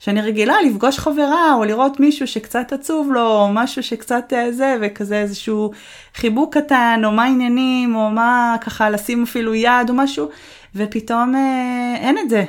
שאני 0.00 0.20
רגילה 0.20 0.54
לפגוש 0.66 0.98
חברה, 0.98 1.54
או 1.54 1.64
לראות 1.64 2.00
מישהו 2.00 2.26
שקצת 2.26 2.72
עצוב 2.72 3.12
לו, 3.12 3.26
או 3.26 3.48
משהו 3.52 3.82
שקצת 3.82 4.32
אה, 4.32 4.52
זה, 4.52 4.76
וכזה 4.82 5.20
איזשהו 5.20 5.70
חיבוק 6.14 6.54
קטן, 6.58 7.02
או 7.04 7.12
מה 7.12 7.24
העניינים, 7.24 7.96
או 7.96 8.10
מה 8.10 8.56
ככה 8.60 8.90
לשים 8.90 9.22
אפילו 9.22 9.54
יד 9.54 9.88
או 9.88 9.94
משהו, 9.94 10.28
ופתאום 10.74 11.34
אה, 11.34 11.94
אין 11.96 12.18
את 12.18 12.30
זה. 12.30 12.44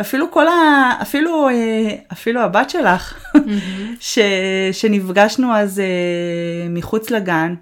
ואפילו 0.00 0.30
כל 0.30 0.48
ה... 0.48 0.92
אפילו, 1.02 1.48
אה, 1.48 1.94
אפילו 2.12 2.40
הבת 2.40 2.70
שלך. 2.70 3.26
ש... 4.00 4.18
שנפגשנו 4.72 5.54
אז 5.54 5.80
אה, 5.80 6.68
מחוץ 6.68 7.10
לגן, 7.10 7.54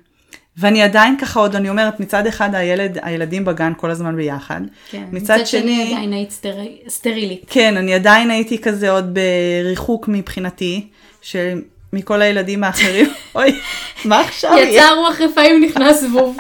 ואני 0.57 0.83
עדיין 0.83 1.19
ככה 1.19 1.41
עוד, 1.41 1.57
אני 1.57 1.71
אומרת, 1.71 2.01
מצד 2.01 2.27
אחד 2.27 2.55
הילד, 2.55 2.99
הילדים 3.03 3.45
בגן 3.45 3.73
כל 3.77 3.91
הזמן 3.91 4.17
ביחד. 4.17 4.61
כן, 4.91 5.05
מצד, 5.13 5.35
מצד 5.35 5.47
שני... 5.47 5.61
שני 5.61 5.95
עדיין 5.95 6.13
היית 6.13 6.31
סטר... 6.31 6.57
סטרילית. 6.89 7.45
כן, 7.51 7.77
אני 7.77 7.95
עדיין 7.95 8.31
הייתי 8.31 8.59
כזה 8.59 8.91
עוד 8.91 9.19
בריחוק 9.65 10.09
מבחינתי, 10.09 10.89
שמכל 11.23 12.23
הילדים 12.23 12.65
האחרים, 12.65 13.07
אוי, 13.35 13.61
מה 14.05 14.21
עכשיו? 14.21 14.59
יצא 14.59 14.91
רוח 14.91 15.21
רפאים 15.21 15.65
נכנס 15.65 16.01
זבוב. 16.01 16.37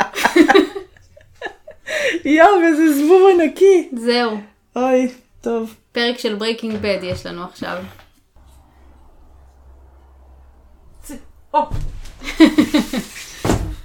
יואו, 2.24 2.62
איזה 2.66 2.92
זבוב 2.92 3.22
ענקי. 3.34 3.88
זהו. 3.92 4.38
אוי, 4.76 5.08
טוב. 5.48 5.74
פרק 5.92 6.18
של 6.18 6.34
Breaking 6.34 6.76
Bad 6.76 6.98
יש 7.02 7.26
לנו 7.26 7.44
עכשיו. 7.44 7.82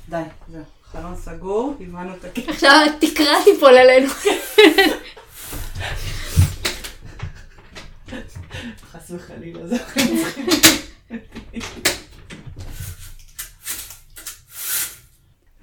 די, 0.09 0.21
זהו. 0.47 0.63
חלון 0.91 1.15
סגור, 1.15 1.75
הבנו 1.81 2.15
את 2.15 2.25
הקטע. 2.25 2.51
עכשיו 2.51 2.79
התקרה 2.85 3.33
תיפול 3.43 3.77
עלינו. 3.77 4.09
חס 8.91 9.11
וחלילה, 9.11 9.67
זה 9.67 9.75
הכי 9.75 9.99
מצחיק. 10.13 10.49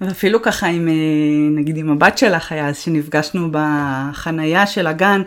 ואפילו 0.01 0.41
ככה 0.41 0.67
עם, 0.67 0.87
אה, 0.87 0.93
נגיד 1.59 1.77
עם 1.77 1.91
הבת 1.91 2.17
שלך 2.17 2.51
היה, 2.51 2.69
אז 2.69 2.77
שנפגשנו 2.77 3.49
בחנייה 3.51 4.67
של 4.67 4.87
הגן, 4.87 5.21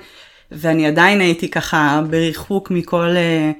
ואני 0.52 0.86
עדיין 0.86 1.20
הייתי 1.20 1.50
ככה 1.50 2.00
בריחוק 2.10 2.70
מכל 2.70 3.08
uh, 3.14 3.58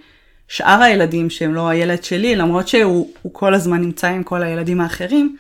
שאר 0.48 0.82
הילדים 0.82 1.30
שהם 1.30 1.54
לא 1.54 1.68
הילד 1.68 2.04
שלי, 2.04 2.36
למרות 2.36 2.68
שהוא 2.68 3.10
כל 3.32 3.54
הזמן 3.54 3.80
נמצא 3.80 4.08
עם 4.08 4.22
כל 4.22 4.42
הילדים 4.42 4.80
האחרים. 4.80 5.36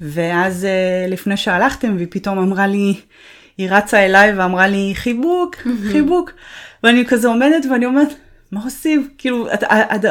ואז 0.00 0.66
אה, 0.66 1.10
לפני 1.10 1.36
שהלכתם, 1.36 1.96
והיא 1.96 2.08
פתאום 2.10 2.38
אמרה 2.38 2.66
לי, 2.66 2.94
היא 3.58 3.70
רצה 3.70 4.06
אליי 4.06 4.38
ואמרה 4.38 4.66
לי, 4.66 4.92
חיבוק, 4.94 5.56
חיבוק. 5.92 6.32
ואני 6.82 7.04
כזה 7.06 7.28
עומדת 7.28 7.66
ואני 7.70 7.86
אומרת, 7.86 8.08
מה 8.52 8.64
עושים? 8.64 9.08
כאילו, 9.18 9.48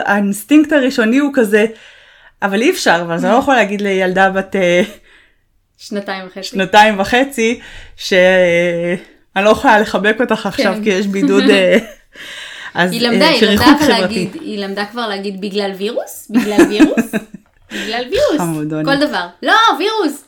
האינסטינקט 0.06 0.72
הראשוני 0.72 1.18
הוא 1.18 1.32
כזה, 1.34 1.66
אבל 2.42 2.62
אי 2.62 2.72
אפשר, 2.72 3.00
אבל 3.02 3.18
זה 3.18 3.30
לא 3.30 3.36
יכול 3.36 3.54
להגיד 3.54 3.82
לילדה 3.82 4.30
בת... 4.30 4.56
אה, 4.56 4.82
שנתיים 5.78 6.28
וחצי. 6.28 6.44
שנתיים 6.44 7.00
וחצי, 7.00 7.60
ש... 7.96 8.14
אני 9.40 9.46
לא 9.46 9.52
יכולה 9.52 9.80
לחבק 9.80 10.18
אותך 10.20 10.46
עכשיו 10.46 10.74
כן. 10.74 10.84
כי 10.84 10.90
יש 10.90 11.08
בידוד. 11.08 11.44
אה, 11.50 11.78
אז 12.74 12.92
היא 12.92 13.02
למדה, 13.02 13.28
היא 13.28 13.48
למדה 13.48 13.66
כבר 13.80 13.88
להגיד, 13.88 14.36
היא 14.42 14.66
למדה 14.66 14.86
כבר 14.86 15.08
להגיד 15.08 15.42
בגלל 15.42 15.72
וירוס? 15.78 16.32
בגלל 16.32 16.62
וירוס? 16.70 17.12
בגלל 17.74 18.04
וירוס. 18.12 18.38
חמודוני. 18.38 18.86
כל 18.86 19.08
דבר. 19.08 19.28
לא, 19.44 19.54
וירוס. 19.80 20.24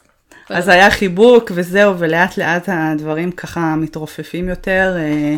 אז 0.49 0.67
היה 0.67 0.91
חיבוק 0.91 1.51
וזהו, 1.55 1.99
ולאט 1.99 2.37
לאט 2.37 2.69
הדברים 2.71 3.31
ככה 3.31 3.75
מתרופפים 3.75 4.49
יותר. 4.49 4.95
אה, 4.97 5.35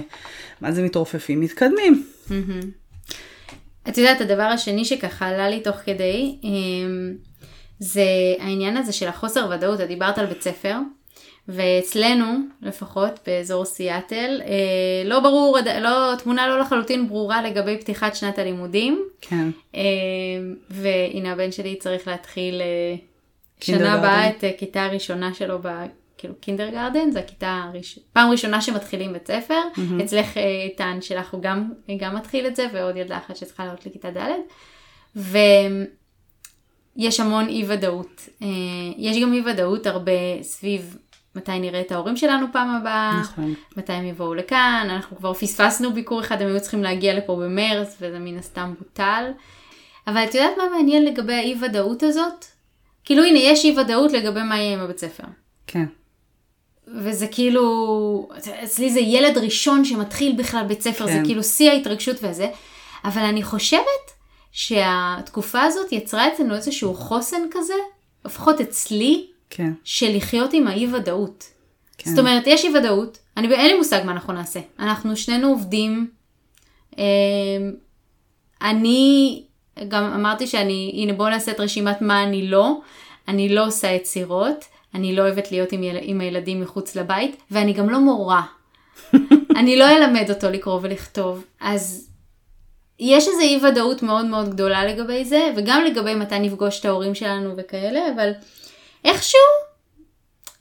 מה 0.61 0.71
זה 0.71 0.82
מתרופפים? 0.82 1.41
מתקדמים. 1.41 2.03
את 3.89 3.97
יודעת, 3.97 4.21
הדבר 4.21 4.43
השני 4.43 4.86
שככה 4.86 5.28
עלה 5.28 5.49
לי 5.49 5.59
תוך 5.59 5.76
כדי, 5.86 6.36
אה, 6.43 6.49
זה 7.80 8.05
העניין 8.39 8.78
הזה 8.78 8.93
של 8.93 9.07
החוסר 9.07 9.49
ודאות. 9.51 9.82
את 9.82 9.88
דיברת 9.88 10.17
על 10.17 10.26
בית 10.26 10.41
ספר. 10.41 10.76
ואצלנו, 11.48 12.26
לפחות 12.62 13.20
באזור 13.28 13.66
סיאטל, 13.66 14.41
אה, 14.46 15.10
לא 15.10 15.20
ברור, 15.20 15.58
לא, 15.82 16.16
תמונה 16.24 16.48
לא 16.48 16.60
לחלוטין 16.60 17.08
ברורה 17.08 17.41
לגבי 17.41 17.78
פתיחת 17.78 18.16
שנת 18.16 18.39
הלימודים. 18.39 19.04
כן. 19.22 19.50
אה, 19.76 19.82
והנה 20.70 21.32
הבן 21.32 21.52
שלי 21.52 21.76
צריך 21.76 22.08
להתחיל 22.08 22.62
אה, 22.62 22.96
שנה 23.60 23.94
הבאה 23.94 24.30
את 24.30 24.44
אה, 24.44 24.52
כיתה 24.58 24.86
הראשונה 24.86 25.34
שלו 25.34 25.60
ב... 25.62 25.68
כאילו 26.24 26.36
קינדרגרדן, 26.39 27.12
זו 27.12 27.20
הכיתה 27.20 27.62
הראש... 27.64 28.00
פעם 28.14 28.32
ראשונה 28.32 28.62
שמתחילים 28.62 29.14
בית 29.14 29.28
ספר. 29.28 29.62
Mm-hmm. 29.76 30.04
אצלך 30.04 30.38
אה, 30.38 30.64
איתן 30.64 30.98
שלך 31.02 31.34
הוא 31.34 31.41
גם, 31.41 31.72
גם 31.98 32.16
מתחיל 32.16 32.48
את 32.48 32.56
זה, 32.56 32.68
ועוד 32.74 32.98
ילדה 32.98 33.18
אחת 33.18 33.36
שצריכה 33.36 33.66
לעלות 33.66 33.86
לכיתה 33.86 34.10
ד'. 34.12 34.32
ויש 36.96 37.20
המון 37.20 37.48
אי 37.48 37.64
ודאות. 37.68 38.30
אה, 38.41 38.48
יש 38.98 39.18
גם 39.22 39.34
אי 39.34 39.41
ודאות 39.46 39.88
הרבה 39.88 40.12
סביב 40.41 40.98
מתי 41.36 41.59
נראה 41.59 41.81
את 41.81 41.91
ההורים 41.91 42.17
שלנו 42.17 42.45
פעם 42.51 42.69
הבאה, 42.69 43.19
נכון. 43.21 43.53
מתי 43.77 43.93
הם 43.93 44.05
יבואו 44.05 44.34
לכאן, 44.34 44.88
אנחנו 44.89 45.17
כבר 45.17 45.34
פספסנו 45.34 45.93
ביקור 45.93 46.21
אחד, 46.21 46.41
הם 46.41 46.47
היו 46.47 46.61
צריכים 46.61 46.84
להגיע 46.84 47.13
לפה 47.13 47.36
במרץ 47.36 47.97
וזה 48.01 48.19
מן 48.19 48.38
הסתם 48.38 48.73
בוטל. 48.79 49.31
אבל 50.07 50.23
את 50.23 50.36
יודעת 50.36 50.57
מה 50.57 50.63
מעניין 50.77 51.05
לגבי 51.05 51.34
האי 51.34 51.55
ודאות 51.61 52.03
הזאת? 52.03 52.45
כאילו 53.03 53.23
הנה 53.23 53.39
יש 53.39 53.65
אי 53.65 53.79
ודאות 53.79 54.11
לגבי 54.11 54.43
מה 54.43 54.57
יהיה 54.57 54.73
עם 54.73 54.79
הבית 54.79 54.97
ספר. 54.97 55.23
כן. 55.67 55.86
וזה 56.88 57.27
כאילו, 57.27 58.29
אצלי 58.63 58.89
זה 58.89 58.99
ילד 58.99 59.38
ראשון 59.38 59.86
שמתחיל 59.86 60.36
בכלל 60.38 60.63
בית 60.67 60.81
ספר, 60.81 61.07
כן. 61.07 61.13
זה 61.13 61.19
כאילו 61.25 61.43
שיא 61.43 61.71
ההתרגשות 61.71 62.15
וזה, 62.21 62.47
אבל 63.05 63.21
אני 63.21 63.43
חושבת 63.43 64.11
שהתקופה 64.51 65.61
הזאת 65.61 65.91
יצרה 65.91 66.34
אצלנו 66.34 66.55
איזשהו 66.55 66.93
חוסן 66.93 67.41
כזה, 67.51 67.73
לפחות 68.25 68.61
אצלי, 68.61 69.27
כן. 69.56 69.74
של 69.84 70.16
לחיות 70.16 70.54
עם 70.54 70.68
האי 70.68 70.88
ודאות. 70.93 71.43
כן. 71.97 72.10
זאת 72.10 72.20
אומרת, 72.20 72.43
יש 72.47 72.66
אי 72.66 72.78
ודאות, 72.78 73.18
אני, 73.38 73.54
אין 73.54 73.68
לי 73.68 73.78
מושג 73.78 74.01
מה 74.06 74.12
אנחנו 74.12 74.34
נעשה. 74.34 74.60
אנחנו 74.80 75.18
שנינו 75.18 75.47
עובדים. 75.47 76.10
אה, 76.99 77.04
אני 78.62 79.43
גם 79.88 80.04
אמרתי 80.04 80.47
שאני, 80.47 80.91
הנה 80.95 81.14
בואו 81.14 81.30
נעשה 81.30 81.51
את 81.51 81.60
רשימת 81.60 82.01
מה 82.01 82.24
אני 82.24 82.47
לא. 82.47 82.80
אני 83.28 83.49
לא 83.49 83.68
עושה 83.68 83.88
יצירות, 83.88 84.66
אני 84.95 85.16
לא 85.16 85.22
אוהבת 85.22 85.51
להיות 85.51 85.72
עם, 85.72 85.84
יל, 85.84 85.97
עם 86.01 86.22
הילדים 86.22 86.62
מחוץ 86.62 86.95
לבית, 86.95 87.41
ואני 87.51 87.74
גם 87.74 87.89
לא 87.89 87.99
מורה. 87.99 88.41
אני 89.60 89.76
לא 89.76 89.89
אלמד 89.89 90.30
אותו 90.30 90.49
לקרוא 90.49 90.80
ולכתוב. 90.82 91.43
אז 91.60 92.10
יש 92.99 93.28
איזו 93.28 93.41
אי 93.41 93.60
ודאות 93.64 94.04
מאוד 94.04 94.26
מאוד 94.26 94.49
גדולה 94.49 94.86
לגבי 94.86 95.26
זה, 95.26 95.51
וגם 95.58 95.84
לגבי 95.86 96.16
מתי 96.16 96.39
נפגוש 96.39 96.80
את 96.80 96.86
ההורים 96.86 97.16
שלנו 97.16 97.54
וכאלה, 97.58 97.99
אבל 98.16 98.32
איכשהו, 99.06 99.39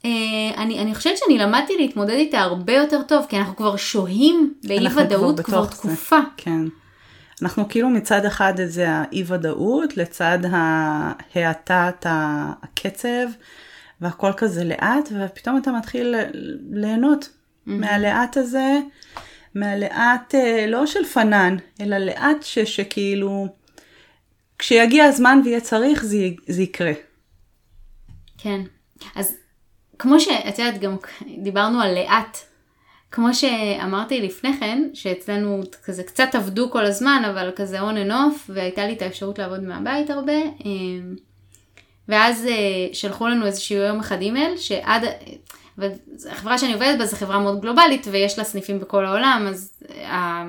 אה, 0.05 0.09
אני, 0.57 0.79
אני 0.79 0.95
חושבת 0.95 1.17
שאני 1.17 1.37
למדתי 1.37 1.73
להתמודד 1.77 2.13
איתה 2.13 2.39
הרבה 2.39 2.73
יותר 2.73 3.01
טוב, 3.01 3.25
כי 3.29 3.37
אנחנו 3.37 3.55
כבר 3.55 3.75
שוהים 3.75 4.53
באי 4.63 4.87
ודאות 4.95 5.39
כבר, 5.39 5.65
כבר 5.65 5.65
תקופה. 5.65 6.19
כן. 6.37 6.65
אנחנו 7.41 7.69
כאילו 7.69 7.89
מצד 7.89 8.25
אחד 8.25 8.53
זה 8.65 8.89
האי 8.89 9.23
ודאות, 9.27 9.97
לצד 9.97 10.39
ההאטת 10.51 12.05
הקצב 12.05 13.27
והכל 14.01 14.31
כזה 14.37 14.63
לאט, 14.63 15.09
ופתאום 15.19 15.57
אתה 15.57 15.71
מתחיל 15.71 16.15
ליהנות 16.71 17.25
mm-hmm. 17.25 17.71
מהלאט 17.71 18.37
הזה, 18.37 18.79
מהלאט 19.55 20.35
אה, 20.35 20.65
לא 20.67 20.85
של 20.85 21.05
פנן, 21.05 21.55
אלא 21.81 21.97
לאט 21.97 22.43
ש, 22.43 22.59
שכאילו, 22.59 23.47
כשיגיע 24.59 25.05
הזמן 25.05 25.41
ויהיה 25.43 25.61
צריך, 25.61 26.03
זה, 26.03 26.17
זה 26.47 26.61
יקרה. 26.61 26.93
כן, 28.43 28.61
אז 29.15 29.35
כמו 29.99 30.19
שאת 30.19 30.59
יודעת, 30.59 30.79
גם 30.79 30.95
דיברנו 31.43 31.81
על 31.81 31.93
לאט. 31.93 32.37
כמו 33.11 33.33
שאמרתי 33.33 34.21
לפני 34.21 34.57
כן, 34.59 34.89
שאצלנו 34.93 35.61
כזה 35.85 36.03
קצת 36.03 36.35
עבדו 36.35 36.71
כל 36.71 36.85
הזמן, 36.85 37.23
אבל 37.29 37.51
כזה 37.55 37.81
on 37.81 37.93
and 37.93 38.11
off, 38.11 38.49
והייתה 38.49 38.87
לי 38.87 38.93
את 38.93 39.01
האפשרות 39.01 39.39
לעבוד 39.39 39.63
מהבית 39.63 40.09
הרבה. 40.09 40.33
אמ, 40.65 41.15
ואז 42.07 42.45
אה, 42.45 42.93
שלחו 42.93 43.27
לנו 43.27 43.45
איזשהו 43.45 43.77
יום 43.77 43.99
אחד 43.99 44.21
אימייל, 44.21 44.57
שעד, 44.57 45.05
החברה 46.31 46.57
שאני 46.57 46.73
עובדת 46.73 46.97
בה 46.97 47.05
זו 47.05 47.17
חברה 47.17 47.39
מאוד 47.39 47.61
גלובלית, 47.61 48.07
ויש 48.11 48.37
לה 48.37 48.43
סניפים 48.43 48.79
בכל 48.79 49.05
העולם, 49.05 49.45
אז 49.49 49.73
אה, 49.95 50.45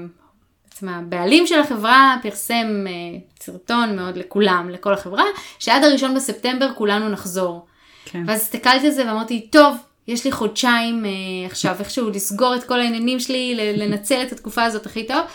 בעצם 0.65 0.89
הבעלים 0.89 1.47
של 1.47 1.61
החברה 1.61 2.17
פרסם 2.23 2.85
אה, 2.87 2.93
סרטון 3.41 3.97
מאוד 3.97 4.17
לכולם, 4.17 4.71
לכל 4.71 4.95
החברה, 4.95 5.25
שעד 5.59 5.85
הראשון 5.85 6.15
בספטמבר 6.15 6.69
כולנו 6.75 7.09
נחזור. 7.09 7.67
כן. 8.05 8.25
ואז 8.27 8.41
הסתכלתי 8.41 8.87
על 8.87 8.93
זה 8.93 9.07
ואמרתי, 9.09 9.49
טוב, 9.51 9.77
יש 10.09 10.25
לי 10.25 10.33
חודשיים 10.33 11.05
אה, 11.05 11.11
עכשיו 11.47 11.77
איכשהו 11.79 12.11
לסגור 12.11 12.55
את 12.55 12.65
כל 12.65 12.81
העניינים 12.81 13.21
שלי, 13.21 13.75
לנצל 13.77 14.23
את 14.23 14.33
התקופה 14.33 14.65
הזאת 14.65 14.87
הכי 14.87 15.07
טוב. 15.07 15.27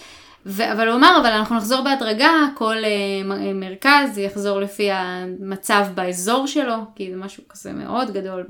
ו- 0.46 0.72
אבל 0.72 0.88
הוא 0.88 0.98
אמר, 0.98 1.18
אבל 1.22 1.30
אנחנו 1.30 1.56
נחזור 1.56 1.82
בהדרגה, 1.82 2.32
כל 2.56 2.76
uh, 2.76 3.54
מרכז 3.54 4.18
יחזור 4.18 4.60
לפי 4.60 4.92
המצב 4.92 5.88
באזור 5.96 6.48
שלו, 6.48 6.76
כי 6.96 7.12
זה 7.12 7.18
משהו 7.18 7.44
כזה 7.50 7.74
מאוד 7.74 8.12
גדול, 8.12 8.46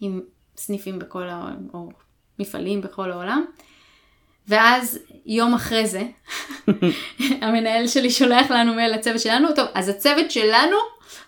עם 0.00 0.20
סניפים 0.56 0.98
בכל 0.98 1.28
העולם, 1.28 1.68
או 1.74 1.88
מפעלים 2.38 2.80
בכל 2.80 3.12
העולם. 3.12 3.44
ואז 4.48 4.98
יום 5.26 5.54
אחרי 5.54 5.86
זה, 5.86 6.02
המנהל 7.42 7.86
שלי 7.86 8.10
שולח 8.10 8.50
לנו 8.50 8.74
מייל 8.74 8.94
לצוות 8.94 9.20
שלנו, 9.20 9.48
טוב, 9.56 9.66
אז 9.74 9.88
הצוות 9.88 10.30
שלנו 10.30 10.76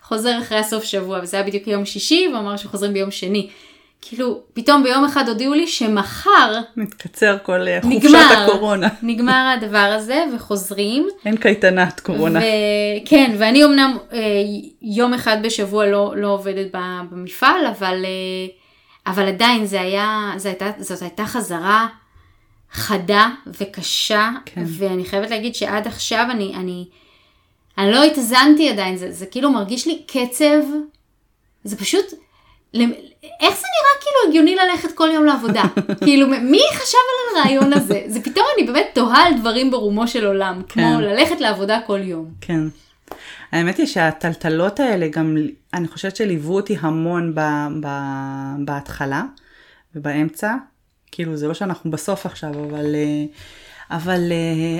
חוזר 0.09 0.39
אחרי 0.41 0.57
הסוף 0.57 0.83
שבוע, 0.83 1.19
וזה 1.21 1.37
היה 1.37 1.45
בדיוק 1.45 1.67
יום 1.67 1.85
שישי, 1.85 2.27
והוא 2.27 2.39
אמר 2.39 2.57
שחוזרים 2.57 2.93
ביום 2.93 3.11
שני. 3.11 3.49
כאילו, 4.01 4.41
פתאום 4.53 4.83
ביום 4.83 5.05
אחד 5.05 5.29
הודיעו 5.29 5.53
לי 5.53 5.67
שמחר... 5.67 6.59
מתקצר 6.77 7.37
כל 7.43 7.67
אה, 7.67 7.79
חופשת 7.81 8.03
נגמר, 8.05 8.43
הקורונה. 8.43 8.87
נגמר 9.03 9.53
הדבר 9.57 9.93
הזה, 9.97 10.25
וחוזרים. 10.35 11.07
אין 11.25 11.37
קייטנת 11.37 11.99
קורונה. 11.99 12.39
ו- 12.39 13.05
כן, 13.05 13.35
ואני 13.37 13.65
אמנם 13.65 13.97
אה, 14.13 14.19
יום 14.81 15.13
אחד 15.13 15.37
בשבוע 15.43 15.85
לא, 15.85 16.13
לא 16.17 16.27
עובדת 16.27 16.67
במפעל, 17.11 17.65
אבל, 17.65 18.05
אה, 18.05 19.11
אבל 19.11 19.27
עדיין 19.27 19.65
זה 19.65 19.81
היה, 19.81 20.31
זה 20.37 20.49
הייתה, 20.49 20.71
זאת 20.79 21.01
הייתה 21.01 21.25
חזרה 21.25 21.87
חדה 22.71 23.29
וקשה, 23.47 24.29
כן. 24.45 24.63
ואני 24.65 25.05
חייבת 25.05 25.29
להגיד 25.29 25.55
שעד 25.55 25.87
עכשיו 25.87 26.27
אני, 26.31 26.53
אני, 26.55 26.85
אני 27.79 27.91
לא 27.91 28.03
התאזנתי 28.03 28.69
עדיין, 28.69 28.97
זה, 28.97 29.11
זה 29.11 29.25
כאילו 29.25 29.51
מרגיש 29.51 29.87
לי 29.87 30.03
קצב, 30.07 30.61
זה 31.63 31.77
פשוט... 31.77 32.05
איך 32.73 33.55
זה 33.59 33.67
נראה 33.75 34.01
כאילו 34.01 34.29
הגיוני 34.29 34.55
ללכת 34.55 34.91
כל 34.91 35.09
יום 35.13 35.25
לעבודה? 35.25 35.63
כאילו, 36.05 36.27
מי 36.27 36.61
חשב 36.73 36.97
על 36.97 37.37
הרעיון 37.37 37.73
הזה? 37.73 38.01
זה 38.07 38.21
פתאום 38.21 38.45
אני 38.57 38.67
באמת 38.67 38.85
תוהה 38.93 39.27
על 39.27 39.33
דברים 39.39 39.71
ברומו 39.71 40.07
של 40.07 40.25
עולם, 40.25 40.61
כן. 40.69 40.81
כמו 40.81 41.01
ללכת 41.01 41.41
לעבודה 41.41 41.79
כל 41.87 41.99
יום. 42.03 42.25
כן. 42.41 42.61
האמת 43.51 43.77
היא 43.77 43.85
שהטלטלות 43.85 44.79
האלה 44.79 45.07
גם, 45.07 45.37
אני 45.73 45.87
חושבת 45.87 46.15
שליוו 46.15 46.55
אותי 46.55 46.77
המון 46.81 47.35
ב, 47.35 47.39
ב, 47.81 47.87
בהתחלה 48.65 49.23
ובאמצע. 49.95 50.55
כאילו, 51.11 51.37
זה 51.37 51.47
לא 51.47 51.53
שאנחנו 51.53 51.91
בסוף 51.91 52.25
עכשיו, 52.25 52.49
אבל... 52.49 52.95
אבל, 53.91 54.31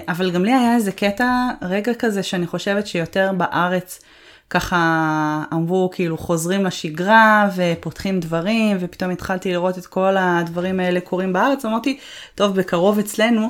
אבל 0.07 0.31
גם 0.31 0.45
לי 0.45 0.53
היה 0.53 0.75
איזה 0.75 0.91
קטע, 0.91 1.47
רגע 1.61 1.93
כזה 1.93 2.23
שאני 2.23 2.47
חושבת 2.47 2.87
שיותר 2.87 3.31
בארץ 3.37 4.01
ככה 4.49 5.43
אמרו 5.53 5.89
כאילו 5.93 6.17
חוזרים 6.17 6.65
לשגרה 6.65 7.49
ופותחים 7.55 8.19
דברים 8.19 8.77
ופתאום 8.79 9.11
התחלתי 9.11 9.51
לראות 9.51 9.77
את 9.77 9.85
כל 9.85 10.15
הדברים 10.17 10.79
האלה 10.79 10.99
קורים 10.99 11.33
בארץ, 11.33 11.65
אמרתי 11.65 11.99
טוב 12.35 12.55
בקרוב 12.55 12.99
אצלנו 12.99 13.49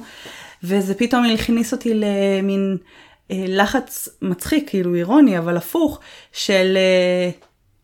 וזה 0.64 0.96
פתאום 0.96 1.26
הכניס 1.34 1.74
אותי 1.74 1.94
למין 1.94 2.78
אה, 3.32 3.46
לחץ 3.48 4.10
מצחיק 4.22 4.70
כאילו 4.70 4.96
אירוני 4.96 5.38
אבל 5.38 5.58
הפוך 5.58 6.00
של 6.32 6.78
אה, 6.78 7.30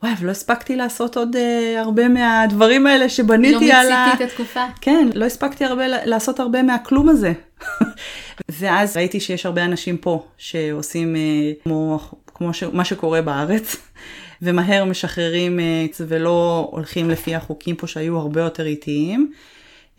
וואי 0.04 0.14
ולא 0.20 0.32
הספקתי 0.32 0.76
לעשות 0.76 1.18
עוד 1.18 1.36
אה, 1.36 1.82
הרבה 1.82 2.08
מהדברים 2.08 2.88
האלה 2.88 3.10
שבניתי 3.10 3.68
לא 3.70 3.74
על 3.74 3.92
ה... 3.92 4.06
לא 4.06 4.06
מיציתי 4.06 4.24
את 4.24 4.30
התקופה. 4.32 4.66
כן 4.82 5.08
לא 5.14 5.26
הספקתי 5.26 5.66
הרבה 5.66 5.84
לעשות 5.88 6.40
הרבה 6.40 6.64
מהכלום 6.64 7.10
הזה. 7.10 7.34
ואז 8.60 8.98
ראיתי 8.98 9.20
שיש 9.20 9.46
הרבה 9.46 9.66
אנשים 9.66 9.98
פה 9.98 10.26
שעושים 10.38 11.16
אה, 11.16 11.22
כמו 11.64 12.00
כמו 12.36 12.54
ש... 12.54 12.64
מה 12.64 12.86
שקורה 12.86 13.22
בארץ, 13.22 13.76
ומהר 14.42 14.86
משחררים 14.86 15.60
אה, 15.60 15.86
ולא 16.08 16.68
הולכים 16.72 17.10
לפי 17.10 17.36
החוקים 17.36 17.76
פה 17.76 17.88
שהיו 17.88 18.18
הרבה 18.18 18.42
יותר 18.42 18.66
איטיים. 18.66 19.32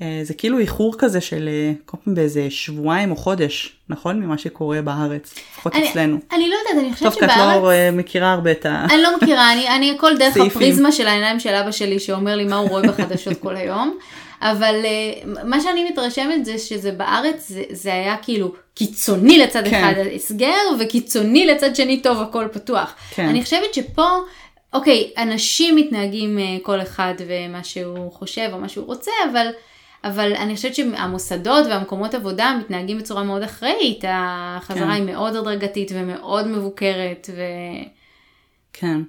אה, 0.02 0.20
זה 0.22 0.34
כאילו 0.34 0.58
איחור 0.58 0.94
כזה 0.98 1.20
של 1.20 1.48
אה, 1.48 1.72
כל 1.86 1.96
פעם 2.04 2.14
באיזה 2.14 2.46
שבועיים 2.50 3.10
או 3.10 3.16
חודש, 3.16 3.76
נכון? 3.88 4.20
ממה 4.20 4.38
שקורה 4.38 4.82
בארץ, 4.82 5.34
לפחות 5.52 5.72
אצלנו. 5.74 6.18
אני 6.32 6.48
לא 6.48 6.54
יודעת, 6.54 6.84
אני 6.84 6.94
חושבת 6.94 7.12
שבארץ... 7.12 7.30
טוב, 7.30 7.34
כי 7.34 7.34
את 7.34 7.92
לא 7.92 7.98
מכירה 7.98 8.32
הרבה 8.32 8.50
את 8.50 8.66
ה... 8.66 8.86
אני 8.90 9.02
לא 9.02 9.16
מכירה, 9.16 9.52
אני, 9.52 9.68
אני 9.68 9.90
הכל 9.90 10.16
דרך 10.18 10.36
הפריזמה 10.46 10.92
של 10.92 11.06
העיניים 11.06 11.40
של 11.40 11.54
אבא 11.54 11.70
שלי, 11.70 12.00
שאומר 12.00 12.36
לי 12.36 12.44
מה 12.44 12.56
הוא 12.56 12.68
רואה 12.68 12.82
בחדשות 12.82 13.40
כל 13.40 13.56
היום. 13.56 13.98
אבל 14.40 14.74
uh, 14.82 15.28
מה 15.44 15.60
שאני 15.60 15.90
מתרשמת 15.90 16.44
זה 16.44 16.58
שזה 16.58 16.92
בארץ, 16.92 17.48
זה, 17.48 17.62
זה 17.70 17.92
היה 17.92 18.16
כאילו 18.22 18.52
קיצוני 18.74 19.38
לצד 19.38 19.68
כן. 19.68 19.84
אחד 19.84 19.94
הסגר, 20.14 20.56
וקיצוני 20.80 21.46
לצד 21.46 21.76
שני 21.76 22.02
טוב 22.02 22.22
הכל 22.22 22.48
פתוח. 22.52 22.94
כן. 23.10 23.28
אני 23.28 23.42
חושבת 23.42 23.74
שפה, 23.74 24.08
אוקיי, 24.72 25.10
אנשים 25.18 25.76
מתנהגים 25.76 26.38
uh, 26.38 26.62
כל 26.62 26.82
אחד 26.82 27.14
ומה 27.26 27.64
שהוא 27.64 28.12
חושב 28.12 28.50
או 28.52 28.58
מה 28.58 28.68
שהוא 28.68 28.86
רוצה, 28.86 29.10
אבל... 29.32 29.46
אבל 30.04 30.32
אני 30.36 30.56
חושבת 30.56 30.74
שהמוסדות 30.74 31.66
והמקומות 31.66 32.14
עבודה 32.14 32.56
מתנהגים 32.60 32.98
בצורה 32.98 33.22
מאוד 33.22 33.42
אחראית, 33.42 34.04
החזרה 34.08 34.84
כן. 34.84 34.90
היא 34.90 35.02
מאוד 35.02 35.36
הדרגתית 35.36 35.90
ומאוד 35.94 36.48
מבוקרת. 36.48 37.30
ו... 37.36 37.42
כן. 38.72 39.00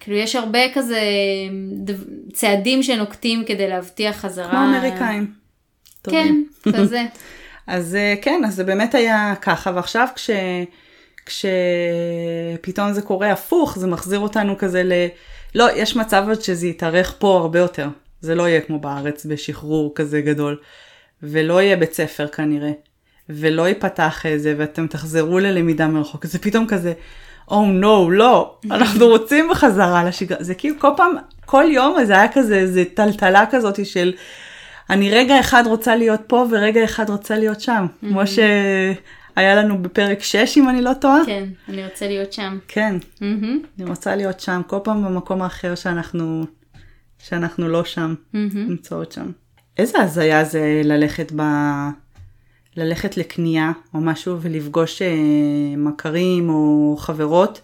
כאילו 0.00 0.16
יש 0.16 0.36
הרבה 0.36 0.74
כזה 0.74 1.00
צעדים 2.32 2.82
שנוקטים 2.82 3.44
כדי 3.46 3.68
להבטיח 3.68 4.16
חזרה. 4.16 4.50
כמו 4.50 4.58
אמריקאים. 4.58 5.32
כן, 6.10 6.34
כזה. 6.72 7.04
אז 7.66 7.94
אה, 7.94 8.14
כן, 8.22 8.42
אז 8.46 8.54
זה 8.54 8.64
באמת 8.64 8.94
היה 8.94 9.34
ככה, 9.40 9.72
ועכשיו 9.74 10.08
כש... 10.14 10.30
כשפתאום 11.26 12.92
זה 12.92 13.02
קורה 13.02 13.32
הפוך, 13.32 13.78
זה 13.78 13.86
מחזיר 13.86 14.18
אותנו 14.18 14.58
כזה 14.58 14.82
ל... 14.82 14.92
לא, 15.54 15.66
יש 15.76 15.96
מצב 15.96 16.24
עוד 16.28 16.42
שזה 16.42 16.66
יתארך 16.66 17.14
פה 17.18 17.38
הרבה 17.38 17.58
יותר. 17.58 17.88
זה 18.20 18.34
לא 18.34 18.48
יהיה 18.48 18.60
כמו 18.60 18.78
בארץ 18.78 19.26
בשחרור 19.26 19.92
כזה 19.94 20.20
גדול. 20.20 20.60
ולא 21.22 21.62
יהיה 21.62 21.76
בית 21.76 21.92
ספר 21.92 22.26
כנראה. 22.26 22.70
ולא 23.28 23.68
ייפתח 23.68 24.26
איזה, 24.26 24.54
ואתם 24.58 24.86
תחזרו 24.86 25.38
ללמידה 25.38 25.86
מרחוק. 25.86 26.26
זה 26.26 26.38
פתאום 26.38 26.66
כזה, 26.66 26.92
Oh 27.48 27.82
no, 27.82 28.10
לא, 28.10 28.56
אנחנו 28.70 29.06
רוצים 29.06 29.48
בחזרה 29.50 30.04
לשגרה. 30.04 30.42
זה 30.42 30.54
כאילו 30.54 30.78
כל 30.78 30.90
פעם, 30.96 31.12
כל 31.44 31.64
יום 31.68 32.04
זה 32.04 32.12
היה 32.12 32.32
כזה, 32.32 32.54
איזה 32.54 32.84
טלטלה 32.94 33.44
כזאת 33.50 33.86
של, 33.86 34.12
אני 34.90 35.10
רגע 35.10 35.40
אחד 35.40 35.62
רוצה 35.66 35.96
להיות 35.96 36.20
פה 36.26 36.44
ורגע 36.50 36.84
אחד 36.84 37.10
רוצה 37.10 37.38
להיות 37.38 37.60
שם. 37.60 37.86
Mm-hmm. 37.86 38.06
כמו 38.08 38.20
שהיה 38.26 39.54
לנו 39.54 39.82
בפרק 39.82 40.22
6, 40.22 40.58
אם 40.58 40.68
אני 40.68 40.82
לא 40.82 40.92
טועה. 40.92 41.20
כן, 41.26 41.44
אני 41.68 41.84
רוצה 41.84 42.08
להיות 42.08 42.32
שם. 42.32 42.58
כן, 42.68 42.96
mm-hmm. 43.18 43.22
אני 43.78 43.90
רוצה 43.90 44.16
להיות 44.16 44.40
שם, 44.40 44.60
כל 44.66 44.78
פעם 44.84 45.04
במקום 45.04 45.42
האחר 45.42 45.74
שאנחנו, 45.74 46.44
שאנחנו 47.18 47.68
לא 47.68 47.84
שם, 47.84 48.14
mm-hmm. 48.14 48.36
נמצאות 48.54 49.12
שם. 49.12 49.30
איזה 49.78 49.98
הזיה 49.98 50.44
זה 50.44 50.80
ללכת 50.84 51.32
ב... 51.36 51.42
ללכת 52.78 53.16
לקנייה 53.16 53.72
או 53.94 54.00
משהו 54.00 54.36
ולפגוש 54.40 55.02
אה, 55.02 55.16
מכרים 55.76 56.50
או 56.50 56.96
חברות, 56.98 57.60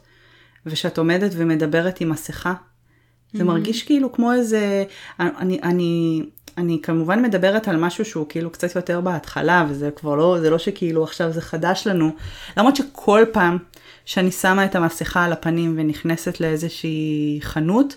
ושאת 0.66 0.98
עומדת 0.98 1.30
ומדברת 1.34 2.00
עם 2.00 2.08
מסכה. 2.08 2.52
Mm-hmm. 2.52 3.38
זה 3.38 3.44
מרגיש 3.44 3.82
כאילו 3.82 4.12
כמו 4.12 4.32
איזה, 4.32 4.84
אני, 5.20 5.58
אני, 5.62 6.22
אני 6.58 6.78
כמובן 6.82 7.22
מדברת 7.22 7.68
על 7.68 7.76
משהו 7.76 8.04
שהוא 8.04 8.26
כאילו 8.28 8.50
קצת 8.50 8.76
יותר 8.76 9.00
בהתחלה, 9.00 9.66
וזה 9.68 9.90
כבר 9.90 10.14
לא, 10.14 10.36
זה 10.40 10.50
לא 10.50 10.58
שכאילו 10.58 11.04
עכשיו 11.04 11.32
זה 11.32 11.40
חדש 11.40 11.86
לנו, 11.86 12.10
למרות 12.56 12.76
שכל 12.76 13.24
פעם 13.32 13.58
שאני 14.04 14.30
שמה 14.30 14.64
את 14.64 14.74
המסכה 14.74 15.24
על 15.24 15.32
הפנים 15.32 15.74
ונכנסת 15.78 16.40
לאיזושהי 16.40 17.38
חנות, 17.42 17.96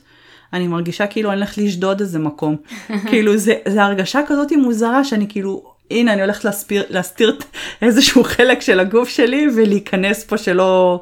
אני 0.54 0.68
מרגישה 0.68 1.08
כאילו 1.08 1.32
אני 1.32 1.38
הולכת 1.38 1.58
לשדוד 1.58 2.00
איזה 2.00 2.20
מקום. 2.20 2.56
כאילו 3.10 3.38
זה, 3.38 3.54
זה 3.68 3.84
הרגשה 3.84 4.20
כזאת 4.28 4.52
מוזרה 4.52 5.04
שאני 5.04 5.26
כאילו 5.30 5.77
הנה 5.92 6.14
אני 6.14 6.22
הולכת 6.22 6.46
להספיר, 6.46 6.84
להסתיר 6.90 7.38
איזשהו 7.82 8.24
חלק 8.24 8.62
של 8.62 8.80
הגוף 8.80 9.10
שלי 9.10 9.48
ולהיכנס 9.56 10.24
פה 10.24 10.38
שלא... 10.38 11.02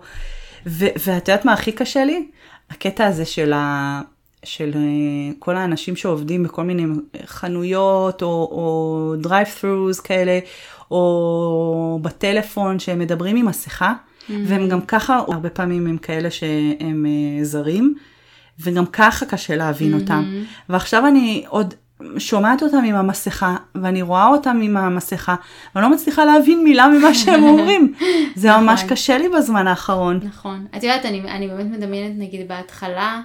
ו- 0.66 0.86
ואת 1.06 1.28
יודעת 1.28 1.46
מה 1.46 1.54
הכי 1.54 1.72
קשה 1.72 2.06
לי? 2.06 2.28
הקטע 2.70 3.08
הזה 3.08 3.26
של 3.26 3.54
ה... 3.54 4.02
של 4.44 4.72
אה, 4.76 5.34
כל 5.40 5.56
האנשים 5.56 5.96
שעובדים 5.96 6.44
בכל 6.44 6.64
מיני 6.64 6.84
חנויות 7.26 8.22
או, 8.22 8.28
או 8.28 9.16
drive-thrus 9.24 10.02
כאלה, 10.04 10.40
או 10.92 12.00
בטלפון 12.02 12.80
שהם 12.80 13.00
מדברים 13.00 13.36
עם 13.36 13.46
מסכה, 13.46 13.94
mm-hmm. 13.94 14.32
והם 14.48 14.70
גם 14.70 14.82
ככה, 14.82 15.22
הרבה 15.28 15.50
פעמים 15.50 15.88
הם 15.88 15.98
כאלה 15.98 16.32
שהם 16.32 17.06
אה, 17.06 17.44
זרים, 17.44 17.96
וגם 18.60 18.86
ככה 18.86 19.26
קשה 19.26 19.56
להבין 19.56 19.94
mm-hmm. 19.94 20.02
אותם. 20.02 20.44
ועכשיו 20.70 21.08
אני 21.08 21.46
עוד 21.48 21.74
שומעת 22.18 22.64
אותם 22.64 22.84
עם 22.86 22.96
המסכה, 22.96 23.56
ואני 23.76 24.02
רואה 24.02 24.28
אותם 24.28 24.60
עם 24.64 24.78
המסכה, 24.78 25.36
ואני 25.76 25.86
לא 25.86 25.94
מצליחה 25.94 26.26
להבין 26.26 26.64
מילה 26.64 26.88
ממה 26.88 27.14
שהם 27.14 27.44
אומרים. 27.50 27.94
זה 28.36 28.52
ממש 28.58 28.80
נכון. 28.80 28.90
קשה 28.90 29.18
לי 29.18 29.30
בזמן 29.30 29.68
האחרון. 29.68 30.20
נכון. 30.24 30.66
את 30.78 30.84
יודעת, 30.84 31.06
אני, 31.06 31.22
אני 31.22 31.48
באמת 31.48 31.78
מדמיינת, 31.78 32.14
נגיד, 32.18 32.48
בהתחלה, 32.48 33.22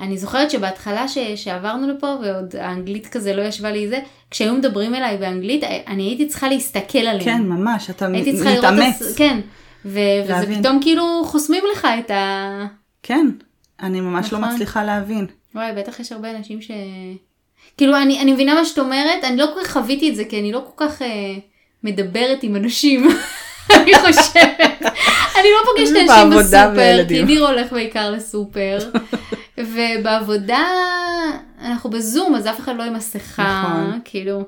אני 0.00 0.18
זוכרת 0.18 0.50
שבהתחלה 0.50 1.08
ש, 1.08 1.18
שעברנו 1.18 1.88
לפה, 1.88 2.06
ועוד 2.06 2.56
האנגלית 2.60 3.06
כזה 3.06 3.34
לא 3.36 3.42
ישבה 3.42 3.70
לי 3.70 3.88
זה, 3.88 3.98
כשהיו 4.30 4.54
מדברים 4.54 4.94
אליי 4.94 5.16
באנגלית, 5.16 5.64
אני 5.86 6.02
הייתי 6.02 6.26
צריכה 6.26 6.48
להסתכל 6.48 6.98
עליהם. 6.98 7.20
כן, 7.24 7.42
ממש, 7.42 7.90
אתה 7.90 8.08
מתאמץ. 8.08 9.02
הס- 9.02 9.16
כן. 9.16 9.40
ו- 9.84 9.98
וזה 10.24 10.32
להבין. 10.32 10.60
פתאום 10.60 10.78
כאילו 10.82 11.22
חוסמים 11.24 11.62
לך 11.72 11.86
את 11.98 12.10
ה... 12.10 12.64
כן, 13.02 13.26
אני 13.82 14.00
ממש 14.00 14.32
לא 14.32 14.38
נכון. 14.38 14.54
מצליחה 14.54 14.84
להבין. 14.84 15.26
וואי, 15.54 15.72
בטח 15.76 16.00
יש 16.00 16.12
הרבה 16.12 16.36
אנשים 16.36 16.60
ש... 16.62 16.70
כאילו, 17.76 17.96
אני, 17.96 18.20
אני 18.20 18.32
מבינה 18.32 18.54
מה 18.54 18.64
שאת 18.64 18.78
אומרת, 18.78 19.24
אני 19.24 19.36
לא 19.36 19.46
כל 19.54 19.64
כך 19.64 19.72
חוויתי 19.72 20.10
את 20.10 20.16
זה, 20.16 20.24
כי 20.24 20.40
אני 20.40 20.52
לא 20.52 20.64
כל 20.74 20.86
כך 20.86 21.02
אה, 21.02 21.34
מדברת 21.84 22.42
עם 22.42 22.56
אנשים, 22.56 23.08
אני 23.76 23.92
חושבת. 23.94 24.82
אני 25.40 25.48
לא 25.50 25.70
פוגשת 25.76 25.96
אנשים 26.10 26.30
בסופר, 26.30 27.04
כי. 27.08 27.22
ניר 27.24 27.46
הולך 27.46 27.72
בעיקר 27.72 28.10
לסופר, 28.10 28.78
ובעבודה 29.58 30.64
אנחנו 31.64 31.90
בזום, 31.90 32.34
אז 32.34 32.46
אף 32.46 32.60
אחד 32.60 32.76
לא 32.76 32.82
עם 32.82 32.94
מסכה, 32.94 33.62
נכון. 33.64 34.00
כאילו, 34.04 34.42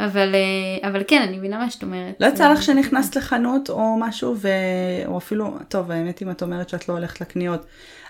אבל, 0.00 0.34
אה, 0.34 0.88
אבל 0.88 1.02
כן, 1.08 1.22
אני 1.22 1.36
מבינה 1.36 1.58
מה 1.58 1.70
שאת 1.70 1.82
אומרת. 1.82 2.14
לא 2.20 2.26
יצא 2.26 2.52
לך 2.52 2.58
זה- 2.58 2.64
שנכנסת 2.64 3.16
לחנות 3.16 3.70
או 3.70 3.96
משהו, 4.00 4.34
ו... 4.38 4.48
או 5.06 5.18
אפילו, 5.18 5.56
טוב, 5.68 5.90
האמת 5.90 6.22
אם 6.22 6.30
את 6.30 6.42
אומרת 6.42 6.68
שאת 6.68 6.88
לא 6.88 6.94
הולכת 6.94 7.20
לקניות, 7.20 7.64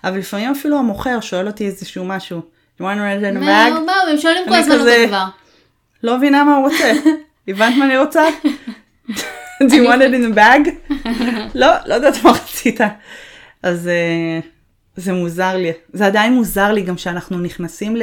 אבל 0.04 0.18
לפעמים 0.18 0.50
אפילו 0.50 0.78
המוכר 0.78 1.20
שואל 1.20 1.46
אותי 1.46 1.66
איזשהו 1.66 2.04
משהו. 2.04 2.57
You 2.79 2.85
want 2.85 2.99
to 2.99 3.03
read 3.03 3.22
in 3.22 3.37
a 3.37 3.41
bag? 3.41 3.87
מה, 3.87 3.93
הם 4.11 4.18
שואלים 4.18 4.49
כל 4.49 4.55
הזמן 4.55 4.74
אותו 4.74 5.07
דבר. 5.07 5.24
לא 6.03 6.16
מבינה 6.16 6.45
מה 6.45 6.57
הוא 6.57 6.68
רוצה. 6.68 6.93
הבנת 7.49 7.76
מה 7.76 7.85
אני 7.85 7.97
רוצה? 7.99 8.22
Do 9.62 9.72
you 9.72 9.87
want 9.89 10.01
it 10.01 10.14
in 10.14 10.35
a 10.35 10.37
bag? 10.37 10.93
לא, 11.55 11.66
לא 11.87 11.95
יודעת 11.95 12.24
מה 12.24 12.31
רצית. 12.31 12.81
אז 13.62 13.89
אה, 13.89 14.41
זה 14.97 15.12
מוזר 15.12 15.57
לי. 15.57 15.72
זה 15.93 16.07
עדיין 16.07 16.33
מוזר 16.33 16.72
לי 16.72 16.83
גם 16.83 16.99
שאנחנו 16.99 17.39
נכנסים 17.39 17.97
ל... 17.97 18.03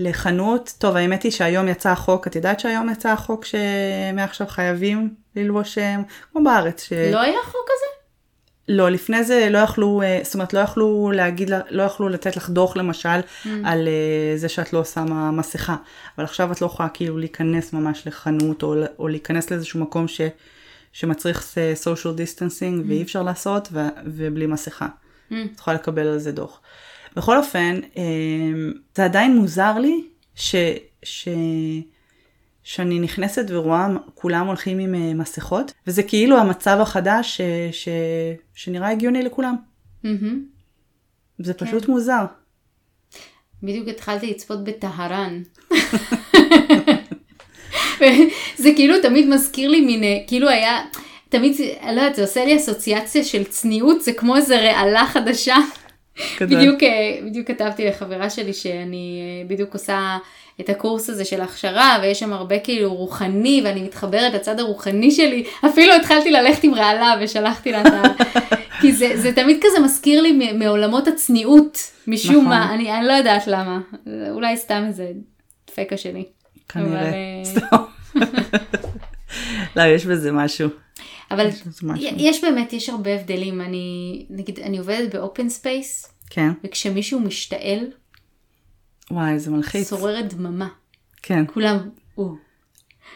לחנות, 0.00 0.72
טוב 0.78 0.96
האמת 0.96 1.22
היא 1.22 1.32
שהיום 1.32 1.68
יצא 1.68 1.90
החוק, 1.90 2.26
את 2.26 2.36
יודעת 2.36 2.60
שהיום 2.60 2.90
יצא 2.90 3.08
החוק 3.08 3.44
שמעכשיו 3.44 4.46
חייבים 4.46 5.14
ללבוש, 5.36 5.78
אה, 5.78 5.96
כמו 6.32 6.44
בארץ, 6.44 6.84
ש... 6.84 6.92
לא 6.92 7.20
היה 7.20 7.38
חוק 7.44 7.60
כזה? 7.64 7.95
לא, 8.68 8.90
לפני 8.90 9.24
זה 9.24 9.48
לא 9.50 9.58
יכלו, 9.58 10.02
אה, 10.02 10.20
זאת 10.22 10.34
אומרת, 10.34 10.52
לא 10.54 10.58
יכלו 10.60 11.12
להגיד, 11.14 11.50
לה- 11.50 11.60
לא 11.70 11.82
יכלו 11.82 12.08
לתת 12.08 12.36
לך 12.36 12.50
דוח 12.50 12.76
למשל 12.76 13.08
Mm. 13.18 13.48
על 13.64 13.88
אה, 13.88 14.36
זה 14.36 14.48
שאת 14.48 14.72
לא 14.72 14.84
שמה 14.84 15.30
מסכה. 15.30 15.76
אבל 16.18 16.24
עכשיו 16.24 16.52
את 16.52 16.60
לא 16.60 16.66
יכולה 16.66 16.88
כאילו 16.88 17.18
להיכנס 17.18 17.72
ממש 17.72 18.02
לחנות 18.06 18.62
או, 18.62 18.74
או 18.98 19.08
להיכנס 19.08 19.50
לאיזשהו 19.50 19.80
מקום 19.80 20.08
ש, 20.08 20.20
שמצריך 20.92 21.54
social 21.84 22.18
distancing 22.18 22.40
Mm. 22.82 22.88
ואי 22.88 23.02
אפשר 23.02 23.22
לעשות 23.22 23.68
ו, 23.72 23.80
ובלי 24.06 24.46
מסכה. 24.46 24.86
Mm. 24.86 25.34
את 25.54 25.58
יכולה 25.58 25.76
לקבל 25.76 26.06
על 26.06 26.18
זה 26.18 26.32
דוח. 26.32 26.60
בכל 27.16 27.36
אופן, 27.36 27.80
אה, 27.96 28.02
זה 28.96 29.04
עדיין 29.04 29.36
מוזר 29.36 29.78
לי 29.78 30.04
ש, 30.34 30.54
ש, 31.02 31.28
שאני 32.66 32.98
נכנסת 32.98 33.44
ורואה 33.48 33.88
כולם 34.14 34.46
הולכים 34.46 34.78
עם 34.78 34.94
אה, 34.94 35.14
מסכות, 35.14 35.72
וזה 35.86 36.02
כאילו 36.02 36.38
המצב 36.38 36.78
החדש 36.80 37.36
ש, 37.36 37.40
ש, 37.72 37.88
שנראה 38.54 38.90
הגיוני 38.90 39.22
לכולם. 39.22 39.56
מהמם. 40.04 40.44
זה 41.38 41.54
כן. 41.54 41.66
פשוט 41.66 41.88
מוזר. 41.88 42.24
בדיוק 43.62 43.88
התחלתי 43.88 44.30
לצפות 44.30 44.64
בטהרן. 44.64 45.42
זה 48.62 48.70
כאילו 48.76 48.94
תמיד 49.02 49.28
מזכיר 49.28 49.70
לי 49.70 49.80
מין, 49.80 50.04
אה, 50.04 50.18
כאילו 50.26 50.48
היה, 50.48 50.84
תמיד, 51.28 51.56
אני 51.80 51.96
לא 51.96 52.00
יודעת, 52.00 52.16
זה 52.16 52.22
עושה 52.22 52.44
לי 52.44 52.56
אסוציאציה 52.56 53.24
של 53.24 53.44
צניעות, 53.44 54.02
זה 54.02 54.12
כמו 54.12 54.36
איזה 54.36 54.60
רעלה 54.60 55.06
חדשה. 55.06 55.56
בדיוק, 56.40 56.82
אה, 56.82 57.18
בדיוק 57.26 57.48
כתבתי 57.48 57.84
לחברה 57.84 58.30
שלי 58.30 58.52
שאני 58.52 59.20
אה, 59.22 59.48
בדיוק 59.48 59.74
עושה 59.74 60.18
את 60.60 60.68
הקורס 60.68 61.10
הזה 61.10 61.24
של 61.24 61.40
הכשרה 61.40 61.98
ויש 62.02 62.20
שם 62.20 62.32
הרבה 62.32 62.58
כאילו 62.58 62.94
רוחני 62.94 63.62
ואני 63.64 63.82
מתחברת 63.82 64.34
לצד 64.34 64.60
הרוחני 64.60 65.10
שלי 65.10 65.44
אפילו 65.66 65.94
התחלתי 65.94 66.30
ללכת 66.30 66.64
עם 66.64 66.74
רעלה 66.74 67.14
ושלחתי 67.20 67.72
לה 67.72 67.80
את 67.80 67.86
ה... 67.86 68.02
כי 68.80 68.92
זה, 68.92 69.12
זה 69.14 69.32
תמיד 69.32 69.58
כזה 69.62 69.84
מזכיר 69.84 70.22
לי 70.22 70.52
מעולמות 70.52 71.08
הצניעות 71.08 71.78
משום 72.06 72.34
נכון. 72.34 72.44
מה 72.44 72.74
אני, 72.74 72.92
אני 72.92 73.06
לא 73.06 73.12
יודעת 73.12 73.46
למה 73.46 73.80
אולי 74.30 74.56
סתם 74.56 74.84
איזה 74.86 75.12
דפקה 75.66 75.96
שלי. 75.96 76.24
אבל, 76.76 76.84
כנראה. 76.84 77.12
אה, 77.12 77.44
סתם. 77.44 77.76
לא, 79.76 79.82
יש 79.82 80.06
בזה 80.06 80.32
משהו. 80.32 80.68
אבל 81.30 81.48
יש 81.48 81.62
משהו. 81.82 82.08
יש 82.16 82.44
באמת 82.44 82.72
יש 82.72 82.88
הרבה 82.88 83.14
הבדלים 83.14 83.60
אני 83.60 84.26
נגיד 84.30 84.58
אני 84.60 84.78
עובדת 84.78 85.14
ב 85.14 85.21
open 85.21 85.48
space 85.48 86.12
כן. 86.30 86.50
וכשמישהו 86.64 87.20
משתעל 87.20 87.78
וואי, 89.10 89.38
זה 89.38 89.50
מלחיץ. 89.50 89.90
שוררת 89.90 90.34
דממה. 90.34 90.68
כן. 91.22 91.44
כולם, 91.54 91.78
או. 92.18 92.34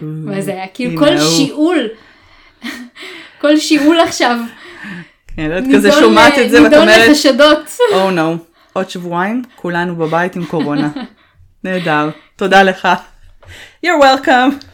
מה 0.01 0.41
זה 0.41 0.53
היה? 0.53 0.69
כאילו 0.69 0.99
כל. 0.99 1.19
שיעול, 1.19 1.89
כל 3.41 3.57
שיעול 3.57 4.01
עכשיו, 4.01 4.37
כן, 5.37 5.43
יודעת, 5.43 5.65
כזה 5.75 5.89
נידון 5.89 6.03
שומעת 6.03 6.33
את 6.39 6.51
זה 6.51 6.63
ואת 6.63 6.71
נידון 6.71 6.89
אומרת, 6.89 7.09
לחשדות. 7.09 7.79
או 7.93 8.11
נו, 8.11 8.37
עוד 8.73 8.91
שבועיים, 8.91 9.43
כולנו 9.57 9.97
בבית 9.97 10.37
עם 10.37 10.45
קורונה. 10.45 10.91
נהדר, 11.65 12.11
תודה 12.37 12.63
לך. 12.63 12.89
You're 13.87 14.03
welcome. 14.03 14.65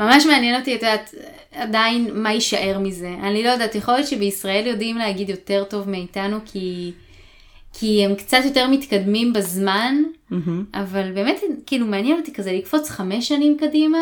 ממש 0.00 0.26
מעניין 0.26 0.60
אותי, 0.60 0.74
את 0.74 0.82
יודעת, 0.82 1.14
עדיין 1.54 2.10
מה 2.12 2.32
יישאר 2.32 2.78
מזה. 2.78 3.14
אני 3.22 3.42
לא 3.42 3.50
יודעת, 3.50 3.74
יכול 3.74 3.94
להיות 3.94 4.06
שבישראל 4.06 4.66
יודעים 4.66 4.98
להגיד 4.98 5.28
יותר 5.30 5.64
טוב 5.64 5.90
מאיתנו, 5.90 6.38
כי, 6.44 6.92
כי 7.78 8.04
הם 8.04 8.14
קצת 8.14 8.38
יותר 8.44 8.68
מתקדמים 8.68 9.32
בזמן, 9.32 10.02
מהמם. 10.30 10.64
אבל 10.74 11.12
באמת, 11.12 11.40
כאילו, 11.66 11.86
מעניין 11.86 12.18
אותי 12.18 12.34
כזה 12.34 12.52
לקפוץ 12.52 12.90
חמש 12.90 13.28
שנים 13.28 13.56
קדימה, 13.60 13.98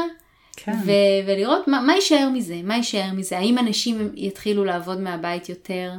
כן. 0.56 0.72
ו- 0.84 1.26
ולראות 1.26 1.68
מה, 1.68 1.80
מה 1.80 1.94
יישאר 1.94 2.28
מזה, 2.32 2.60
מה 2.64 2.76
יישאר 2.76 3.12
מזה, 3.12 3.38
האם 3.38 3.58
אנשים 3.58 4.10
יתחילו 4.14 4.64
לעבוד 4.64 5.00
מהבית 5.00 5.48
יותר. 5.48 5.92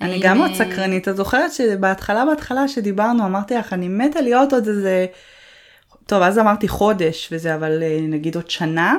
אני 0.00 0.12
האם, 0.12 0.20
גם 0.22 0.38
מאוד 0.38 0.50
אה, 0.50 0.56
סקרנית, 0.56 1.08
את 1.08 1.16
זוכרת 1.16 1.52
שבהתחלה 1.52 2.24
בהתחלה 2.24 2.68
שדיברנו 2.68 3.26
אמרתי 3.26 3.54
לך 3.54 3.72
אני 3.72 3.88
מתה 3.88 4.20
להיות 4.20 4.52
עוד 4.52 4.68
איזה, 4.68 5.06
טוב 6.06 6.22
אז 6.22 6.38
אמרתי 6.38 6.68
חודש 6.68 7.28
וזה 7.32 7.54
אבל 7.54 7.82
אה, 7.82 7.98
נגיד 8.00 8.36
עוד 8.36 8.50
שנה, 8.50 8.96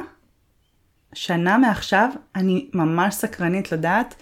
שנה 1.14 1.58
מעכשיו 1.58 2.10
אני 2.36 2.68
ממש 2.74 3.16
סקרנית 3.16 3.72
לדעת 3.72 4.16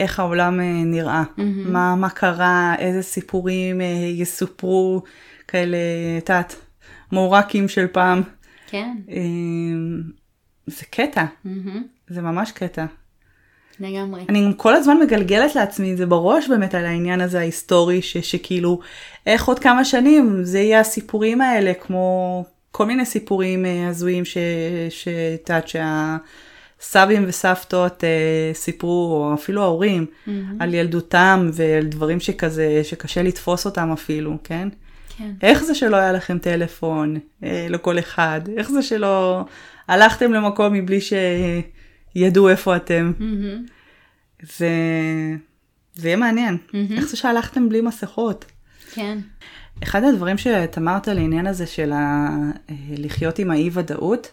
איך 0.00 0.20
העולם 0.20 0.60
אה, 0.60 0.64
נראה, 0.84 1.24
מהמם. 1.36 1.72
מה, 1.72 1.94
מה 1.94 2.10
קרה, 2.10 2.74
איזה 2.78 3.02
סיפורים 3.02 3.80
אה, 3.80 3.86
יסופרו, 4.14 5.02
כאלה, 5.48 5.76
את 6.18 6.28
יודעת, 6.28 6.56
מורקים 7.12 7.68
של 7.68 7.86
פעם, 7.86 8.22
כן. 8.66 8.96
אה, 9.10 9.16
זה 10.66 10.84
קטע, 10.90 11.24
מהמם. 11.44 11.82
זה 12.08 12.22
ממש 12.22 12.52
קטע. 12.52 12.86
לגמרי. 13.80 14.24
אני 14.28 14.52
כל 14.56 14.74
הזמן 14.74 14.96
מגלגלת 15.02 15.54
לעצמי 15.54 15.92
את 15.92 15.96
זה 15.96 16.06
בראש 16.06 16.48
באמת 16.48 16.74
על 16.74 16.86
העניין 16.86 17.20
הזה 17.20 17.38
ההיסטורי, 17.38 18.02
ש, 18.02 18.16
שכאילו, 18.16 18.80
איך 19.26 19.48
עוד 19.48 19.58
כמה 19.58 19.84
שנים 19.84 20.44
זה 20.44 20.58
יהיה 20.58 20.80
הסיפורים 20.80 21.40
האלה, 21.40 21.74
כמו 21.74 22.44
כל 22.70 22.86
מיני 22.86 23.06
סיפורים 23.06 23.66
אה, 23.66 23.88
הזויים 23.88 24.24
שאת 24.24 25.50
יודעת 25.50 25.68
שהסבים 26.80 27.24
וסבתות 27.26 28.04
אה, 28.04 28.50
סיפרו, 28.54 29.12
או 29.12 29.34
אפילו 29.34 29.62
ההורים, 29.62 30.06
מהמם. 30.26 30.62
על 30.62 30.74
ילדותם 30.74 31.50
ועל 31.52 31.86
דברים 31.86 32.20
שכזה, 32.20 32.80
שקשה 32.84 33.22
לתפוס 33.22 33.66
אותם 33.66 33.92
אפילו, 33.92 34.36
כן? 34.44 34.68
כן. 35.18 35.30
איך 35.42 35.64
זה 35.64 35.74
שלא 35.74 35.96
היה 35.96 36.12
לכם 36.12 36.38
טלפון 36.38 37.16
אה, 37.44 37.66
לכל 37.70 37.98
אחד? 37.98 38.40
איך 38.56 38.70
זה 38.70 38.82
שלא 38.82 39.44
הלכתם 39.88 40.32
למקום 40.32 40.72
מבלי 40.72 40.98
שידעו 41.00 42.48
איפה 42.48 42.76
אתם? 42.76 43.12
מהמם. 43.18 43.64
זה, 44.42 44.70
זה 45.94 46.08
יהיה 46.08 46.16
מעניין. 46.16 46.56
מהמם. 46.72 46.92
איך 46.92 47.04
זה 47.08 47.16
שהלכתם 47.16 47.68
בלי 47.68 47.80
מסכות? 47.80 48.44
כן. 48.92 49.18
אחד 49.82 50.04
הדברים 50.04 50.38
שאת 50.38 50.78
אמרת 50.78 51.08
על 51.08 51.18
העניין 51.18 51.46
הזה 51.46 51.66
של 51.66 51.92
ה... 51.92 52.28
אה, 52.70 52.74
לחיות 52.88 53.38
עם 53.38 53.50
האי 53.50 53.70
ודאות, 53.72 54.30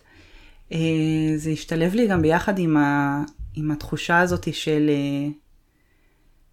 זה 1.36 1.49
השתלב 1.49 1.93
לי 1.93 2.07
גם 2.07 2.21
ביחד 2.21 2.59
עם, 2.59 2.78
ה... 2.78 3.24
עם 3.55 3.71
התחושה 3.71 4.19
הזאת 4.19 4.53
של, 4.53 4.89
אה, 4.89 5.32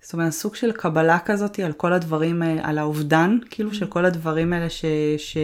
זאת 0.02 0.12
אומרת, 0.12 0.32
סוג 0.32 0.54
של 0.54 0.72
קבלה 0.72 1.18
כזאת 1.18 1.58
על 1.58 1.72
כל 1.72 1.92
הדברים, 1.92 2.42
אה, 2.42 2.56
על 2.62 2.78
האובדן, 2.78 3.38
כאילו, 3.50 3.74
של 3.74 3.86
כל 3.86 4.04
הדברים 4.04 4.52
האלה 4.52 4.70
ש, 4.70 4.84
ש, 5.18 5.36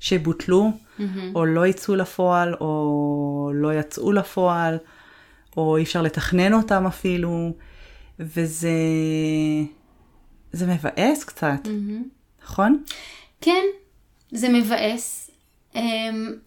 שבוטלו, 0.00 0.70
Mm-hmm. 0.98 1.02
או 1.34 1.44
לא 1.46 1.66
יצאו 1.66 1.94
לפועל, 1.96 2.54
או 2.60 3.50
לא 3.54 3.74
יצאו 3.74 4.12
לפועל, 4.12 4.78
או 5.56 5.76
אי 5.76 5.82
אפשר 5.82 6.02
לתכנן 6.02 6.52
אותם 6.52 6.86
אפילו, 6.86 7.52
וזה 8.20 8.70
זה 10.52 10.66
מבאס 10.66 11.24
קצת, 11.24 11.60
Mm-hmm. 11.64 12.42
נכון? 12.44 12.82
כן, 13.40 13.62
זה 14.32 14.48
מבאס, 14.48 15.27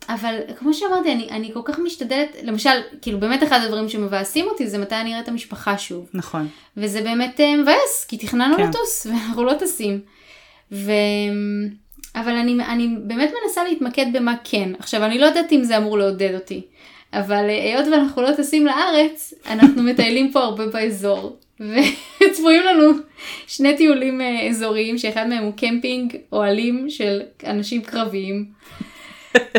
אבל 0.10 0.40
כמו 0.60 0.74
שאמרתי, 0.74 1.12
אני, 1.12 1.30
אני 1.30 1.52
כל 1.54 1.60
כך 1.66 1.80
משתדלת, 1.80 2.36
למשל, 2.44 2.70
כאילו 3.02 3.20
באמת 3.20 3.44
אחד 3.44 3.60
הדברים 3.64 3.90
שמבאסים 3.90 4.46
אותי 4.46 4.68
זה 4.68 4.78
מתי 4.78 4.96
אני 4.96 5.12
אראה 5.12 5.24
את 5.24 5.28
המשפחה 5.28 5.78
שוב. 5.78 6.10
נכון. 6.14 6.48
וזה 6.78 7.02
באמת 7.02 7.40
אה, 7.40 7.58
מבאס, 7.58 8.06
כי 8.08 8.18
תכננו 8.18 8.58
כן. 8.58 8.64
לטוס, 8.64 9.06
ואנחנו 9.08 9.44
לא 9.44 9.54
טסים. 9.54 10.00
ו... 10.72 10.92
אבל 12.16 12.32
אני, 12.32 12.66
אני 12.66 12.88
באמת 13.04 13.32
מנסה 13.44 13.64
להתמקד 13.64 14.06
במה 14.14 14.36
כן. 14.44 14.72
עכשיו, 14.80 15.06
אני 15.06 15.20
לא 15.20 15.26
יודעת 15.26 15.52
אם 15.52 15.64
זה 15.64 15.78
אמור 15.78 15.98
לעודד 15.98 16.36
אותי, 16.36 16.62
אבל 17.14 17.50
אה, 17.50 17.64
היות 17.64 17.88
ואנחנו 17.88 18.22
לא 18.22 18.32
טסים 18.38 18.66
לארץ, 18.66 19.34
אנחנו 19.50 19.84
מטיילים 19.90 20.32
פה 20.32 20.40
הרבה 20.40 20.68
באזור. 20.68 21.38
וצפויים 22.22 22.64
לנו 22.64 22.92
שני 23.48 23.78
טיולים 23.78 24.22
אה, 24.22 24.48
אזוריים, 24.50 24.98
שאחד 24.98 25.28
מהם 25.28 25.44
הוא 25.44 25.54
קמפינג 25.58 26.18
אוהלים 26.32 26.90
של 26.90 27.22
אנשים 27.46 27.82
קרביים. 27.82 28.46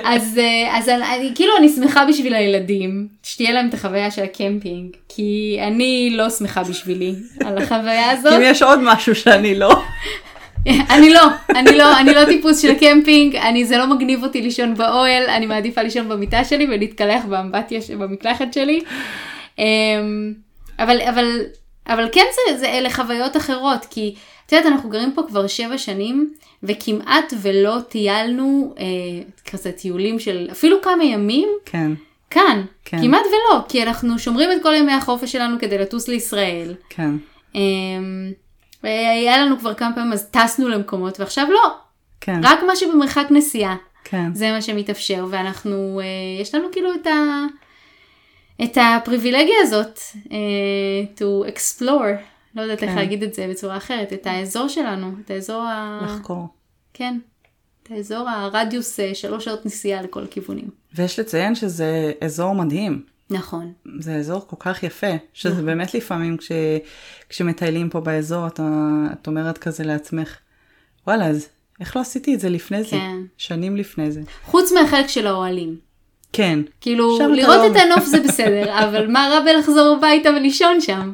אז, 0.05 0.39
אה, 0.39 0.79
אז 0.79 0.89
אני, 0.89 1.05
אני, 1.17 1.33
כאילו 1.35 1.53
אני 1.59 1.69
שמחה 1.69 2.05
בשביל 2.05 2.35
הילדים, 2.35 3.09
שתהיה 3.23 3.53
להם 3.53 3.69
את 3.69 3.75
החוויה 3.75 4.11
של 4.11 4.23
הקמפינג, 4.23 4.97
כי 5.09 5.59
אני 5.61 6.11
לא 6.13 6.31
שמחה 6.31 6.63
בשבילי 6.63 7.15
על 7.45 7.59
החוויה 7.59 8.11
הזאת. 8.13 8.33
אם 8.33 8.41
יש 8.43 8.63
עוד 8.63 8.81
משהו 8.83 9.15
שאני 9.15 9.55
לא. 9.55 9.83
אני 10.95 11.11
לא, 11.11 11.21
אני 11.51 11.79
לא, 11.79 11.99
אני 12.01 12.15
לא 12.15 12.25
טיפוס 12.25 12.63
של 12.63 12.75
קמפינג, 12.75 13.37
אני, 13.37 13.65
זה 13.65 13.77
לא 13.77 13.87
מגניב 13.87 14.23
אותי 14.23 14.43
לישון 14.43 14.75
באוהל, 14.75 15.23
אני 15.31 15.47
מעדיפה 15.47 15.83
לישון 15.83 16.09
במיטה 16.09 16.45
שלי 16.45 16.65
ולהתקלח 16.65 17.25
באמבטיה, 17.25 17.81
במקלחת 17.99 18.53
שלי. 18.53 18.81
אמ, 19.59 19.65
אבל, 20.79 21.01
אבל, 21.01 21.27
אבל 21.87 22.09
כן 22.13 22.25
זה, 22.35 22.59
זה 22.59 22.67
אלה 22.69 22.91
חוויות 22.91 23.37
אחרות, 23.37 23.87
כי 23.91 24.15
את 24.47 24.53
יודעת, 24.53 24.73
אנחנו 24.73 24.91
גרים 24.91 25.13
פה 25.15 25.23
כבר 25.29 25.47
שבע 25.47 25.79
שנים, 25.79 26.35
וכמעט 26.63 27.33
ולא 27.43 27.79
טיילנו 27.89 28.75
אה, 28.79 28.85
כזה 29.51 29.73
טיולים 29.73 30.19
של 30.19 30.49
אפילו 30.53 30.83
כמה 30.83 31.05
ימים 31.05 31.49
כן, 31.65 31.93
כאן, 32.31 32.65
כן. 32.85 33.03
כמעט 33.03 33.23
ולא, 33.27 33.61
כי 33.69 33.83
אנחנו 33.83 34.19
שומרים 34.19 34.53
את 34.53 34.63
כל 34.63 34.75
ימי 34.75 34.93
החופש 34.93 35.33
שלנו 35.33 35.59
כדי 35.59 35.79
לטוס 35.79 36.09
לישראל. 36.09 36.75
כן. 36.89 37.11
אמ, 37.55 38.33
והיה 38.83 39.39
לנו 39.39 39.59
כבר 39.59 39.75
כמה 39.75 39.95
פעמים, 39.95 40.13
אז 40.13 40.29
טסנו 40.31 40.69
למקומות, 40.69 41.21
ועכשיו 41.21 41.47
לא. 41.51 41.75
כן, 42.21 42.41
רק 42.43 42.59
מה 42.67 42.77
שבמרחק 42.77 43.27
נסיעה, 43.31 43.77
כן, 44.05 44.35
זה 44.35 44.53
מה 44.53 44.63
שמתאפשר, 44.63 45.27
ואנחנו, 45.31 46.01
אה, 46.03 46.43
יש 46.43 46.55
לנו 46.55 46.69
כאילו 46.73 46.95
את, 46.95 47.07
ה, 47.07 47.45
את 48.65 48.79
הפריבילגיה 48.81 49.55
הזאת, 49.63 49.99
אה, 50.33 50.37
to 51.17 51.53
explore, 51.53 52.21
לא 52.55 52.63
יודעת 52.63 52.83
איך 52.83 52.91
כן. 52.91 52.97
להגיד 52.97 53.23
את 53.23 53.35
זה 53.35 53.47
בצורה 53.51 53.77
אחרת, 53.77 54.13
את 54.13 54.27
האזור 54.27 54.69
שלנו, 54.69 55.13
את 55.25 55.31
האזור 55.31 55.63
ה... 55.63 56.01
לחקור. 56.05 56.49
כן, 56.95 57.19
את 57.83 57.91
האזור 57.91 58.29
הרדיוס 58.29 59.01
אה, 59.01 59.15
שלוש 59.15 59.45
שעות 59.45 59.67
נסיעה 59.67 60.03
לכל 60.03 60.25
הכיוונים. 60.25 60.71
ויש 60.95 61.19
לציין 61.19 61.55
שזה 61.55 62.13
אזור 62.21 62.55
מדהים. 62.55 63.03
נכון. 63.31 63.73
זה 64.01 64.15
אזור 64.15 64.41
כל 64.47 64.57
כך 64.59 64.83
יפה, 64.83 65.13
שזה 65.33 65.63
באמת 65.63 65.95
לפעמים 65.95 66.37
כש, 66.37 66.53
כשמטיילים 67.29 67.91
פה 67.91 68.01
באזור, 68.01 68.47
אתה, 68.47 68.69
את 69.13 69.27
אומרת 69.27 69.59
כזה 69.59 69.85
לעצמך, 69.85 70.39
וואלה, 71.07 71.27
אז 71.27 71.49
איך 71.81 71.97
לא 71.97 72.01
עשיתי 72.01 72.35
את 72.35 72.41
זה 72.41 72.49
לפני 72.49 72.83
זה? 72.83 72.91
כן. 72.91 73.17
שנים 73.37 73.77
לפני 73.77 74.13
זה. 74.13 74.21
חוץ 74.45 74.73
מהחלק 74.73 75.07
של 75.07 75.27
האוהלים. 75.27 75.77
כן. 76.33 76.59
כאילו, 76.81 77.19
לראות 77.33 77.57
לא- 77.57 77.67
את 77.67 77.77
הנוף 77.77 78.05
זה 78.05 78.21
בסדר, 78.21 78.73
אבל 78.85 79.07
מה 79.07 79.29
רע 79.33 79.41
בלחזור 79.41 79.97
הביתה 79.99 80.31
ולישון 80.31 80.81
שם? 80.81 81.13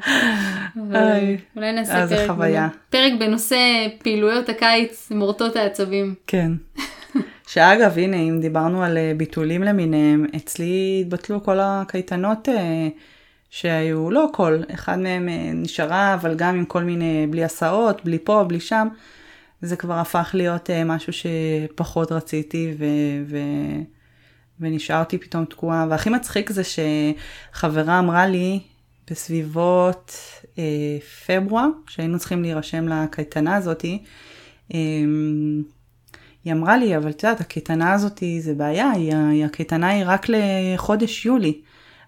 אולי 1.57 1.73
נעשה 1.73 2.05
פרק. 2.09 2.31
פרק 2.91 3.13
בנושא 3.19 3.57
פעילויות 4.03 4.49
הקיץ 4.49 5.11
מורטות 5.11 5.57
העצבים. 5.57 6.15
כן. 6.27 6.53
שאגב, 7.49 7.99
הנה, 7.99 8.17
אם 8.17 8.41
דיברנו 8.41 8.83
על 8.83 8.99
אה, 8.99 9.13
ביטולים 9.17 9.63
למיניהם, 9.63 10.27
אצלי 10.37 10.99
התבטלו 11.01 11.45
כל 11.45 11.59
הקייטנות 11.61 12.49
אה, 12.49 12.89
שהיו, 13.51 14.11
לא 14.11 14.27
כל, 14.33 14.61
אחד 14.75 14.99
מהם 14.99 15.29
אה, 15.29 15.51
נשארה, 15.55 16.15
אבל 16.15 16.35
גם 16.35 16.55
עם 16.55 16.65
כל 16.65 16.83
מיני, 16.83 17.27
בלי 17.31 17.45
הסעות, 17.45 18.05
בלי 18.05 18.19
פה, 18.19 18.45
בלי 18.49 18.61
שם. 18.61 18.89
זה 19.63 19.77
כבר 19.77 19.95
הפך 19.95 20.31
להיות 20.35 20.71
משהו 20.85 21.13
שפחות 21.13 22.13
רציתי, 22.13 22.75
ו... 22.79 22.85
ו... 23.27 23.39
ונשארתי 24.61 25.19
פתאום 25.19 25.45
תקועה. 25.45 25.87
והכי 25.91 26.11
מצחיק 26.11 26.51
זה 26.51 26.63
שחברה 26.65 27.99
אמרה 27.99 28.27
לי 28.27 28.61
בסביבות 29.11 30.13
אה, 30.59 30.65
פברואר, 31.27 31.69
שהיינו 31.89 32.19
צריכים 32.19 32.43
להירשם 32.43 32.89
לקייטנה 32.89 33.57
הזאתי, 33.57 34.03
אה, 34.75 34.79
היא 36.45 36.53
אמרה 36.53 36.77
לי, 36.77 36.97
אבל 36.97 37.11
את 37.11 37.23
יודעת, 37.23 37.41
הקייטנה 37.41 37.93
הזאתי 37.93 38.41
זה 38.41 38.55
בעיה, 38.55 38.91
היא, 38.91 39.45
הקייטנה 39.45 39.89
היא 39.89 40.05
רק 40.07 40.27
לחודש 40.29 41.27
יולי. 41.27 41.61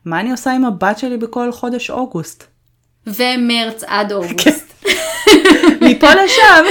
מה 0.04 0.20
אני 0.20 0.30
עושה 0.30 0.52
עם 0.52 0.64
הבת 0.64 0.98
שלי 0.98 1.16
בכל 1.16 1.52
חודש 1.52 1.90
אוגוסט? 1.90 2.44
ומרץ 3.06 3.84
עד 3.86 4.12
אוגוסט. 4.12 4.84
מפה 5.88 6.08
לשם. 6.14 6.64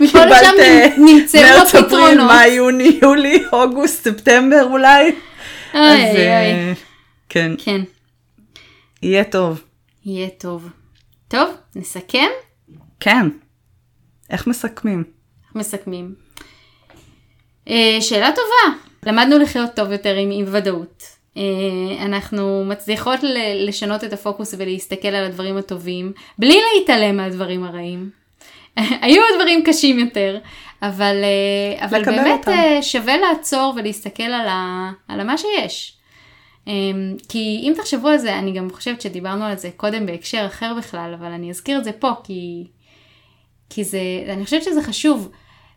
מפה 0.00 0.24
לשם 0.24 0.52
אה, 0.60 0.86
נמצאו 0.98 1.40
מרץ, 1.40 1.74
אפריל. 1.74 2.20
מאי, 2.20 2.48
יוני, 2.48 2.98
יולי, 3.02 3.44
אוגוסט, 3.52 4.04
ספטמבר 4.04 4.62
אולי. 4.70 5.14
איי, 5.74 6.10
אז 6.10 6.16
איי, 6.16 6.52
אה. 6.52 6.72
כן, 7.28 7.52
כן, 7.58 7.80
יהיה 9.02 9.24
טוב. 9.24 9.62
יהיה 10.04 10.28
טוב. 10.38 10.68
טוב, 11.28 11.50
נסכם? 11.76 12.28
כן. 13.00 13.28
איך 14.30 14.46
מסכמים? 14.46 15.04
איך 15.44 15.54
מסכמים? 15.54 16.14
אה, 17.68 17.96
שאלה 18.00 18.30
טובה. 18.30 18.78
למדנו 19.06 19.38
לחיות 19.38 19.70
טוב 19.76 19.92
יותר 19.92 20.14
עם, 20.14 20.30
עם 20.32 20.44
ודאות. 20.48 21.02
אנחנו 22.00 22.64
מצליחות 22.64 23.20
לשנות 23.66 24.04
את 24.04 24.12
הפוקוס 24.12 24.54
ולהסתכל 24.58 25.08
על 25.08 25.24
הדברים 25.24 25.56
הטובים, 25.56 26.12
בלי 26.38 26.60
להתעלם 26.74 27.16
מהדברים 27.16 27.64
הרעים. 27.64 28.10
היו 29.02 29.22
דברים 29.36 29.62
קשים 29.64 29.98
יותר, 29.98 30.38
אבל, 30.82 31.16
אה, 31.24 31.86
אבל 31.86 32.04
באמת 32.04 32.38
אותם. 32.38 32.50
אה, 32.50 32.82
שווה 32.82 33.16
לעצור 33.16 33.72
ולהסתכל 33.76 34.22
על, 34.22 34.48
ה, 34.48 34.90
על 35.08 35.24
מה 35.24 35.38
שיש. 35.38 35.96
אה, 36.68 36.72
כי 37.28 37.60
אם 37.62 37.72
תחשבו 37.76 38.08
על 38.08 38.18
זה, 38.18 38.38
אני 38.38 38.52
גם 38.52 38.70
חושבת 38.70 39.00
שדיברנו 39.00 39.44
על 39.44 39.56
זה 39.56 39.70
קודם 39.76 40.06
בהקשר 40.06 40.46
אחר 40.46 40.74
בכלל, 40.78 41.14
אבל 41.18 41.32
אני 41.32 41.50
אזכיר 41.50 41.78
את 41.78 41.84
זה 41.84 41.92
פה, 41.92 42.10
כי 42.24 42.64
כי 43.70 43.84
זה, 43.84 43.98
אני 44.28 44.44
חושבת 44.44 44.62
שזה 44.62 44.82
חשוב 44.82 45.30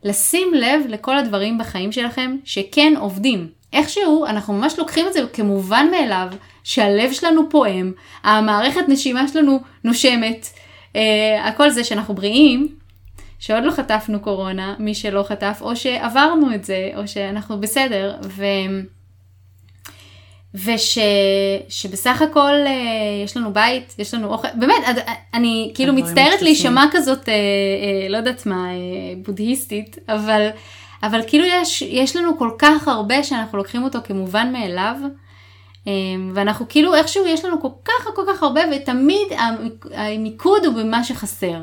לשים 0.03 0.53
לב 0.53 0.81
לכל 0.87 1.17
הדברים 1.17 1.57
בחיים 1.57 1.91
שלכם 1.91 2.37
שכן 2.43 2.93
עובדים. 2.99 3.47
איכשהו 3.73 4.25
אנחנו 4.25 4.53
ממש 4.53 4.79
לוקחים 4.79 5.07
את 5.07 5.13
זה 5.13 5.19
כמובן 5.33 5.87
מאליו, 5.91 6.27
שהלב 6.63 7.11
שלנו 7.11 7.49
פועם, 7.49 7.91
המערכת 8.23 8.81
נשימה 8.87 9.27
שלנו 9.27 9.59
נושמת, 9.83 10.47
אה, 10.95 11.47
הכל 11.47 11.69
זה 11.69 11.83
שאנחנו 11.83 12.13
בריאים, 12.13 12.67
שעוד 13.39 13.63
לא 13.63 13.71
חטפנו 13.71 14.19
קורונה, 14.19 14.75
מי 14.79 14.95
שלא 14.95 15.23
חטף, 15.23 15.57
או 15.61 15.75
שעברנו 15.75 16.55
את 16.55 16.63
זה, 16.63 16.89
או 16.95 17.07
שאנחנו 17.07 17.59
בסדר, 17.59 18.15
ו... 18.23 18.43
ושבסך 20.53 22.21
הכל 22.21 22.53
אה, 22.65 23.23
יש 23.23 23.37
לנו 23.37 23.53
בית, 23.53 23.95
יש 23.99 24.13
לנו 24.13 24.27
אוכל, 24.27 24.47
באמת, 24.55 24.75
אני 25.33 25.71
כאילו 25.75 25.93
מצטערת. 25.93 26.41
להישמע 26.41 26.85
כזאת, 26.91 27.29
אה, 27.29 27.33
אה, 27.33 28.09
לא 28.09 28.17
יודעת 28.17 28.45
מה, 28.45 28.67
בודהיסטית, 29.25 29.97
אבל, 30.09 30.49
אבל 31.03 31.21
כאילו 31.27 31.45
יש, 31.45 31.81
יש 31.81 32.15
לנו 32.15 32.37
כל 32.37 32.51
כך 32.59 32.87
הרבה 32.87 33.23
שאנחנו 33.23 33.57
לוקחים 33.57 33.83
אותו 33.83 33.99
כמובן 34.03 34.53
מאליו, 34.53 34.95
ואנחנו 36.33 36.65
כאילו 36.69 36.95
איכשהו 36.95 37.25
יש 37.27 37.45
לנו 37.45 37.61
כל 37.61 37.67
כך 37.85 38.07
כל 38.15 38.21
כך 38.27 38.43
הרבה, 38.43 38.61
ותמיד 38.75 39.27
המיקוד 39.93 40.65
הוא 40.65 40.73
במה 40.73 41.03
שחסר. 41.03 41.61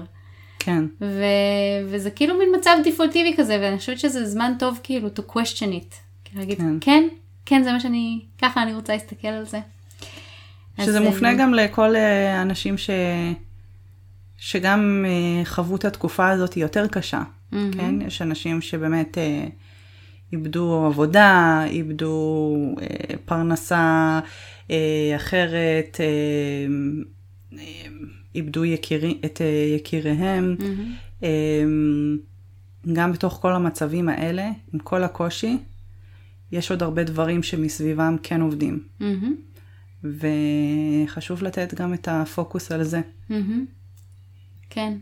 כן. 0.65 0.85
ו... 1.01 1.25
וזה 1.87 2.11
כאילו 2.11 2.39
מין 2.39 2.49
מצב 2.59 2.77
דפולטיבי 2.85 3.35
כזה, 3.37 3.59
ואני 3.63 3.79
חושבת 3.79 3.99
שזה 3.99 4.27
זמן 4.27 4.53
טוב 4.59 4.81
כאילו 4.83 5.09
to 5.09 5.31
question 5.31 5.71
it. 5.81 5.95
כאילו 6.25 6.41
להגיד, 6.41 6.59
כן. 6.59 6.77
כן, 6.81 7.09
כן, 7.47 7.63
זה 7.63 7.73
מה 7.73 7.81
שאני, 7.81 8.21
ככה 8.43 8.63
אני 8.63 8.75
רוצה 8.75 8.93
להסתכל 8.93 9.29
על 9.29 9.45
זה. 9.45 9.61
שזה 10.81 10.99
אז, 10.99 11.05
מופנה 11.05 11.29
אה, 11.29 11.35
גם 11.35 11.55
לכל 11.55 11.97
אה, 11.97 12.39
האנשים 12.39 12.79
ש... 12.79 12.91
שגם 14.39 15.05
אה, 15.09 15.45
חוו 15.45 15.77
את 15.77 15.85
התקופה 15.85 16.31
הזאת 16.31 16.57
יותר 16.57 16.87
קשה, 16.87 17.23
מהמם. 17.53 17.73
כן? 17.73 18.07
יש 18.07 18.23
אנשים 18.23 18.61
שבאמת 18.61 19.19
איבדו 20.33 20.85
עבודה, 20.87 21.63
איבדו 21.67 22.57
אה, 22.81 23.17
פרנסה 23.25 24.21
אה, 24.71 25.13
אחרת, 25.17 26.01
אה, 26.01 27.57
איבדו 28.35 28.65
יקירי, 28.65 29.21
את 29.25 29.41
אה, 29.41 29.77
יקיריהם. 29.77 30.57
Mm-hmm. 30.59 31.23
אמ, 31.23 32.19
גם 32.93 33.13
בתוך 33.13 33.39
כל 33.43 33.53
המצבים 33.53 34.09
האלה, 34.09 34.51
עם 34.73 34.79
כל 34.79 35.05
הקושי, 35.05 35.59
יש 36.53 36.71
עוד 36.71 36.83
הרבה 36.83 37.05
דברים 37.05 37.43
שמסביבם 37.43 38.17
כן 38.23 38.41
עובדים. 38.41 38.83
Mm-hmm. 39.01 40.05
וחשוב 41.07 41.43
לתת 41.43 41.75
גם 41.75 41.95
את 41.95 42.09
הפוקוס 42.09 42.73
על 42.73 42.85
זה. 42.85 43.01
Mm-hmm. 43.31 43.35
כן. 44.71 44.93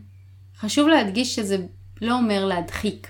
חשוב 0.57 0.87
להדגיש 0.87 1.35
שזה 1.35 1.57
לא 2.01 2.17
אומר 2.17 2.45
להדחיק 2.45 3.07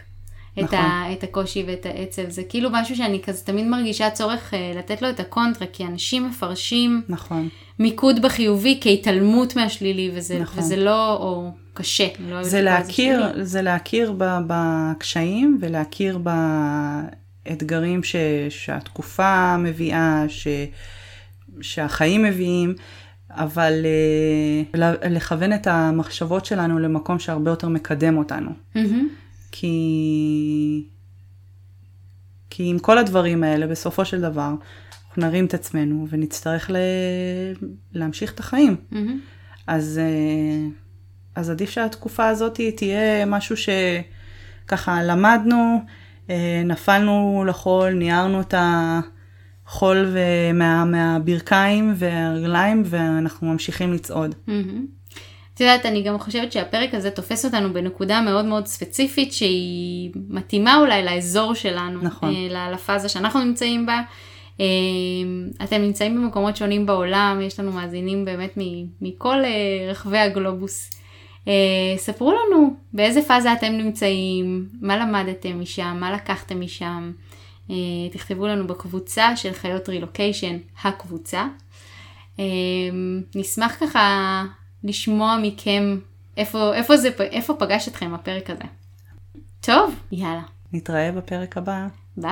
את, 0.60 0.64
נכון. 0.64 0.80
ה, 0.80 1.14
את 1.14 1.24
הקושי 1.24 1.64
ואת 1.68 1.86
העצב. 1.86 2.30
זה 2.30 2.44
כאילו 2.44 2.70
משהו 2.72 2.96
שאני 2.96 3.22
כזה 3.24 3.46
תמיד 3.46 3.66
מרגישה 3.66 4.10
צורך 4.10 4.54
אה, 4.54 4.74
לתת 4.76 5.02
לו 5.02 5.10
את 5.10 5.20
הקונטרה, 5.20 5.68
כי 5.68 5.86
אנשים 5.86 6.28
מפרשים 6.28 7.02
נכון. 7.10 7.50
מיקוד 7.80 8.22
בחיובי 8.22 8.78
כהתעלמות 8.82 9.56
מהשלילי, 9.56 10.12
וזה, 10.16 10.40
נכון. 10.40 10.60
וזה 10.64 10.76
לא, 10.76 11.14
או 11.18 11.52
קשה. 11.74 12.08
לא 12.30 12.44
זה 12.44 12.62
להכיר, 12.62 13.30
שלילי. 13.30 13.46
זה 13.46 13.62
להכיר 13.62 14.14
ב- 14.18 14.38
בקשיים 14.48 15.58
ולהכיר 15.62 16.20
באתגרים 17.46 18.04
ש, 18.04 18.16
שהתקופה 18.50 19.58
מביאה, 19.58 20.24
ש, 20.28 20.48
שהחיים 21.62 22.24
מביאים, 22.24 22.74
אבל 23.32 23.74
ל- 24.76 25.16
לכוון 25.16 25.54
את 25.54 25.68
המחשבות 25.68 26.46
שלנו 26.46 26.80
למקום 26.80 27.20
שהרבה 27.20 27.52
יותר 27.52 27.68
מקדם 27.68 28.18
אותנו. 28.18 28.50
מהמם. 28.76 29.08
כי... 29.52 30.84
כי 32.50 32.64
עם 32.70 32.80
כל 32.80 32.98
הדברים 32.98 33.44
האלה, 33.44 33.68
בסופו 33.68 34.06
של 34.06 34.22
דבר, 34.22 34.54
אנחנו 35.14 35.28
נרים 35.28 35.46
את 35.46 35.54
עצמנו 35.54 36.08
ונצטרך 36.10 36.72
ל... 36.72 36.76
להמשיך 37.94 38.34
את 38.34 38.40
החיים. 38.40 38.76
מהמם. 38.92 39.20
אז, 39.68 40.00
אה, 40.04 40.70
אז 41.36 41.50
עדיף 41.50 41.70
שהתקופה 41.70 42.28
הזאת 42.28 42.60
תהיה 42.76 43.26
משהו 43.26 43.56
שככה 43.58 45.04
למדנו, 45.04 45.82
אה, 46.30 46.62
נפלנו 46.66 47.44
לחול, 47.48 47.94
ניערנו 47.94 48.42
את 48.42 48.54
החול 48.58 50.16
מה, 50.54 50.86
מהברכיים 50.86 51.94
והרגליים 51.96 52.84
ואנחנו 52.86 53.48
ממשיכים 53.48 53.94
לצעוד. 53.94 54.36
מהמם. 54.48 54.86
את 55.54 55.60
יודעת, 55.60 55.86
אני 55.86 56.04
גם 56.04 56.20
חושבת 56.20 56.52
שהפרק 56.52 56.94
הזה 56.94 57.12
תופס 57.12 57.46
אותנו 57.46 57.74
בנקודה 57.74 58.22
מאוד 58.22 58.46
מאוד 58.46 58.68
ספציפית 58.68 59.34
שהיא 59.34 60.12
מתאימה 60.30 60.78
אולי 60.78 61.04
לאזור 61.04 61.54
שלנו, 61.54 62.02
נכון. 62.02 62.36
אה, 62.56 62.72
לפאזה 62.72 63.10
שאנחנו 63.10 63.44
נמצאים 63.44 63.86
בה. 63.86 64.02
אה, 64.60 64.66
אתם 65.64 65.82
נמצאים 65.82 66.16
במקומות 66.16 66.58
שונים 66.58 66.86
בעולם, 66.86 67.40
יש 67.42 67.60
לנו 67.60 67.72
מאזינים 67.72 68.26
באמת 68.26 68.58
מכל 69.02 69.46
אה, 69.46 69.92
רחבי 69.92 70.18
הגלובוס. 70.18 70.90
אה, 71.48 71.98
ספרו 71.98 72.32
לנו 72.32 72.76
באיזה 72.94 73.22
פאזה 73.22 73.54
אתם 73.54 73.72
נמצאים, 73.72 74.70
מה 74.82 74.98
למדתם 74.98 75.62
משם, 75.62 75.98
מה 76.00 76.12
לקחתם 76.12 76.62
משם. 76.62 77.12
אה, 77.70 77.76
תכתבו 78.12 78.48
לנו 78.48 78.68
בקבוצה 78.68 79.36
של 79.36 79.54
חיות 79.54 79.90
רילוקיישן, 79.90 80.58
הקבוצה. 80.84 81.48
אה, 82.40 82.46
נשמח 83.36 83.76
ככה 83.80 84.44
לשמוע 84.84 85.38
מכם 85.42 85.98
איפה, 86.38 86.74
איפה, 86.76 86.98
זה, 86.98 87.10
איפה 87.20 87.54
פגש 87.60 87.88
אתכם 87.88 88.14
הפרק 88.14 88.50
הזה. 88.50 88.64
טוב, 89.62 89.96
יאללה, 90.12 90.44
נתראה 90.74 91.12
בפרק 91.12 91.58
הבא. 91.58 91.88
ביי. 92.18 92.32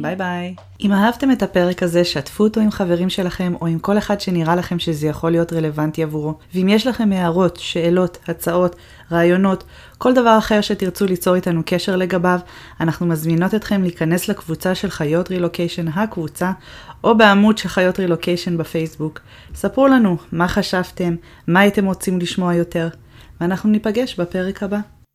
ביי 0.00 0.16
ביי. 0.16 0.54
אם 0.80 0.92
אהבתם 0.92 1.30
את 1.30 1.42
הפרק 1.42 1.82
הזה, 1.82 2.04
שתפו 2.04 2.44
אותו 2.44 2.60
עם 2.60 2.70
חברים 2.70 3.10
שלכם, 3.10 3.54
או 3.60 3.66
עם 3.66 3.78
כל 3.78 3.98
אחד 3.98 4.20
שנראה 4.20 4.56
לכם 4.56 4.78
שזה 4.78 5.06
יכול 5.06 5.30
להיות 5.30 5.52
רלוונטי 5.52 6.02
עבורו. 6.02 6.34
ואם 6.54 6.68
יש 6.68 6.86
לכם 6.86 7.12
הערות, 7.12 7.56
שאלות, 7.56 8.18
הצעות, 8.28 8.76
רעיונות, 9.12 9.64
כל 9.98 10.14
דבר 10.14 10.38
אחר 10.38 10.60
שתרצו 10.60 11.06
ליצור 11.06 11.34
איתנו 11.34 11.62
קשר 11.66 11.96
לגביו, 11.96 12.38
אנחנו 12.80 13.06
מזמינות 13.06 13.54
אתכם 13.54 13.82
להיכנס 13.82 14.28
לקבוצה 14.28 14.74
של 14.74 14.90
חיות 14.90 15.30
רילוקיישן 15.30 15.88
הקבוצה, 15.88 16.52
או 17.04 17.18
בעמוד 17.18 17.58
של 17.58 17.68
חיות 17.68 17.98
רילוקיישן 17.98 18.56
בפייסבוק. 18.56 19.20
ספרו 19.54 19.88
לנו 19.88 20.16
מה 20.32 20.48
חשבתם, 20.48 21.14
מה 21.46 21.60
הייתם 21.60 21.86
רוצים 21.86 22.18
לשמוע 22.18 22.54
יותר, 22.54 22.88
ואנחנו 23.40 23.70
ניפגש 23.70 24.20
בפרק 24.20 24.62
הבא. 24.62 24.78